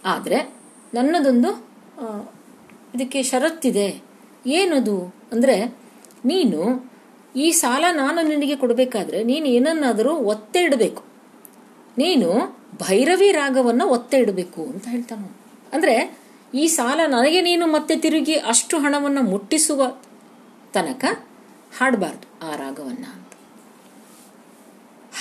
ಆದರೆ 0.05 0.55
ನನ್ನದೊಂದು 0.95 1.69
ಇದಕ್ಕೆ 2.95 3.23
ಷರತ್ತಿದೆ. 3.23 4.03
ಏನದು? 4.47 5.15
ಅಂದರೆ 5.33 5.88
ನೀನು 6.25 6.91
ಈ 7.37 7.51
ಸಾಲ 7.51 7.85
ನಾನು 7.93 8.23
ನಿನಗೆ 8.23 8.57
ಕೊಡಬೇಕಾದ್ರೆ 8.57 9.25
ನೀನು 9.25 9.47
ಏನನ್ನಾದರೂ 9.47 10.15
ಒತ್ತೆ 10.15 10.61
ಇಡಬೇಕು. 10.61 11.05
ನೀನು 11.99 12.59
ಭೈರವಿ 12.83 13.33
ರಾಗವನ್ನ 13.33 13.83
ಒತ್ತೆ 13.85 14.19
ಇಡಬೇಕು 14.19 14.63
ಅಂತ 14.63 14.89
ಹೇಳ್ತಾನ 14.89 15.25
ಅಂದ್ರೆ 15.73 16.19
ಈ 16.55 16.67
ಸಾಲ 16.67 17.01
ನನಗೆ 17.07 17.41
ನೀನು 17.41 17.67
ಮತ್ತೆ 17.67 17.97
ತಿರುಗಿ 17.97 18.35
ಅಷ್ಟು 18.35 18.79
ಹಣವನ್ನ 18.79 19.19
ಮುಟ್ಟಿಸುವ 19.21 19.99
ತನಕ 20.75 21.05
ಹಾಡಬಾರ್ದು 21.79 22.53
ಆ 22.53 22.57
ರಾಗವನ್ನ 22.57 23.05
ಅಂತ. 23.05 23.35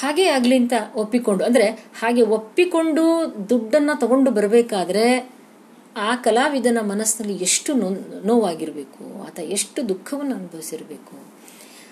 ಹಾಗೆ 0.02 0.28
ಆಗ್ಲಿಂತ 0.28 0.74
ಒಪ್ಪಿಕೊಂಡು, 0.96 1.44
ಅಂದ್ರೆ 1.44 1.68
ಹಾಗೆ 1.72 2.22
ಒಪ್ಪಿಕೊಂಡು 2.22 3.04
ದುಡ್ಡನ್ನ 3.50 3.90
ತಗೊಂಡು 3.96 4.32
ಬರಬೇಕಾದ್ರೆ 4.32 5.37
ಆ 6.06 6.10
ಕಲಾವಿದನ 6.16 6.80
ಮನಸ್ಸಿನಲ್ಲಿ 6.82 7.36
ಎಷ್ಟು 7.44 7.72
ನೋ, 7.74 7.88
ನೋವಾಗಿರಬೇಕು, 8.26 9.04
ಆತ 9.24 9.40
ಎಷ್ಟು 9.56 9.80
ದುಃಖವನ್ನು 9.90 10.34
ಅನುಭವಿಸಿರಬೇಕು, 10.36 11.16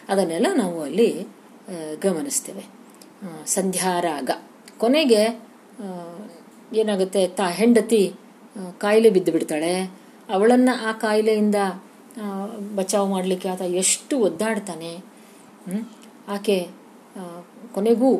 ಅದನ್ನೆಲ್ಲ 0.10 0.48
ನಾವು 0.56 0.78
ಅಲ್ಲಿ 0.82 1.10
ಗಮನಿಸ್ತೇವೆ. 2.02 2.64
ಸಂಧ್ಯಾರಾಗ. 3.48 4.30
ಕೊನೆಗೆ 4.78 5.22
ಏನಾಗುತ್ತೆ, 6.74 7.22
ತಾ 7.38 7.48
ಹೆಂಡತಿ 7.60 8.04
ಕಾಯಿಲೆ 8.78 9.10
ಬಿದ್ದು 9.10 9.32
ಬಿಡ್ತಾಳೆ. 9.32 9.74
ಅವಳನ್ನು 10.30 10.74
ಆ 10.88 10.92
ಕಾಯಿಲೆಯಿಂದ 11.06 11.58
ಬಚಾವ್ 12.76 13.08
ಮಾಡಲಿಕ್ಕೆ 13.10 13.48
ಆತ 13.50 13.64
ಎಷ್ಟು 13.82 14.16
ಒದ್ದಾಡ್ತಾನೆ 14.20 14.92
ಆಕೆ 16.28 16.58
ಕೊನೆಗೂ 17.74 18.12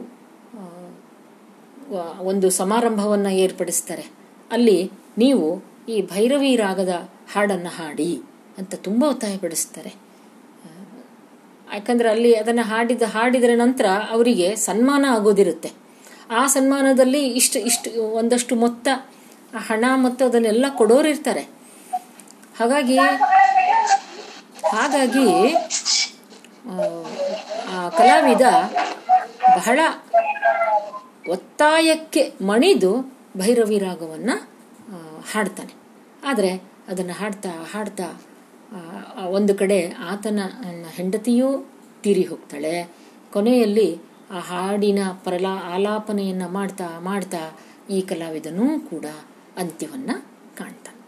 ಒಂದು 2.24 2.48
ಸಮಾರಂಭವನ್ನು 2.50 3.32
ಏರ್ಪಡಿಸ್ತಾರೆ. 3.44 4.06
ಅಲ್ಲಿ 4.52 4.80
ನೀವು 5.18 5.48
ಈ 5.88 6.02
ಭೈರವಿ 6.02 6.56
ರಾಗದ 6.56 7.10
ಹಾಡನ್ನು 7.34 7.70
ಹಾಡಿ 7.70 8.22
ಅಂತ 8.58 8.76
ತುಂಬ 8.76 9.04
ಒತ್ತಾಯಪಡಿಸ್ತಾರೆ 9.04 9.92
ಯಾಕಂದರೆ 11.74 12.10
ಅಲ್ಲಿ 12.10 12.36
ಅದನ್ನು 12.36 12.64
ಹಾಡಿದ 12.64 13.02
ಹಾಡಿದ 13.04 13.44
ನಂತರ 13.56 13.86
ಅವರಿಗೆ 14.10 14.56
ಸನ್ಮಾನ 14.56 15.06
ಆಗೋದಿರುತ್ತೆ. 15.10 15.70
ಆ 16.32 16.48
ಸನ್ಮಾನದಲ್ಲಿ 16.48 17.28
ಇಷ್ಟು 17.28 17.60
ಇಷ್ಟು 17.60 18.02
ಒಂದಷ್ಟು 18.14 18.56
ಮೊತ್ತ 18.56 18.88
ಹಣ 19.58 19.86
ಮತ್ತು 19.96 20.26
ಅದನ್ನೆಲ್ಲ 20.26 20.66
ಕೊಡೋರಿರ್ತಾರೆ 20.76 21.44
ಹಾಗಾಗಿ 22.60 22.98
ಹಾಗಾಗಿ 24.74 25.28
ಆ, 27.70 27.90
ಕಲಾವಿದ 27.90 28.42
ಬಹಳ 29.56 29.80
ಒತ್ತಾಯಕ್ಕೆ 31.30 32.34
ಮಣಿದು 32.42 32.92
ಭೈರವಿ 33.38 33.80
ರಾಗವನ್ನ 33.80 34.32
ಹಾಡ್ತಾನೆ. 35.32 35.74
ಆದರೆ 36.30 36.52
ಅದನ್ನು 36.92 37.16
ಹಾಡ್ತಾ 37.20 37.52
ಹಾಡ್ತಾ 37.74 38.08
ಒಂದು 39.38 39.54
ಕಡೆ 39.62 39.80
ಆತನ 40.12 40.40
ಹೆಂಡತಿಯೂ 40.98 41.50
ತೀರಿ 42.04 42.24
ಹೋಗ್ತಾಳೆ. 42.32 42.76
ಕೊನೆಯಲ್ಲಿ 43.34 43.90
ಆ 44.36 44.40
ಹಾಡಿನ 44.50 45.02
ಪ್ರಲಾ, 45.26 45.54
ಆಲಾಪನೆಯನ್ನು 45.74 46.48
ಮಾಡ್ತಾ 46.58 46.88
ಮಾಡ್ತಾ 47.10 47.42
ಈ 47.96 48.00
ಕಲಾವಿದನೂ 48.12 48.68
ಕೂಡ 48.92 49.06
ಅಂತ್ಯವನ್ನು 49.62 50.16
ಕಾಣ್ತಾನೆ. 50.60 51.00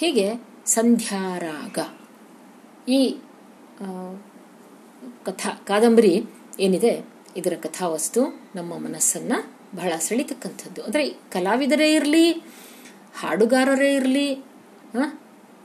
ಹೀಗೆ 0.00 0.26
ಸಂಧ್ಯಾರಾಗ 0.76 1.78
ಈ 2.98 3.00
ಕಥಾ, 5.26 5.50
ಕಾದಂಬರಿ 5.68 6.12
ಏನಿದೆ, 6.64 6.92
ಇದರ 7.40 7.54
ಕಥಾವಸ್ತು 7.66 8.20
ನಮ್ಮ 8.58 8.72
ಮನಸ್ಸನ್ನು 8.86 9.38
ಬಹಳ 9.78 9.92
ಸೆಳಿತಕ್ಕಂಥದ್ದು. 10.06 10.80
ಅಂದರೆ 10.86 11.04
ಕಲಾವಿದರೇ 11.34 11.88
ಇರಲಿ 11.98 12.26
ಹಾಡುಗಾರರೇ 13.18 13.94
ಇರಲಿ 13.94 14.28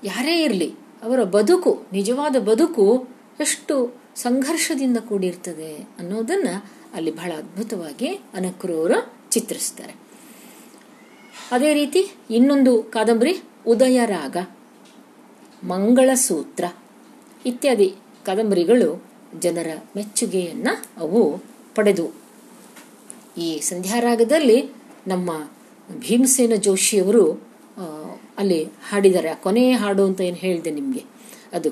ಯಾರೇ 0.03 0.43
ಇರಲಿ, 0.43 0.73
ಅವರ 1.03 1.23
ಬದುಕು, 1.23 1.83
ನಿಜವಾದ 1.93 2.35
ಬದುಕು 2.35 3.07
ಎಷ್ಟು 3.39 3.75
ಸಂಘರ್ಷದಿಂದ 4.15 4.97
ಕೂಡಿರ್ತದೆ 4.97 5.73
ಅನ್ನೋದನ್ನ 5.75 6.47
ಅಲ್ಲಿ 6.93 7.11
ಬಹಳ 7.11 7.31
ಅದ್ಭುತವಾಗಿ 7.37 8.07
ಅನಕ್ರೂರು 8.07 9.13
ಚಿತ್ರಿಸ್ತಾರೆ. 9.31 9.93
ಅದೇ 11.51 11.73
ರೀತಿ 11.73 12.01
ಇನ್ನೊಂದು 12.29 12.83
ಕಾದಂಬರಿ 12.83 13.41
ಉದಯರಾಗ 13.67 14.37
ಮಂಗಳಸೂತ್ರ 15.67 16.65
ಇತ್ಯಾದಿ 17.45 17.95
ಕಾದಂಬರಿಗಳು 18.25 19.03
ಜನರ 19.39 19.67
ಮೆಚ್ಚುಗೆಯನ್ನ 19.95 20.67
ಅವು 20.97 21.21
ಪಡೆದು 21.75 22.11
ಈ 23.37 23.59
ಸಂಧ್ಯಾರಾಗದಲ್ಲಿ 23.59 24.69
ನಮ್ಮ 25.07 25.31
ಭೀಮಸೇನ 25.99 26.55
ಜೋಶಿಯವರು 26.55 27.53
ಅಲ್ಲಿ 28.38 28.63
ಹಾಡಿದ್ದಾರೆ. 28.63 29.29
ಆ 29.29 29.34
ಕೊನೆಯ 29.34 29.71
ಹಾಡು 29.71 30.05
ಅಂತ 30.05 30.21
ಏನು 30.21 30.36
ಹೇಳಿದೆ 30.36 30.71
ನಿಮಗೆ? 30.71 31.03
ಅದು, 31.53 31.69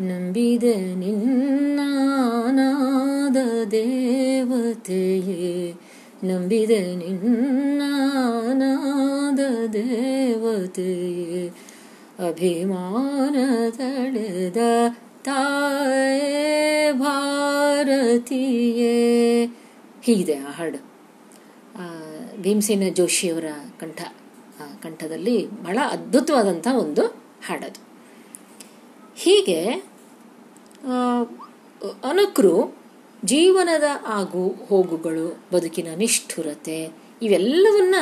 ನಂಬಿದ 0.00 0.64
ನಿನ್ನಾನಾದ 0.94 3.64
ದೇವತೆಯೇ, 3.64 5.74
ನಂಬಿದ 6.24 6.70
ನಿನ್ನಾನಾದ 6.96 9.66
ದೇವತೆಯೇ, 9.66 11.50
ಅಭಿಮಾನ 12.28 13.36
ತಳೆದ 13.70 14.56
ತಾಯೇ 15.24 16.92
ಭಾರತೀಯೇ. 16.92 19.50
ಹೀಗಿದೆ 20.02 20.34
ಆ 20.34 20.50
ಹಾಡು. 20.50 20.92
ಭೀಮಸೇನ 22.36 22.82
ಜೋಶಿಯವರ 22.94 23.44
ಕಂಠ 23.80 24.02
ಕಂಠದಲ್ಲಿ 24.82 25.50
ಬಹಳ 25.50 25.78
ಅದ್ಭುತವಾದಂಥ 25.90 26.68
ಒಂದು 26.78 27.06
ಹಾಡದು. 27.46 27.80
ಹೀಗೆ 29.16 29.64
ಅನಕರು 32.04 32.76
ಜೀವನದ 33.24 33.82
ಆಗು 34.06 34.48
ಹೋಗುಗಳು, 34.48 35.38
ಬದುಕಿನ 35.52 35.86
ನಿಷ್ಠುರತೆ 35.96 36.92
ಇವೆಲ್ಲವನ್ನ 37.22 37.94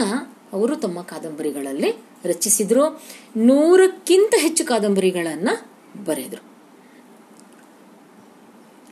ಅವರು 0.52 0.76
ತಮ್ಮ 0.76 1.02
ಕಾದಂಬರಿಗಳಲ್ಲಿ 1.02 1.96
ರಚಿಸಿದ್ರು. 2.24 3.02
ನೂರಕ್ಕಿಂತ 3.36 4.34
ಹೆಚ್ಚು 4.38 4.64
ಕಾದಂಬರಿಗಳನ್ನು 4.64 5.70
ಬರೆದರು. 6.04 6.44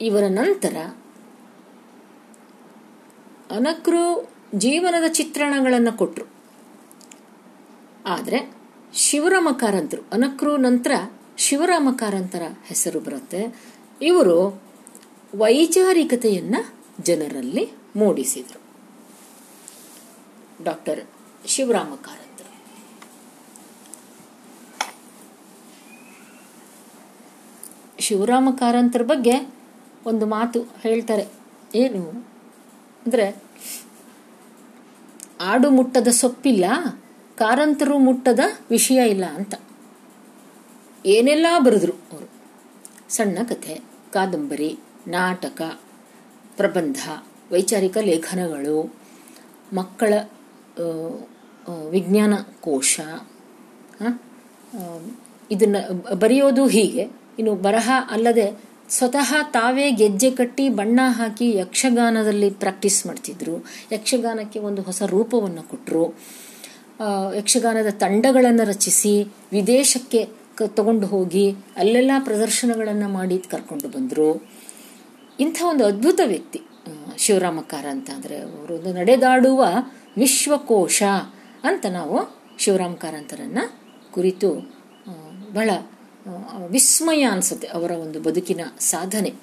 ಇವರ 0.01 0.23
ನಂತರ 0.23 0.77
ಅನಕರು 3.51 4.38
ಜೀವನದ 4.55 5.09
ಚಿತ್ರಣಗಳನ್ನು 5.09 5.93
ಕೊಟ್ಟರು 5.93 6.25
ಆದರೆ 8.07 8.55
ಶಿವರಾಮ 8.95 9.49
ಕಾರಂತರು 9.53 10.03
ಅನಕ್ರು 10.13 10.57
ನಂತರ 10.57 10.91
ಶಿವರಾಮ 11.37 11.89
ಕಾರಂತರ 11.97 12.43
ಹೆಸರು 12.65 13.01
ಬರುತ್ತೆ. 13.01 13.61
ಇವರು 14.03 14.63
ವೈಚಾರಿಕತೆಯನ್ನು 15.37 16.75
ಜನರಲ್ಲಿ 17.01 17.73
ಮೂಡಿಸಿದರು. 17.97 18.61
ಡಾಕ್ಟರ್ 20.65 21.05
ಶಿವರಾಮ 21.47 21.95
ಕಾರಂತರು 21.95 22.29
ಶಿವರಾಮ 27.99 28.49
ಕಾರಂತರ 28.59 29.03
ಬಗ್ಗೆ 29.03 29.49
ಒಂದು 30.07 30.27
ಮಾತು 30.27 30.63
ಹೇಳ್ತಾರೆ. 30.63 31.27
ಏನು? 31.75 32.11
ಅಂದರೆ 33.07 33.48
ಆಡು 35.41 35.71
ಮುಟ್ಟದ 35.71 36.09
ಸೊಪ್ಪಿಲ್ಲ, 36.09 36.65
ಕಾರಂತರು 37.37 37.99
ಮುಟ್ಟದ 37.99 38.41
ವಿಷಯ 38.71 39.09
ಇಲ್ಲ 39.09 39.25
ಅಂತ. 39.25 39.55
ಏನೆಲ್ಲ 41.07 41.47
ಬರೆದ್ರು 41.59 41.93
ಅವರು. 42.13 42.29
ಸಣ್ಣ 43.09 43.39
ಕಥೆ, 43.49 43.75
ಕಾದಂಬರಿ, 44.13 44.79
ನಾಟಕ, 45.09 45.63
ಪ್ರಬಂಧ, 46.57 46.99
ವೈಚಾರಿಕ 47.53 47.97
ಲೇಖನಗಳು, 47.97 48.95
ಮಕ್ಕಳ 49.75 50.13
ವಿಜ್ಞಾನ 51.91 52.35
ಕೋಶ 52.61 53.01
ಇದನ್ನ 55.51 55.77
ಬರೆಯೋದು 56.15 56.67
ಹೀಗೆ. 56.67 57.05
ಇನ್ನು 57.39 57.55
ಬರಹ 57.55 57.91
ಅಲ್ಲದೆ 58.11 58.68
ಸ್ವತಃ 58.91 59.31
ತಾವೇ 59.43 59.91
ಗೆಜ್ಜೆ 59.91 60.31
ಕಟ್ಟಿ 60.31 60.69
ಬಣ್ಣ 60.69 61.01
ಹಾಕಿ 61.09 61.57
ಯಕ್ಷಗಾನದಲ್ಲಿ 61.57 62.51
ಪ್ರಾಕ್ಟೀಸ್ 62.51 63.07
ಮಾಡ್ತಿದ್ರು. 63.07 63.57
ಯಕ್ಷಗಾನಕ್ಕೆ 63.93 64.59
ಒಂದು 64.59 64.83
ಹೊಸ 64.83 65.03
ರೂಪವನ್ನು 65.07 65.63
ಕೊಟ್ಟರು 65.63 66.05
ಯಕ್ಷಗಾನದ 67.37 67.91
ತಂಡಗಳನ್ನು 67.91 68.65
ರಚಿಸಿ 68.65 69.13
ವಿದೇಶಕ್ಕೆ 69.53 70.29
ತಗೊಂಡು 70.67 71.07
ಹೋಗಿ 71.07 71.45
ಅಲ್ಲೆಲ್ಲ 71.77 72.11
ಪ್ರದರ್ಶನಗಳನ್ನು 72.19 73.09
ಮಾಡಿ 73.09 73.37
ಕರ್ಕೊಂಡು 73.39 73.89
ಬಂದರು. 73.89 74.31
ಇಂಥ 75.41 75.59
ಒಂದು 75.63 75.85
ಅದ್ಭುತ 75.85 76.21
ವ್ಯಕ್ತಿ 76.25 76.61
ಶಿವರಾಮಕಾರ 77.19 77.19
ಶಿವರಾಮ 77.19 77.61
ಕಾರಂತ 77.61 78.11
ಅಂದರೆ 78.11 78.37
ಅವರು 78.41 78.93
ನಡೆದಾಡುವ 78.93 79.61
ವಿಶ್ವಕೋಶ 80.17 81.03
ಅಂತ 81.65 81.87
ನಾವು 81.91 82.19
ಶಿವರಾಮ 82.59 82.95
ಕಾರಂತರನ್ನ 82.95 83.59
ಕುರಿತು 84.11 84.51
ಬಹಳ 85.55 85.71
ವಿಸ್ಮಯ 86.67 87.23
ಅನ್ಸುತ್ತೆ 87.23 87.69
ಅವರ 87.69 87.91
ಒಂದು 87.91 88.21
ಬದುಕಿನ 88.21 88.61
ಸಾಧನೆ. 88.79 89.35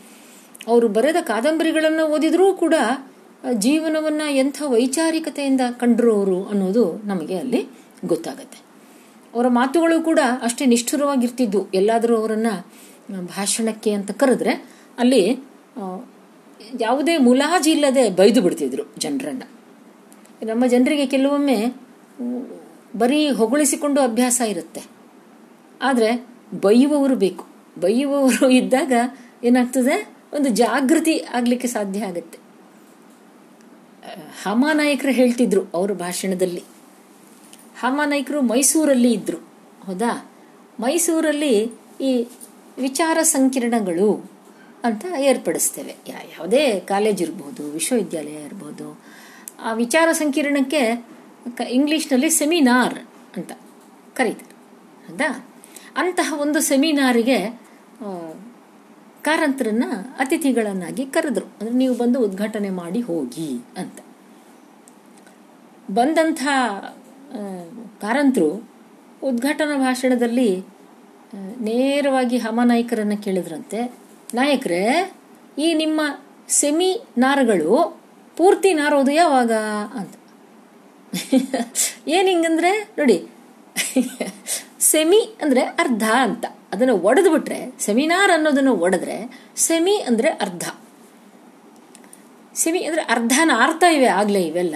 ಅವರು 0.68 0.88
ಬರೆದ 0.88 1.16
ಕಾದಂಬರಿಗಳನ್ನು 1.22 2.04
ಓದಿದರೂ 2.06 2.54
ಕೂಡ 2.54 2.74
ಜೀವನವನ್ನು 3.54 4.36
ಎಂಥ 4.36 4.62
ವೈಚಾರಿಕತೆಯಿಂದ 4.66 5.62
ಕಂಡರು 5.80 6.16
ಅವರು 6.16 6.46
ಅನ್ನೋದು 6.46 7.02
ನಮಗೆ 7.06 7.38
ಅಲ್ಲಿ 7.38 7.70
ಗೊತ್ತಾಗುತ್ತೆ. 8.06 8.60
ಅವರ 9.34 9.48
ಮಾತುಗಳು 9.48 10.02
ಕೂಡ 10.02 10.20
ಅಷ್ಟೇ 10.42 10.66
ನಿಷ್ಠುರವಾಗಿರ್ತಿದ್ವು. 10.66 11.72
ಎಲ್ಲಾದರೂ 11.74 12.18
ಅವರನ್ನು 12.18 12.54
ಭಾಷಣಕ್ಕೆ 13.26 13.92
ಅಂತ 13.92 14.12
ಕರೆದ್ರೆ 14.12 14.66
ಅಲ್ಲಿ 15.00 15.44
ಯಾವುದೇ 16.82 17.18
ಮುಲಾಜಿ 17.18 17.72
ಇಲ್ಲದೆ 17.72 18.10
ಬೈದು 18.10 18.42
ಬಿಡ್ತಿದ್ರು 18.42 18.84
ಜನರನ್ನ. 18.98 19.44
ನಮ್ಮ 20.44 20.66
ಜನರಿಗೆ 20.66 21.06
ಕೆಲವೊಮ್ಮೆ 21.06 21.66
ಬರೀ 22.98 23.32
ಹೊಗಳಿಸಿಕೊಂಡು 23.32 24.02
ಅಭ್ಯಾಸ 24.02 24.42
ಇರುತ್ತೆ. 24.48 24.84
ಆದರೆ 25.82 26.35
ಬೈಯುವವರು 26.54 27.16
ಬೇಕು. 27.16 27.46
ಬೈಯುವವರು 27.80 28.50
ಇದ್ದಾಗ 28.50 28.94
ಏನಾಗ್ತದೆ? 29.44 30.10
ಒಂದು 30.34 30.50
ಜಾಗೃತಿ 30.50 31.20
ಆಗಲಿಕ್ಕೆ 31.20 31.68
ಸಾಧ್ಯ 31.68 32.06
ಆಗುತ್ತೆ. 32.06 32.38
ಹಮಾನಾಯಕರು 34.44 35.12
ಹೇಳ್ತಿದ್ರು 35.12 35.62
ಅವರ 35.74 35.92
ಭಾಷಣದಲ್ಲಿ. 35.92 36.64
ಹಮಾನಾಯಕರು 37.80 38.42
ಮೈಸೂರಲ್ಲಿ 38.42 39.12
ಇದ್ರು. 39.12 39.38
ಹೌದಾ? 39.86 40.32
ಮೈಸೂರಲ್ಲಿ 40.80 41.72
ಈ 42.02 42.28
ವಿಚಾರ 42.78 43.18
ಸಂಕಿರಣಗಳು 43.22 44.32
ಅಂತ 44.84 45.06
ಏರ್ಪಡಿಸ್ತೇವೆ. 45.20 45.96
ಯಾವುದೇ 46.10 46.80
ಕಾಲೇಜ್ 46.80 47.22
ಇರ್ಬೋದು, 47.22 47.72
ವಿಶ್ವವಿದ್ಯಾಲಯ 47.72 48.44
ಇರ್ಬೋದು, 48.44 49.02
ಆ 49.60 49.74
ವಿಚಾರ 49.74 50.12
ಸಂಕಿರಣಕ್ಕೆ 50.12 51.06
ಇಂಗ್ಲಿಷ್ನಲ್ಲಿ 51.70 52.30
ಸೆಮಿನಾರ್ 52.30 53.00
ಅಂತ 53.38 53.52
ಕರೀತಾರೆ. 54.14 54.56
ಹೌದಾ? 55.08 55.55
ಅಂತಹ 55.98 56.34
ಒಂದು 56.38 56.60
ಸೆಮಿನಾರಿಗೆ 56.62 57.62
ಕಾರಂತರನ್ನ 59.22 59.84
ಅತಿಥಿಗಳನ್ನಾಗಿ 60.20 61.06
ಕರೆದ್ರು. 61.06 61.46
ಅಂದ್ರೆ 61.46 61.76
ನೀವು 61.76 61.96
ಬಂದು 61.96 62.20
ಉದ್ಘಾಟನೆ 62.20 62.70
ಮಾಡಿ 62.70 63.02
ಹೋಗಿ 63.02 63.62
ಅಂತ. 63.78 64.00
ಬಂದಂಥ 65.92 66.44
ಕಾರಂತರು 68.02 68.70
ಉದ್ಘಾಟನಾ 69.24 69.78
ಭಾಷಣದಲ್ಲಿ 69.78 70.64
ನೇರವಾಗಿ 71.62 72.38
ಹಮನಾಯಕರನ್ನ 72.38 73.14
ಕೇಳಿದ್ರಂತೆ. 73.24 73.94
ನಾಯಕರೇ, 74.34 75.14
ಈ 75.58 75.74
ನಿಮ್ಮ 75.74 76.02
ಸೆಮಿ 76.48 77.02
ನಾರುಗಳು 77.18 78.02
ಪೂರ್ತಿ 78.38 78.74
ನಾರೋದು 78.74 79.12
ಯಾವಾಗ? 79.12 79.52
ಅಂತ. 79.94 80.14
ಏನು 82.08 82.30
ಹಿಂಗಂದ್ರೆ, 82.30 82.90
ನೋಡಿ 82.98 83.28
ಸೆಮಿ 84.96 85.38
ಅಂದ್ರೆ 85.42 85.62
ಅರ್ಧ 85.62 86.04
ಅಂತ. 86.04 86.46
ಅದನ್ನ 86.74 86.90
ಒಡೆದು 86.90 87.32
ಬಿಟ್ರೆ, 87.32 87.74
ಸೆಮಿನಾರ್ 87.80 88.32
ಅನ್ನೋದನ್ನ 88.32 88.70
ಒಡೆದ್ರೆ 88.70 89.40
ಸೆಮಿ 89.56 89.96
ಅಂದ್ರೆ 89.98 90.30
ಅರ್ಧ. 90.30 90.70
ಸೆಮಿ 92.56 92.80
ಅಂದ್ರೆ 92.80 93.02
ಅರ್ಧನ 93.02 93.52
ಆರ್ತಾ 93.56 93.88
ಇವೆ 93.88 94.06
ಆಗ್ಲೇ 94.06 94.42
ಇವೆಲ್ಲ. 94.42 94.76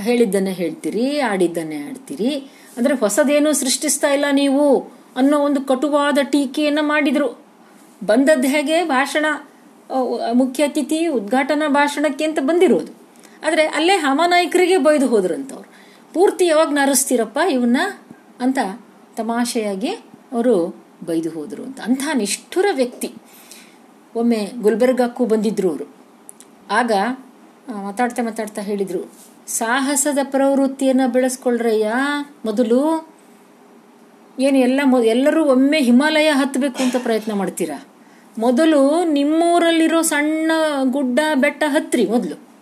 ಹೇಳಿದ್ದನ್ನೇ 0.00 0.52
ಹೇಳ್ತೀರಿ, 0.52 1.20
ಆಡಿದ್ದನ್ನೇ 1.20 1.76
ಆಡ್ತೀರಿ. 1.76 2.34
ಅಂದ್ರೆ 2.76 2.94
ಹೊಸದೇನು 2.94 3.52
ಸೃಷ್ಟಿಸ್ತಾ 3.52 4.08
ಇಲ್ಲ 4.08 4.24
ನೀವು 4.32 4.88
ಅನ್ನೋ 5.16 5.38
ಒಂದು 5.38 5.60
ಕಟುವಾದ 5.60 6.18
ಟೀಕೆಯನ್ನ 6.30 6.78
ಮಾಡಿದ್ರು. 6.82 7.44
ಬಂದದ್ದು 8.04 8.48
ಹೇಗೆ? 8.48 8.84
ಭಾಷಣ 8.84 9.26
ಮುಖ್ಯ 10.32 10.64
ಅತಿಥಿ, 10.64 11.06
ಉದ್ಘಾಟನಾ 11.06 11.68
ಭಾಷಣಕ್ಕೆ 11.68 12.24
ಅಂತ 12.24 12.38
ಬಂದಿರೋದು. 12.40 12.92
ಆದರೆ 13.46 13.66
ಅಲ್ಲೇ 13.66 13.96
ಹಮಾನಾಯಕರಿಗೆ 13.96 14.76
ಬೈದು 14.76 15.06
ಹೋದ್ರಂತವ್ರು 15.06 15.68
ಪೂರ್ತಿ 16.14 16.46
ಯಾವಾಗ 16.46 16.68
ನಾರಿಸ್ತೀರಪ್ಪ 16.68 17.38
ಇವನ್ನ 17.50 17.76
ಅಂತ 18.40 18.58
ತಮಾಷೆಯಾಗಿ 19.16 19.88
ಅವರು 20.32 20.84
ಬೈದು 21.04 21.30
ಹೋದರು 21.30 21.62
ಅಂತ. 21.62 21.80
ಅಂಥ 21.80 22.02
ನಿಷ್ಠುರ 22.14 22.66
ವ್ಯಕ್ತಿ. 22.72 23.12
ಒಮ್ಮೆ 24.16 24.50
ಗುಲ್ಬರ್ಗಕ್ಕೂ 24.60 25.26
ಬಂದಿದ್ರು 25.26 25.70
ಅವರು. 25.70 25.94
ಆಗ 26.70 26.92
ಮಾತಾಡ್ತಾ 27.82 28.22
ಮಾತಾಡ್ತಾ 28.22 28.62
ಹೇಳಿದರು, 28.62 29.12
ಸಾಹಸದ 29.46 30.18
ಪ್ರವೃತ್ತಿಯನ್ನು 30.22 31.12
ಬೆಳೆಸ್ಕೊಳ್ರಯ್ಯ, 31.12 31.92
ಮೊದಲು 32.44 33.08
ಏನು 34.40 34.58
ಎಲ್ಲ 34.58 34.80
ಮೊ- 34.84 35.04
ಎಲ್ಲರೂ 35.04 35.44
ಒಮ್ಮೆ 35.44 35.80
ಹಿಮಾಲಯ 35.80 36.30
ಹತ್ತಬೇಕು 36.30 36.82
ಅಂತ 36.82 36.96
ಪ್ರಯತ್ನ 37.02 37.32
ಮಾಡ್ತೀರಾ? 37.32 37.84
ಮೊದಲು 38.38 39.04
ನಿಮ್ಮೂರಲ್ಲಿರೋ 39.04 40.02
ಸಣ್ಣ 40.02 40.50
ಗುಡ್ಡ 40.84 41.20
ಬೆಟ್ಟ 41.34 41.62
ಹತ್ರಿ 41.66 42.06
ಮೊದಲು. 42.06 42.53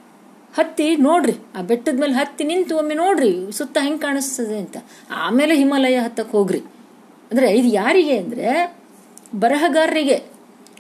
ಹತ್ತಿ 0.57 0.87
ನೋಡ್ರಿ, 1.07 1.35
ಆ 1.59 1.63
ಬೆಟ್ಟದ 1.63 2.01
ಮೇಲೆ 2.01 2.15
ಹತ್ತಿ 2.15 2.45
ನಿಂತು 2.45 2.77
ಒಮ್ಮೆ 2.79 2.95
ನೋಡ್ರಿ, 2.95 3.33
ಸುತ್ತ 3.59 3.79
ಹೆಂಗೆ 3.81 3.99
ಕಾಣಿಸ್ತದೆ 3.99 4.57
ಅಂತ. 4.59 4.77
ಆಮೇಲೆ 5.25 5.55
ಹಿಮಾಲಯ 5.57 5.97
ಹತ್ತಕ್ಕೆ 5.99 6.35
ಹೋಗ್ರಿ. 6.37 6.61
ಅಂದ್ರೆ 7.31 7.49
ಇದು 7.59 7.69
ಯಾರಿಗೆ 7.69 8.17
ಅಂದ್ರೆ 8.17 8.49
ಬರಹಗಾರರಿಗೆ. 9.35 10.19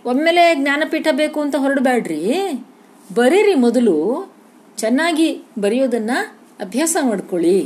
ಒಮ್ಮೆಲೆ 0.06 0.44
ಜ್ಞಾನಪೀಠ 0.54 1.08
ಬೇಕು 1.12 1.38
ಅಂತ 1.40 1.56
ಹೊರಡಬೇಡ್ರಿ 1.56 2.22
ಬರೀರಿ 3.14 3.54
ಮೊದಲು, 3.54 3.96
ಚೆನ್ನಾಗಿ 4.78 5.28
ಬರೆಯೋದನ್ನ 5.58 6.12
ಅಭ್ಯಾಸ 6.60 6.96
ಮಾಡ್ಕೊಳ್ಳಿ 7.02 7.58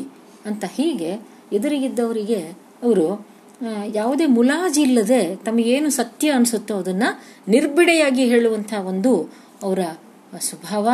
ಅಂತ 0.47 0.65
ಹೀಗೆ 0.77 1.13
ಎದುರಿಗಿದ್ದವರಿಗೆ 1.53 2.41
ಅವರು 2.83 3.07
ಯಾವುದೇ 3.95 4.27
ಮುಲಾಜಿ 4.27 4.83
ಇಲ್ಲದೆ 4.83 5.21
ತಮಗೇನು 5.37 5.91
ಸತ್ಯ 5.91 6.31
ಅನಿಸುತ್ತೋ 6.31 6.75
ಅದನ್ನ 6.79 7.05
ನಿರ್ಬಿಡೆಯಾಗಿ 7.49 8.25
ಹೇಳುವಂಥ 8.25 8.73
ಒಂದು 8.91 9.13
ಅವರ 9.63 9.83
ಸ್ವಭಾವ 10.41 10.89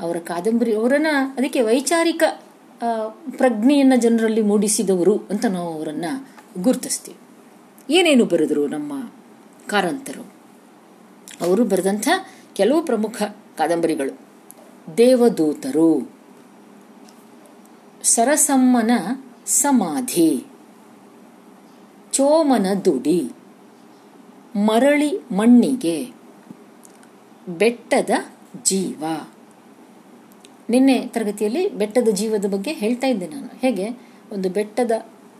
ಅವರ 0.00 0.16
ಕಾದಂಬರಿ, 0.16 0.74
ಅವರನ್ನ 0.74 1.06
ಅದಕ್ಕೆ 1.36 1.62
ವೈಚಾರಿಕ 1.62 2.22
ಪ್ರಜ್ಞೆಯನ್ನು 3.30 3.96
ಜನರಲ್ಲಿ 3.96 4.42
ಮೂಡಿಸಿದವರು 4.42 5.16
ಅಂತ 5.30 5.44
ನಾವು 5.46 5.74
ಅವರನ್ನ 5.74 6.04
ಗುರುತಿಸ್ತೀವಿ. 6.62 7.18
ಏನೇನು 7.94 8.24
ಬರೆದರು 8.24 8.66
ನಮ್ಮ 8.66 9.10
ಕಾರಂತರು? 9.66 10.22
ಅವರು 11.40 11.64
ಬರೆದಂಥ 11.64 12.08
ಕೆಲವು 12.52 12.82
ಪ್ರಮುಖ 12.82 13.22
ಕಾದಂಬರಿಗಳು. 13.58 14.18
ದೇವದೂತರು, 14.96 16.12
ಸರಸಮ್ಮನ 18.02 18.90
ಸಮಾಧಿ, 19.46 20.46
ಚೋಮನ 22.12 22.66
ದುಡಿ, 22.84 23.32
ಮರಳಿ 24.56 25.12
ಮಣ್ಣಿಗೆ 25.32 26.12
ಬೆಟ್ಟದ 27.48 28.10
ಜೀವ. 28.64 29.04
ನಿನ್ನೆ 30.70 31.06
ತರಗತಿಯಲ್ಲಿ 31.06 31.68
ಬೆಟ್ಟದ 31.70 32.08
ಜೀವದ 32.08 32.44
ಬಗ್ಗೆ 32.44 32.72
ಹೇಳ್ತಾ 32.72 33.06
ಇದ್ದೆ 33.06 33.26
ನಾನು. 33.28 33.50
ಹೇಗೆ? 33.60 33.90
ಒಂದು 34.32 34.48
ಬೆಟ್ಟದ 34.50 34.92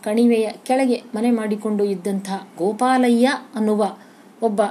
ಕಣಿವೆಯ 0.04 0.48
ಕೆಳಗೆ 0.64 1.02
ಮನೆ 1.14 1.30
ಮಾಡಿಕೊಂಡು 1.30 1.84
ಇದ್ದಂಥ 1.84 2.30
ಗೋಪಾಲಯ್ಯ 2.58 3.26
ಅನ್ನುವ 3.54 3.96
ಒಬ್ಬ 4.42 4.62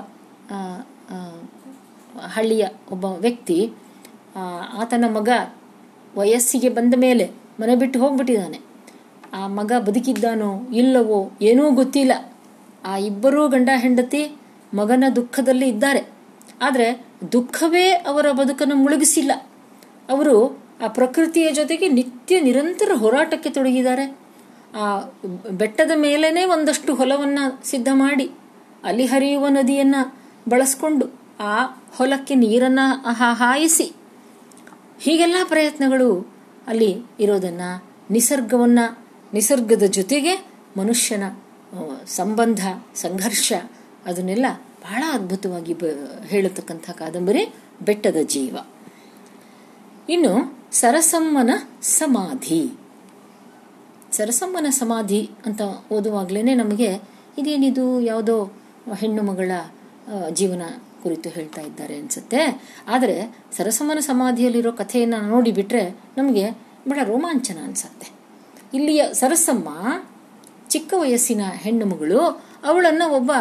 ಹಳ್ಳಿಯ 2.34 2.68
ಒಬ್ಬ 2.91 3.06
ವ್ಯಕ್ತಿ 3.06 3.74
ಆತನ 4.74 5.06
ಮಗ 5.08 5.30
ವಯಸ್ಸಿಗೆ 6.16 6.70
ಬಂದ 6.70 6.93
ಮೇಲೆ 6.97 7.26
ಮನೆ 7.60 7.76
ಬಿಟ್ಟು 7.76 7.99
ಹೋಗ್ಬಿಟ್ಟಿದ್ದಾನೆ. 7.99 8.60
ಆ 9.34 9.47
ಮಗ 9.47 9.72
ಬದುಕಿದ್ದಾನೋ 9.80 10.49
ಇಲ್ಲವೋ 10.74 11.32
ಏನೂ 11.41 11.72
ಗೊತ್ತಿಲ್ಲ. 11.72 12.34
ಆ 12.86 12.97
ಇಬ್ಬರೂ 12.97 13.47
ಗಂಡ 13.47 13.70
ಹೆಂಡತಿ 13.76 14.22
ಮಗನ 14.74 15.03
ದುಃಖದಲ್ಲಿ 15.16 15.68
ಇದ್ದಾರೆ. 15.70 16.01
ಆದರೆ 16.62 16.88
ದುಃಖವೇ 17.32 17.89
ಅವರ 17.89 18.32
ಬದುಕನ್ನು 18.32 18.76
ಮುಳುಗಿಸಿಲ್ಲ. 18.76 19.32
ಅವರು 20.10 20.36
ಆ 20.84 20.88
ಪ್ರಕೃತಿಯ 20.88 21.47
ಜೊತೆಗೆ 21.51 21.88
ನಿತ್ಯ 21.89 22.39
ನಿರಂತರ 22.39 22.91
ಹೋರಾಟಕ್ಕೆ 22.93 23.49
ತೊಡಗಿದ್ದಾರೆ. 23.49 24.06
ಆ 24.76 24.86
ಬೆಟ್ಟದ 25.51 25.93
ಮೇಲೇನೆ 25.95 26.43
ಒಂದಷ್ಟು 26.45 26.91
ಹೊಲವನ್ನ 26.95 27.39
ಸಿದ್ಧ 27.64 27.89
ಮಾಡಿ, 27.93 28.28
ಅಲ್ಲಿ 28.84 29.06
ಹರಿಯುವ 29.06 29.47
ನದಿಯನ್ನ 29.47 29.95
ಬಳಸ್ಕೊಂಡು 30.49 31.06
ಆ 31.39 31.53
ಹೊಲಕ್ಕೆ 31.95 32.36
ನೀರನ್ನ 32.36 32.80
ಹಾಯಿಸಿ, 33.34 33.88
ಹೀಗೆಲ್ಲ 34.99 35.38
ಪ್ರಯತ್ನಗಳು 35.43 36.10
ಅಲ್ಲಿ 36.68 36.91
ಇರೋದನ್ನ, 37.20 37.64
ನಿಸರ್ಗವನ್ನ, 38.12 38.80
ನಿಸರ್ಗದ 39.34 39.86
ಜೊತೆಗೆ 39.89 40.34
ಮನುಷ್ಯನ 40.78 41.26
ಸಂಬಂಧ, 42.08 42.62
ಸಂಘರ್ಷ, 42.95 43.53
ಅದನ್ನೆಲ್ಲ 44.06 44.45
ಬಹಳ 44.84 45.03
ಅದ್ಭುತವಾಗಿ 45.12 45.74
ಬ, 45.74 45.86
ಹೇಳತಕ್ಕಂಥ 46.28 46.89
ಕಾದಂಬರಿ 46.91 47.43
ಬೆಟ್ಟದ 47.82 48.20
ಜೀವ. 48.24 48.56
ಇನ್ನು 50.10 50.34
ಸರಸಮ್ಮನ 50.72 51.51
ಸಮಾಧಿ. 51.82 52.64
ಸರಸಮ್ಮನ 54.12 54.68
ಸಮಾಧಿ 54.70 55.30
ಅಂತ 55.45 55.62
ಓದುವಾಗಲೇ 55.91 56.53
ನಮಗೆ 56.53 56.89
ಇದೇನಿದು 57.38 58.01
ಯಾವುದೋ 58.01 58.43
ಹೆಣ್ಣು 58.99 59.24
ಮಗಳ 59.24 59.51
ಜೀವನ 60.34 60.62
ಕುರಿತು 61.03 61.30
ಹೇಳ್ತಾ 61.30 61.62
ಇದ್ದಾರೆ 61.62 61.95
ಅನ್ಸುತ್ತೆ. 61.99 62.41
ಆದರೆ 62.88 63.36
ಸರಸಮ್ಮನ 63.58 63.99
ಸಮಾಧಿಯಲ್ಲಿರೋ 63.99 64.72
ಕಥೆಯನ್ನು 64.72 65.30
ನೋಡಿಬಿಟ್ರೆ 65.30 65.84
ನಮಗೆ 66.18 66.51
ಬಹಳ 66.88 67.03
ರೋಮಾಂಚನ 67.03 67.58
ಅನಿಸುತ್ತೆ. 67.64 68.08
ಇಲ್ಲಿಯ 68.74 69.01
ಸರಸಮ್ಮ 69.14 69.70
ಚಿಕ್ಕ 70.70 70.93
ವಯಸ್ಸಿನ 70.97 71.41
ಹೆಣ್ಣು 71.53 71.86
ಮಗಳು, 71.86 72.22
ಅವಳನ್ನು 72.66 73.10
ಒಬ್ಬ 73.10 73.32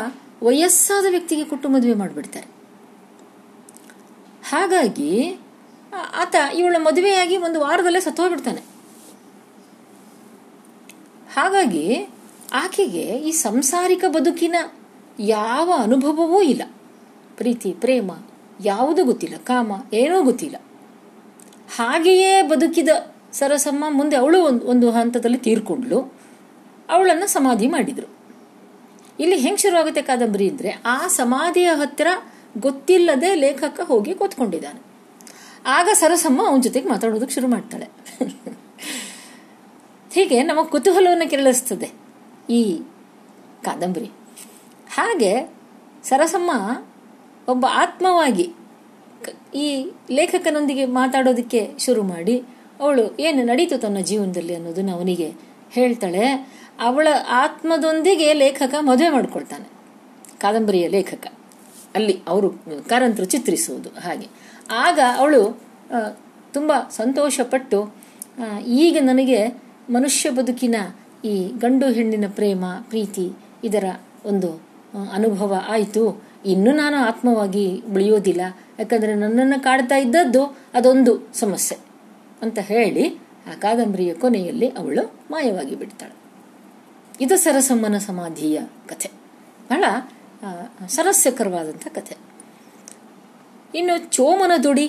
ವಯಸ್ಸಾದ 0.43 1.07
ವ್ಯಕ್ತಿಗೆ 1.11 1.45
ಕೊಟ್ಟು 1.45 1.69
ಮದುವೆ 1.69 1.95
ಮಾಡಿಬಿಡ್ತಾರೆ. 1.95 2.49
ಹಾಗಾಗಿ 4.49 5.11
ಆತ 5.97 6.35
ಇವಳ 6.55 6.77
ಮದುವೆಯಾಗಿ 6.79 7.37
ಒಂದು 7.37 7.61
ವಾರದಲ್ಲೇ 7.61 8.01
ಸತ್ತೋಗ್ಬಿಡ್ತಾನೆ. 8.01 8.61
ಹಾಗಾಗಿ 11.35 12.09
ಆಕೆಗೆ 12.53 13.01
ಈ 13.01 13.31
ಸಂಸಾರಿಕ 13.31 14.05
ಬದುಕಿನ 14.09 14.55
ಯಾವ 15.21 15.73
ಅನುಭವವೂ 15.83 16.43
ಇಲ್ಲ. 16.43 16.63
ಪ್ರೀತಿ, 17.37 17.73
ಪ್ರೇಮ, 17.73 18.11
ಯಾವುದೂ 18.65 19.05
ಗೊತ್ತಿಲ್ಲ. 19.05 19.37
ಕಾಮ, 19.37 19.73
ಏನೂ 19.93 20.23
ಗೊತ್ತಿಲ್ಲ. 20.23 20.57
ಹಾಗೆಯೇ 21.77 22.43
ಬದುಕಿದ 22.43 22.89
ಸರಸಮ್ಮ 23.33 23.85
ಮುಂದೆ 23.89 24.17
ಅವಳು 24.17 24.43
ಒಂದು 24.43 24.67
ಒಂದು 24.67 24.91
ಹಂತದಲ್ಲಿ 24.91 25.39
ತೀರ್ಕೊಂಡ್ಲು. 25.39 26.15
ಅವಳನ್ನು 26.89 27.27
ಸಮಾಧಿ 27.27 27.67
ಮಾಡಿದ್ರು. 27.67 28.07
ಇಲ್ಲಿ 29.21 29.37
ಹೆಂಗೆ 29.37 29.57
ಶುರುವಾಗುತ್ತೆ 29.57 30.03
ಕಾದಂಬರಿ 30.03 30.51
ಅಂದರೆ 30.51 30.83
ಆ 30.85 31.07
ಸಮಾಧಿಯ 31.07 31.71
ಹತ್ತಿರ 31.75 32.07
ಗೊತ್ತಿಲ್ಲದೆ 32.59 33.35
ಲೇಖಕ 33.35 33.81
ಹೋಗಿ 33.81 34.15
ಕೂತ್ಕೊಂಡಿದ್ದಾನೆ. 34.15 34.94
ಆಗ 35.67 35.89
ಸರಸಮ್ಮ 35.93 36.47
ಅವನ 36.47 36.61
ಜೊತೆಗೆ 36.61 36.89
ಮಾತಾಡೋದಕ್ಕೆ 36.89 37.35
ಶುರು 37.35 37.49
ಮಾಡ್ತಾಳೆ. 37.49 37.89
ಹೀಗೆ 40.15 40.43
ನಮ್ಮ 40.43 40.63
ಕುತೂಹಲವನ್ನು 40.63 41.31
ಕೆರಳಿಸ್ತದೆ 41.31 41.91
ಈ 42.51 42.83
ಕಾದಂಬರಿ. 43.65 44.11
ಹಾಗೆ 44.95 45.55
ಸರಸಮ್ಮ 46.05 46.51
ಒಬ್ಬ 47.49 47.67
ಆತ್ಮವಾಗಿ 47.71 48.53
ಈ 49.55 49.91
ಲೇಖಕನೊಂದಿಗೆ 50.11 50.87
ಮಾತಾಡೋದಕ್ಕೆ 50.87 51.71
ಶುರು 51.79 52.03
ಮಾಡಿ, 52.03 52.43
ಅವಳು 52.81 53.17
ಏನು 53.21 53.45
ನಡೀತು 53.45 53.79
ತನ್ನ 53.79 53.99
ಜೀವನದಲ್ಲಿ 53.99 54.55
ಅನ್ನೋದನ್ನ 54.55 54.93
ಅವನಿಗೆ 54.93 55.33
ಹೇಳ್ತಾಳೆ. 55.71 56.55
ಅವಳ 56.81 57.09
ಆತ್ಮದೊಂದಿಗೆ 57.29 58.33
ಲೇಖಕ 58.33 58.75
ಮದುವೆ 58.81 59.09
ಮಾಡ್ಕೊಳ್ತಾನೆ. 59.09 59.69
ಕಾದಂಬರಿಯ 60.39 60.89
ಲೇಖಕ. 60.89 61.33
ಅಲ್ಲಿ 61.95 62.21
ಅವರು 62.29 62.51
ಕಾರಂತರು 62.89 63.25
ಚಿತ್ರಿಸುವುದು 63.25 63.89
ಹಾಗೆ. 63.89 64.44
ಆಗ 64.71 65.01
ಅವಳು 65.17 65.61
ತುಂಬ 66.53 66.73
ಸಂತೋಷಪಟ್ಟು 66.91 67.95
ಈಗ 68.67 68.97
ನನಗೆ 69.01 69.47
ಮನುಷ್ಯ 69.91 70.31
ಬದುಕಿನ 70.31 70.75
ಈ 71.25 71.53
ಗಂಡು 71.59 71.87
ಹೆಣ್ಣಿನ 71.87 72.25
ಪ್ರೇಮ, 72.29 72.65
ಪ್ರೀತಿ 72.81 73.33
ಇದರ 73.65 73.85
ಒಂದು 74.25 74.51
ಅನುಭವ 75.13 75.63
ಆಯಿತು. 75.69 76.23
ಇನ್ನು 76.47 76.73
ನಾನು 76.73 76.97
ಆತ್ಮವಾಗಿ 76.97 77.83
ಉಳಿಯೋದಿಲ್ಲ. 77.93 78.41
ಯಾಕಂದರೆ 78.79 79.15
ನನ್ನನ್ನು 79.15 79.63
ಕಾಡ್ತಾ 79.63 79.97
ಇದ್ದದ್ದು 79.97 80.57
ಅದೊಂದು 80.75 81.29
ಸಮಸ್ಯೆ 81.35 81.79
ಅಂತ 82.43 82.59
ಹೇಳಿ 82.59 83.15
ಆ 83.47 83.55
ಕಾದಂಬರಿಯ 83.59 84.15
ಕೊನೆಯಲ್ಲಿ 84.15 84.69
ಅವಳು 84.69 85.15
ಮಾಯವಾಗಿ 85.31 85.75
ಬಿಡ್ತಾಳೆ. 85.75 86.15
ಇದು 87.21 87.37
ಸರಸಮ್ಮನ 87.37 87.99
ಸಮಾಧಿಯ 87.99 88.61
ಕಥೆ. 88.89 89.11
ಬಹಳ 89.71 89.85
ಸರಸ್ಯಕರವಾದಂಥ 90.89 91.87
ಕಥೆ. 91.89 92.17
ಇನ್ನು 93.75 93.99
ಚೋಮನ 93.99 94.53
ದುಡಿ. 94.63 94.89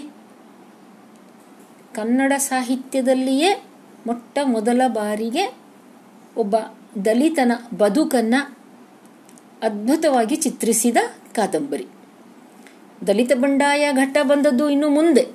ಕನ್ನಡ 1.96 2.34
ಸಾಹಿತ್ಯದಲ್ಲಿಯೇ 2.38 3.64
ಮೊಟ್ಟ 4.08 4.40
ಮೊದಲ 4.44 4.82
ಬಾರಿಗೆ 4.88 5.56
ಒಬ್ಬ 6.38 6.56
ದಲಿತನ 7.06 7.52
ಬದುಕನ್ನ 7.78 8.36
ಅದ್ಭುತವಾಗಿ 9.64 10.36
ಚಿತ್ರಿಸಿದ 10.36 10.98
ಕಾದಂಬರಿ. 11.36 11.88
ದಲಿತ 13.08 13.32
ಬಂಡಾಯ 13.34 13.94
ಘಟ್ಟ 13.94 14.18
ಬಂದದ್ದು 14.24 14.70
ಇನ್ನು 14.70 14.90
ಮುಂದೆ. 14.90 15.28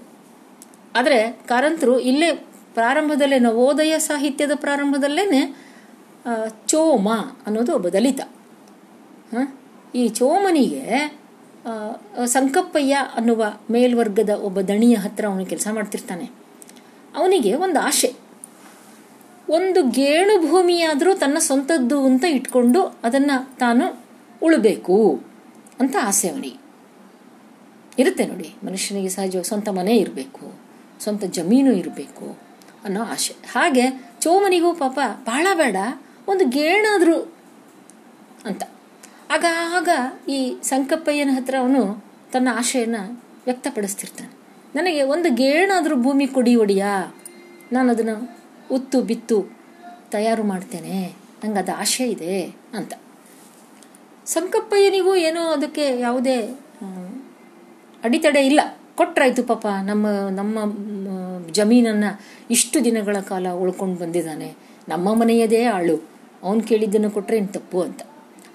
ಆದರೆ 0.94 1.40
ಕಾರಂತರು 1.46 1.98
ಇಲ್ಲೇ 2.00 2.30
ಪ್ರಾರಂಭದಲ್ಲೇ 2.74 3.38
ನವೋದಯ 3.38 3.98
ಸಾಹಿತ್ಯದ 3.98 4.50
ಪ್ರಾರಂಭದಲ್ಲೇನೆ 4.54 5.40
ಚೋಮ 6.66 7.08
ಅನ್ನೋದು 7.46 7.74
ಒಬ್ಬ 7.74 7.88
ದಲಿತ? 7.88 8.20
ಈ 9.94 10.08
ಚೋಮನಿಗೆ 10.08 11.19
ಸಂಕಪ್ಪಯ್ಯ 12.24 12.96
ಅನ್ನುವ 13.14 13.44
ಮೇಲ್ವರ್ಗದ 13.70 14.30
ಒಬ್ಬ 14.30 14.60
ದಣಿಯ 14.60 14.94
ಹತ್ರ 14.94 15.24
ಅವನು 15.26 15.46
ಕೆಲಸ 15.46 15.68
ಮಾಡ್ತಿರ್ತಾನೆ. 15.72 16.30
ಅವನಿಗೆ 17.16 17.54
ಒಂದು 17.54 17.80
ಆಶೆ. 17.80 18.14
ಒಂದು 19.48 19.80
ಗೇಣು 19.90 20.48
ಭೂಮಿಯಾದರೂ 20.48 21.14
ತನ್ನ 21.14 21.36
ಸ್ವಂತದ್ದು 21.38 22.04
ಅಂತ 22.04 22.24
ಇಟ್ಕೊಂಡು 22.24 22.82
ಅದನ್ನು 23.04 23.56
ತಾನು 23.58 24.00
ಉಳಬೇಕು 24.42 25.20
ಅಂತ 25.80 25.96
ಆಸೆ 26.02 26.28
ಅವನಿಗೆ. 26.28 26.58
ಇರುತ್ತೆ 27.98 28.26
ನೋಡಿ, 28.26 28.54
ಮನುಷ್ಯನಿಗೆ 28.64 29.08
ಸಹಜ 29.08 29.36
ಸ್ವಂತ 29.36 29.68
ಮನೆ 29.68 29.96
ಇರಬೇಕು, 29.96 30.44
ಸ್ವಂತ 31.00 31.24
ಜಮೀನು 31.24 31.72
ಇರಬೇಕು 31.72 32.38
ಅನ್ನೋ 32.84 33.02
ಆಸೆ 33.02 33.34
ಹಾಗೆ 33.52 33.84
ಚೋಮನಿಗೂ 34.20 34.72
ಪಾಪ 34.74 34.98
ಬಹಳ 35.24 35.46
ಬೇಡ, 35.54 35.76
ಒಂದು 36.28 36.44
ಗೇಣಾದರೂ 36.48 37.32
ಅಂತ. 38.44 38.62
ಆಗ 39.32 39.44
ಆಗ 39.76 39.88
ಈ 40.28 40.56
ಸಂಕಪ್ಪಯ್ಯನ 40.62 41.30
ಹತ್ರ 41.32 41.54
ಅವನು 41.60 42.04
ತನ್ನ 42.32 42.48
ಆಶಯನ 42.52 42.96
ವ್ಯಕ್ತಪಡಿಸ್ತಿರ್ತಾನೆ. 43.44 44.32
ನನಗೆ 44.74 45.02
ಒಂದು 45.02 45.34
ಗೇಣಾದರೂ 45.34 45.96
ಭೂಮಿ 45.96 46.26
ಕೊಡಿ 46.26 46.56
ಒಡಿಯಾ. 46.56 47.14
ನಾನು 47.72 47.90
ಅದನ್ನು 47.90 48.38
ಉತ್ತು 48.70 49.02
ಬಿತ್ತು 49.02 49.46
ತಯಾರು 50.10 50.42
ಮಾಡ್ತೇನೆ. 50.42 51.14
ನಂಗೆ 51.44 51.58
ಅದು 51.58 51.72
ಆಶೆ 51.72 52.10
ಇದೆ 52.10 52.42
ಅಂತ. 52.74 52.94
ಸಂಕಪ್ಪಯ್ಯನಿಗೂ 54.26 55.16
ಏನೋ 55.16 55.40
ಅದಕ್ಕೆ 55.40 56.00
ಯಾವುದೇ 56.00 56.42
ಅಡಿತಡೆ 58.04 58.46
ಇಲ್ಲ. 58.46 58.60
ಕೊಟ್ರಾಯ್ತು 58.94 59.42
ಪಾಪ, 59.42 59.66
ನಮ್ಮ 59.66 60.06
ನಮ್ಮ 60.08 60.58
ಜಮೀನನ್ನು 61.52 62.20
ಇಷ್ಟು 62.50 62.84
ದಿನಗಳ 62.84 63.16
ಕಾಲ 63.20 63.48
ಉಳ್ಕೊಂಡು 63.48 64.00
ಬಂದಿದ್ದಾನೆ. 64.00 64.54
ನಮ್ಮ 64.88 65.14
ಮನೆಯದೇ 65.14 65.64
ಆಳು. 65.64 66.08
ಅವನು 66.42 66.60
ಕೇಳಿದ್ದನ್ನು 66.60 67.10
ಕೊಟ್ಟರೆ 67.10 67.36
ಏನು 67.36 67.48
ತಪ್ಪು 67.48 67.82
ಅಂತ. 67.82 68.02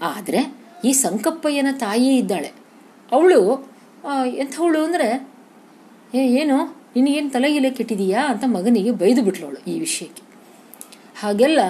ಆದರೆ 0.02 0.65
ಈ 0.86 0.92
ಸಂಕಪ್ಪಯ್ಯನ 0.94 1.68
ತಾಯಿ 1.78 2.18
ಇದ್ದಾಳೆ. 2.18 2.52
ಅವಳು 3.12 3.40
ಎಂಥವಳು 4.36 4.80
ಅಂದರೆ, 4.84 5.08
ಏ, 6.14 6.22
ಏನು, 6.40 6.58
ನಿನಗೇನು 6.96 7.30
ತಲೆಗಿಲೆ 7.30 7.70
ಕೆಟ್ಟಿದೀಯಾ 7.70 8.22
ಅಂತ 8.28 8.44
ಮಗನಿಗೆ 8.48 8.92
ಬೈದು 8.92 9.22
ಬಿಟ್ಲವಳು 9.24 9.60
ಈ 9.72 9.80
ವಿಷಯಕ್ಕೆ. 9.80 10.24
ಹಾಗೆಲ್ಲ 11.20 11.62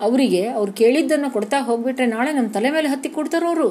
ಅವರಿಗೆ, 0.00 0.42
ಅವ್ರು 0.48 0.72
ಕೇಳಿದ್ದನ್ನು 0.72 1.28
ಕೊಡ್ತಾ 1.30 1.58
ಹೋಗ್ಬಿಟ್ರೆ 1.60 2.06
ನಾಳೆ 2.06 2.32
ನಮ್ಮ 2.32 2.48
ತಲೆ 2.48 2.70
ಮೇಲೆ 2.70 2.88
ಹತ್ತಿ 2.88 3.08
ಕೊಡ್ತಾರೋ 3.08 3.46
ಅವರು. 3.46 3.68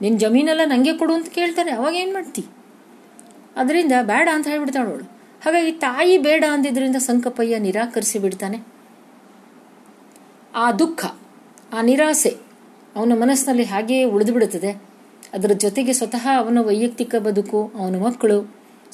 ನಿನ್ನ 0.00 0.18
ಜಮೀನೆಲ್ಲ 0.18 0.60
ನನಗೆ 0.64 0.92
ಕೊಡು 0.92 1.12
ಅಂತ 1.14 1.28
ಕೇಳ್ತಾರೆ, 1.28 1.70
ಅವಾಗ 1.70 1.94
ಏನು 1.94 2.12
ಮಾಡ್ತಿ? 2.12 2.44
ಅದರಿಂದ 3.56 3.92
ಬೇಡ 4.02 4.28
ಅಂತ 4.32 4.46
ಹೇಳ್ಬಿಡ್ತಾಳೆ 4.48 4.88
ಅವಳು. 4.90 5.06
ಹಾಗಾಗಿ 5.44 5.72
ತಾಯಿ 5.72 6.14
ಬೇಡ 6.18 6.44
ಅಂದಿದ್ದರಿಂದ 6.50 6.96
ಸಂಕಪ್ಪಯ್ಯ 6.96 7.58
ನಿರಾಕರಿಸಿ 7.58 8.18
ಬಿಡ್ತಾನೆ. 8.18 8.58
ಆ 10.54 10.72
ದುಃಖ, 10.72 11.04
ಆ 11.72 11.80
ನಿರಾಸೆ 11.82 12.32
ಅವನ 12.96 13.12
ಮನಸ್ಸಿನಲ್ಲಿ 13.22 13.64
ಹಾಗೆಯೇ 13.64 14.04
ಉಳಿದುಬಿಡುತ್ತದೆ. 14.04 14.70
ಅದರ 15.36 15.52
ಜೊತೆಗೆ 15.64 15.92
ಸ್ವತಃ 15.92 16.24
ಅವನ 16.40 16.58
ವೈಯಕ್ತಿಕ 16.60 17.14
ಬದುಕು, 17.16 17.60
ಅವನ 17.78 17.96
ಮಕ್ಕಳು, 18.02 18.38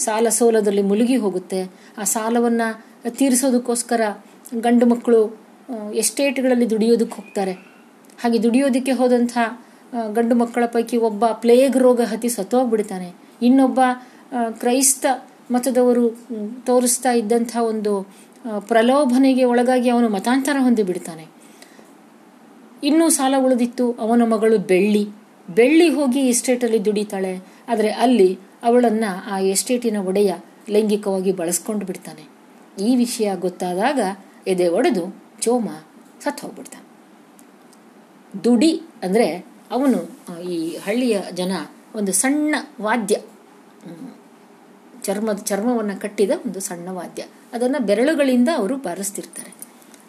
ಸಾಲ 0.04 0.28
ಸೋಲದಲ್ಲಿ 0.28 0.82
ಮುಳುಗಿ 0.82 1.16
ಹೋಗುತ್ತೆ. 1.16 1.60
ಆ 1.98 2.04
ಸಾಲವನ್ನು 2.04 2.68
ತೀರಿಸೋದಕ್ಕೋಸ್ಕರ 3.18 4.00
ಗಂಡು 4.60 4.86
ಮಕ್ಕಳು 4.86 5.20
ಎಸ್ಟೇಟ್ಗಳಲ್ಲಿ 5.94 6.70
ದುಡಿಯೋದಕ್ಕೆ 6.70 7.14
ಹೋಗ್ತಾರೆ. 7.14 7.52
ಹಾಗೆ 8.22 8.42
ದುಡಿಯೋದಕ್ಕೆ 8.42 8.92
ಹೋದಂಥ 8.92 9.38
ಗಂಡು 10.16 10.34
ಮಕ್ಕಳ 10.34 10.64
ಪೈಕಿ 10.66 10.96
ಒಬ್ಬ 11.08 11.24
ಪ್ಲೇಗ್ 11.26 11.76
ರೋಗ 11.76 12.00
ಹತ್ತಿ 12.00 12.28
ಸತ್ತೋಗ್ಬಿಡ್ತಾನೆ. 12.28 13.08
ಇನ್ನೊಬ್ಬ 13.42 13.80
ಕ್ರೈಸ್ತ 14.62 15.06
ಮತದವರು 15.50 16.04
ತೋರಿಸ್ತಾ 16.66 17.12
ಇದ್ದಂಥ 17.12 17.52
ಒಂದು 17.56 17.92
ಪ್ರಲೋಭನೆಗೆ 18.58 19.44
ಒಳಗಾಗಿ 19.44 19.88
ಅವನು 19.88 20.08
ಮತಾಂತರ 20.08 20.56
ಹೊಂದಿ 20.58 20.82
ಬಿಡ್ತಾನೆ 20.82 21.24
ಇನ್ನೂ 22.84 23.08
ಸಾಲ 23.08 23.34
ಉಳಿದಿತ್ತು. 23.38 23.92
ಅವನ 23.92 24.22
ಮಗಳು 24.24 24.58
ಬೆಳ್ಳಿ. 24.58 25.04
ಬೆಳ್ಳಿ 25.48 25.88
ಹೋಗಿ 25.88 26.20
ಎಸ್ಟೇಟಲ್ಲಿ 26.28 26.84
ದುಡಿತಾಳೆ. 26.84 27.34
ಆದರೆ 27.68 27.90
ಅಲ್ಲಿ 27.92 28.38
ಅವಳನ್ನು 28.62 29.10
ಆ 29.32 29.38
ಎಸ್ಟೇಟಿನ 29.38 29.96
ಒಡೆಯ 29.96 30.34
ಲೈಂಗಿಕವಾಗಿ 30.68 31.32
ಬಳಸ್ಕೊಂಡು 31.32 31.86
ಬಿಡ್ತಾನೆ. 31.86 32.24
ಈ 32.82 32.96
ವಿಷಯ 32.96 33.30
ಗೊತ್ತಾದಾಗ 33.36 34.00
ಎದೆ 34.46 34.68
ಒಡೆದು 34.68 35.04
ಚೋಮ 35.40 35.68
ಸತ್ತು 36.24 36.46
ಹೋಗ್ಬಿಡ್ತಾನೆ 36.46 36.86
ದುಡಿ 38.44 38.72
ಅಂದರೆ 39.02 39.46
ಅವನು 39.70 39.98
ಈ 40.40 40.76
ಹಳ್ಳಿಯ 40.76 41.20
ಜನ 41.34 41.52
ಒಂದು 41.94 42.12
ಸಣ್ಣ 42.12 42.54
ವಾದ್ಯ. 42.80 43.16
ಚರ್ಮದ 45.02 45.38
ಚರ್ಮವನ್ನು 45.50 46.00
ಕಟ್ಟಿದ 46.00 46.30
ಒಂದು 46.30 46.60
ಸಣ್ಣ 46.60 46.88
ವಾದ್ಯ. 46.88 47.22
ಅದನ್ನು 47.52 47.86
ಬೆರಳುಗಳಿಂದ 47.86 48.48
ಅವರು 48.56 48.76
ಬಾರಿಸ್ತಿರ್ತಾರೆ. 48.76 49.52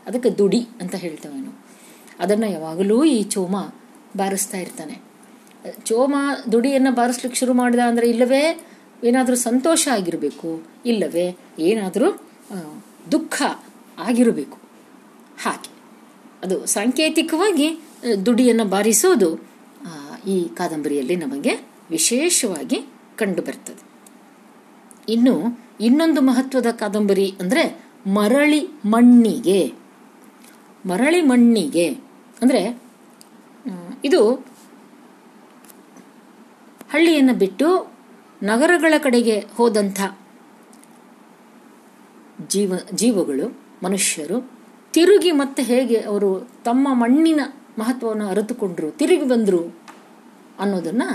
ಅದಕ್ಕೆ 0.08 0.30
ದುಡಿ 0.30 0.68
ಅಂತ 0.82 0.96
ಹೇಳ್ತೇವೆ 0.96 1.40
ಅದನ್ನು 2.24 2.48
ಯಾವಾಗಲೂ 2.56 2.98
ಈ 3.16 3.20
ಚೋಮ 3.34 3.56
ಬಾರಿಸ್ತಾ 4.20 4.58
ಇರ್ತಾನೆ. 4.66 4.96
ಚೋಮ 5.88 6.16
ದುಡಿಯನ್ನು 6.54 6.92
ಬಾರಿಸ್ಲಿಕ್ಕೆ 7.00 7.38
ಶುರು 7.42 7.54
ಮಾಡಿದ 7.60 7.82
ಅಂದರೆ 7.90 8.08
ಇಲ್ಲವೇ 8.14 8.44
ಏನಾದರೂ 9.10 9.36
ಸಂತೋಷ 9.50 9.84
ಆಗಿರಬೇಕು, 9.98 10.50
ಇಲ್ಲವೇ 10.92 11.28
ಏನಾದರೂ 11.70 12.10
ದುಃಖ 13.14 13.42
ಆಗಿರಬೇಕು. 14.08 14.58
ಹಾಗೆ. 15.44 15.70
ಅದು 16.44 16.56
ಸಾಂಕೇತಿಕವಾಗಿ 16.76 17.68
ದುಡಿಯನ್ನು 18.28 18.66
ಬಾರಿಸೋದು 18.76 19.30
ಈ 20.34 20.38
ಕಾದಂಬರಿಯಲ್ಲಿ 20.60 21.16
ನಮಗೆ 21.24 21.54
ವಿಶೇಷವಾಗಿ 21.96 22.80
ಕಂಡು 23.20 23.42
ಬರ್ತದೆ 23.48 23.84
ಇನ್ನು 25.14 25.36
ಇನ್ನೊಂದು 25.88 26.22
ಮಹತ್ವದ 26.30 26.70
ಕಾದಂಬರಿ 26.82 27.28
ಅಂದರೆ 27.42 27.64
ಮರಳಿ 28.18 28.62
ಮಣ್ಣಿಗೆ. 28.94 29.62
ಮರಳಿ 30.90 31.22
ಮಣ್ಣಿಗೆ. 31.32 31.88
ಅಂದರೆ 32.42 32.62
ಇದು 34.06 34.22
ಹಳ್ಳಿಯನ್ನು 36.92 37.34
ಬಿಟ್ಟು 37.44 37.68
ನಗರಗಳ 38.44 38.94
ಕಡೆಗೆ 38.98 39.36
ಹೋದಂಥ 39.58 40.00
ಜೀವ, 42.54 42.72
ಜೀವಗಳು, 42.94 43.46
ಮನುಷ್ಯರು 43.84 44.38
ತಿರುಗಿ 44.94 45.32
ಮತ್ತೆ 45.42 45.62
ಹೇಗೆ 45.64 45.98
ಅವರು 46.12 46.30
ತಮ್ಮ 46.64 46.88
ಮಣ್ಣಿನ 46.94 47.42
ಮಹತ್ವವನ್ನು 47.80 48.26
ಅರಿತುಕೊಂಡ್ರು, 48.28 48.88
ತಿರುಗಿ 48.92 49.28
ಬಂದರು 49.28 49.62
ಅನ್ನೋದನ್ನು 50.60 51.10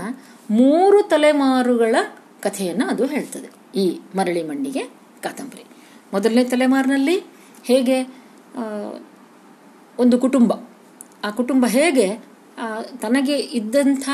ಮೂರು 0.51 0.99
ತಲೆಮಾರುಗಳ 1.13 1.97
ಕಥೆಯನ್ನು 2.41 2.85
ಅದು 2.93 3.05
ಹೇಳ್ತದೆ. 3.07 3.49
ಈ 3.83 3.85
ಮರಳಿ 4.17 4.43
ಮಣ್ಣಿಗೆ 4.43 4.83
ಕಾದಂಬರಿ. 5.25 5.65
ಮೊದಲನೇ 6.13 6.45
ತಲೆಮಾರಿನಲ್ಲಿ 6.45 7.17
ಹೇಗೆ 7.65 7.99
ಒಂದು 9.99 10.17
ಕುಟುಂಬ 10.19 10.53
ಆ 11.25 11.31
ಕುಟುಂಬ 11.31 11.65
ಹೇಗೆ 11.69 12.09
ತನಗೆ 13.03 13.37
ಇದ್ದಂಥ 13.39 14.09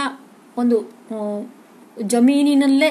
ಒಂದು 0.59 0.77
ಜಮೀನಿನಲ್ಲೇ 2.03 2.91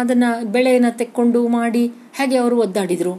ಅದನ್ನು 0.00 0.30
ಬೆಳೆಯನ್ನು 0.52 0.96
ತೆಕ್ಕೊಂಡು 0.96 1.48
ಮಾಡಿ 1.48 1.86
ಹೇಗೆ 1.86 2.36
ಅವರು 2.36 2.56
ಒದ್ದಾಡಿದರು. 2.60 3.14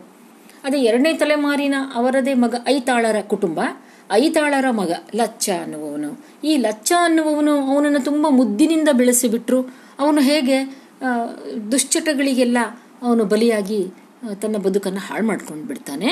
ಅದೇ 0.64 0.80
ಎರಡನೇ 0.82 1.14
ತಲೆಮಾರಿನ 1.14 1.76
ಅವರದೇ 1.96 2.34
ಮಗ 2.34 2.56
ಐತಾಳರ 2.68 3.22
ಕುಟುಂಬ, 3.22 3.60
ಐತಾಳರ 4.12 4.72
ಮಗ 4.72 4.92
ಲಚ್ಚ 5.16 5.50
ಅನ್ನುವವನು. 5.62 6.10
ಈ 6.44 6.58
ಲಚ್ಚ 6.58 6.92
ಅನ್ನುವವನು 7.00 7.54
ಅವನನ್ನು 7.68 8.02
ತುಂಬ 8.06 8.26
ಮುದ್ದಿನಿಂದ 8.30 8.90
ಬೆಳೆಸಿಬಿಟ್ರು. 8.94 9.62
ಅವನು 10.00 10.22
ಹೇಗೆ 10.22 10.58
ದುಶ್ಚಟಗಳಿಗೆಲ್ಲ 11.72 12.58
ಅವನು 13.02 13.26
ಬಲಿಯಾಗಿ 13.26 13.82
ತನ್ನ 14.42 14.58
ಬದುಕನ್ನು 14.58 15.00
ಹಾಳು 15.00 15.28
ಮಾಡ್ಕೊಂಡು 15.28 15.68
ಬಿಡ್ತಾನೆ 15.68 16.10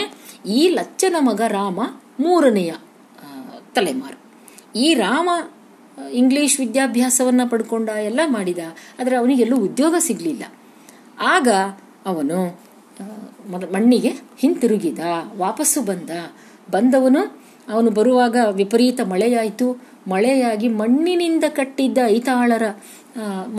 ಈ 0.48 0.70
ಲಚ್ಚನ 0.70 1.16
ಮಗ 1.20 1.42
ರಾಮ 1.48 1.80
ಮೂರನೆಯ 2.20 2.74
ತಲೆಮಾರು. 3.76 4.18
ಈ 4.80 4.88
ರಾಮ 4.94 5.30
ಇಂಗ್ಲಿಷ್ 6.12 6.56
ವಿದ್ಯಾಭ್ಯಾಸವನ್ನು 6.60 7.46
ಪಡ್ಕೊಂಡ 7.50 7.90
ಎಲ್ಲ 8.10 8.22
ಮಾಡಿದ, 8.28 8.62
ಆದರೆ 9.00 9.16
ಅವನಿಗೆಲ್ಲೂ 9.16 9.58
ಉದ್ಯೋಗ 9.58 9.96
ಸಿಗಲಿಲ್ಲ. 10.00 10.44
ಆಗ 11.34 11.48
ಅವನು 12.06 12.40
ಮಣ್ಣಿಗೆ 13.74 14.12
ಹಿಂತಿರುಗಿದ, 14.40 15.00
ವಾಪಸ್ಸು 15.38 15.80
ಬಂದ. 15.82 16.12
ಬಂದವನು, 16.72 17.22
ಅವನು 17.70 17.90
ಬರುವಾಗ 17.92 18.38
ವಿಪರೀತ 18.52 19.00
ಮಳೆಯಾಯಿತು. 19.12 19.68
ಮಳೆಯಾಗಿ 20.08 20.68
ಮಣ್ಣಿನಿಂದ 20.82 21.46
ಕಟ್ಟಿದ್ದ 21.50 21.98
ಐತಾಳರ 22.08 22.66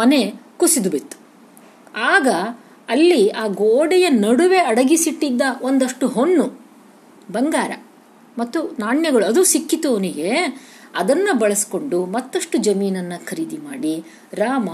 ಮನೆ 0.01 0.21
ಕುಸಿದು 0.57 0.91
ಬಿತ್ತು. 0.91 1.17
ಆಗ 2.13 2.29
ಅಲ್ಲಿ 2.89 3.23
ಆ 3.29 3.45
ಗೋಡೆಯ 3.61 4.07
ನಡುವೆ 4.09 4.61
ಅಡಗಿಸಿಟ್ಟಿದ್ದ 4.71 5.43
ಒಂದಷ್ಟು 5.63 6.07
ಹೊನ್ನು, 6.09 6.47
ಬಂಗಾರ. 7.33 7.73
ಮತ್ತು 8.39 8.77
ನಾಣ್ಯಗಳು, 8.79 9.25
ಅದು 9.27 9.45
ಸಿಕ್ಕಿತು 9.45 9.89
ಅವನಿಗೆ. 9.91 10.31
ಅದನ್ನು 10.95 11.39
ಬಳಸ್ಕೊಂಡು 11.39 12.05
ಮತ್ತಷ್ಟು 12.05 12.59
ಜಮೀನನ್ನು 12.59 13.27
ಖರೀದಿ 13.27 13.57
ಮಾಡಿ 13.57 14.05
ರಾಮ 14.35 14.69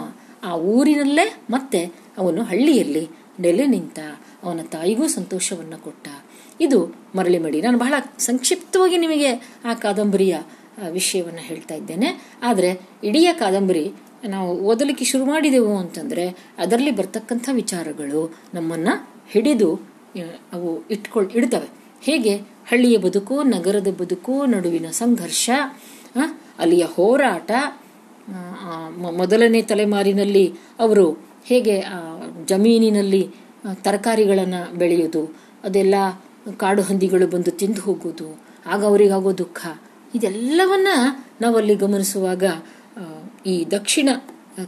ಆ 0.45 0.57
ಊರಿನಲ್ಲೇ 0.57 1.37
ಮತ್ತೆ 1.51 1.93
ಅವನು 2.19 2.43
ಹಳ್ಳಿಯಲ್ಲಿ 2.43 3.09
ನೆಲೆ 3.41 3.67
ನಿಂತ 3.67 3.99
ಅವನ 4.43 4.61
ತಾಯಿಗೂ 4.63 5.07
ಸಂತೋಷವನ್ನು 5.07 5.79
ಕೊಟ್ಟ. 5.79 6.09
ಇದು 6.61 6.95
ಮರಳಿ 7.15 7.39
ಮಡಿ. 7.39 7.63
ನಾನು 7.63 7.79
ಬಹಳ 7.79 7.95
ಸಂಕ್ಷಿಪ್ತವಾಗಿ 8.19 8.97
ನಿಮಗೆ 8.97 9.61
ಆ 9.65 9.75
ಕಾದಂಬರಿಯ 9.75 10.39
ವಿಷಯವನ್ನು 10.91 11.41
ಹೇಳ್ತಾ 11.41 11.75
ಇದ್ದೇನೆ. 11.75 12.23
ಆದರೆ 12.43 12.81
ಇಡೀ 13.05 13.27
ಕಾದಂಬರಿ 13.33 13.93
ನಾವು 14.29 14.61
ಓದಲಿಕ್ಕೆ 14.61 15.05
ಶುರು 15.05 15.25
ಮಾಡಿದೆವು 15.25 15.79
ಅಂತಂದರೆ 15.79 16.53
ಅದರಲ್ಲಿ 16.59 16.91
ಬರ್ತಕ್ಕಂಥ 16.91 17.49
ವಿಚಾರಗಳು 17.53 18.37
ನಮ್ಮನ್ನು 18.55 19.23
ಹಿಡಿದು 19.29 19.75
ಅವು 20.53 20.89
ಇಟ್ಕೊಳ್, 20.89 21.31
ಇಡ್ತವೆ. 21.31 21.69
ಹೇಗೆ? 22.03 22.52
ಹಳ್ಳಿಯ 22.71 22.97
ಬದುಕು, 22.97 23.37
ನಗರದ 23.55 23.91
ಬದುಕು, 24.01 24.35
ನಡುವಿನ 24.53 24.89
ಸಂಘರ್ಷ 25.01 25.51
ಅಲ್ಲಿಯ 26.59 26.85
ಹೋರಾಟ 26.95 27.51
ಮೊದಲನೇ 29.21 29.61
ತಲೆಮಾರಿನಲ್ಲಿ 29.71 30.47
ಅವರು 30.81 31.07
ಹೇಗೆ 31.45 31.77
ಜಮೀನಿನಲ್ಲಿ 32.51 33.23
ತರಕಾರಿಗಳನ್ನು 33.87 34.61
ಬೆಳೆಯೋದು, 34.81 35.23
ಅದೆಲ್ಲ 35.65 35.95
ಕಾಡು 36.63 36.83
ಹಂದಿಗಳು 36.83 37.27
ಬಂದು 37.35 37.51
ತಿಂದು 37.61 37.81
ಹೋಗೋದು, 37.81 38.29
ಆಗ 38.67 38.81
ಅವರಿಗಾಗೋ 38.91 39.33
ದುಃಖ. 39.43 39.61
ಇದೆಲ್ಲವನ್ನ 40.15 40.89
ನಾವಲ್ಲಿ 41.41 41.75
ಗಮನಿಸುವಾಗ 41.83 42.45
ಈ 43.47 43.55
ದಕ್ಷಿಣ 43.77 44.09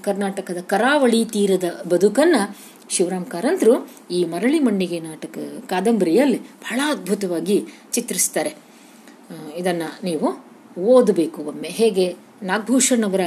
ಕರ್ನಾಟಕದ 0.04 0.60
ಕರಾವಳಿ 0.72 1.20
ತೀರದ 1.34 1.66
ಬದುಕನ್ನು 1.92 2.42
ಶಿವರಾಮ್ 2.90 3.26
ಕಾರಂತರು 3.26 3.90
ಈ 4.10 4.24
ಮರಳಿ 4.24 4.58
ಮಣ್ಣಿಗೆ 4.58 5.00
ನಾಟಕ 5.00 5.38
ಕಾದಂಬರಿಯಲ್ಲಿ 5.70 6.38
ಬಹಳ 6.38 6.80
ಅದ್ಭುತವಾಗಿ 6.88 7.64
ಚಿತ್ರಿಸ್ತಾರೆ. 7.92 8.54
ಇದನ್ನು 9.56 9.88
ನೀವು 10.04 10.28
ಓದಬೇಕು 10.80 11.44
ಒಮ್ಮೆ. 11.44 11.68
ಹೇಗೆ 11.68 12.16
ನಾಗಭೂಷಣ್ 12.42 13.04
ಅವರ 13.04 13.20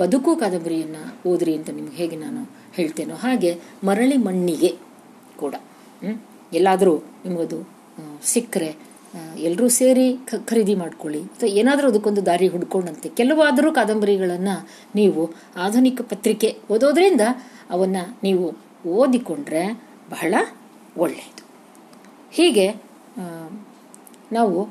ಬದುಕು 0.00 0.36
ಕಾದಂಬರಿಯನ್ನು 0.36 1.30
ಓದ್ರಿ 1.30 1.56
ಅಂತ 1.56 1.70
ನಿಮ್ಗೆ 1.70 1.96
ಹೇಗೆ 1.96 2.16
ನಾನು 2.16 2.50
ಹೇಳ್ತೇನೋ 2.74 3.14
ಹಾಗೆ 3.14 3.58
ಮರಳಿ 3.84 4.16
ಮಣ್ಣಿಗೆ 4.16 4.70
ಕೂಡ 5.38 5.54
ಎಲ್ಲಾದರೂ 6.52 6.96
ನಿಮಗದು 6.96 7.68
ಸಿಕ್ಕರೆ 8.24 8.76
ಎಲ್ಲರೂ 9.38 9.68
ಸೇರಿ 9.68 10.16
ಖರೀದಿ 10.44 10.74
ಮಾಡ್ಕೊಳ್ಳಿ. 10.74 11.22
ಅಥವಾ 11.22 11.48
ಏನಾದರೂ 11.48 11.88
ಅದಕ್ಕೊಂದು 11.88 12.26
ದಾರಿ 12.26 12.48
ಹುಡ್ಕೊಂಡಂತೆ. 12.48 13.08
ಕೆಲವಾದರೂ 13.08 13.72
ಕಾದಂಬರಿಗಳನ್ನು 13.72 14.68
ನೀವು 14.94 15.30
ಆಧುನಿಕ 15.56 16.00
ಪತ್ರಿಕೆ 16.02 16.56
ಓದೋದ್ರಿಂದ 16.70 17.20
ಅವನ್ನು 17.70 18.18
ನೀವು 18.22 18.69
ಓದಿಕೊಂಡ್ರೆ 18.86 19.82
ಬಹಳ 20.10 20.34
ಒಳ್ಳೆಯದು. 20.96 21.44
ಹೀಗೆ 22.32 22.68
ನಾವು 24.32 24.70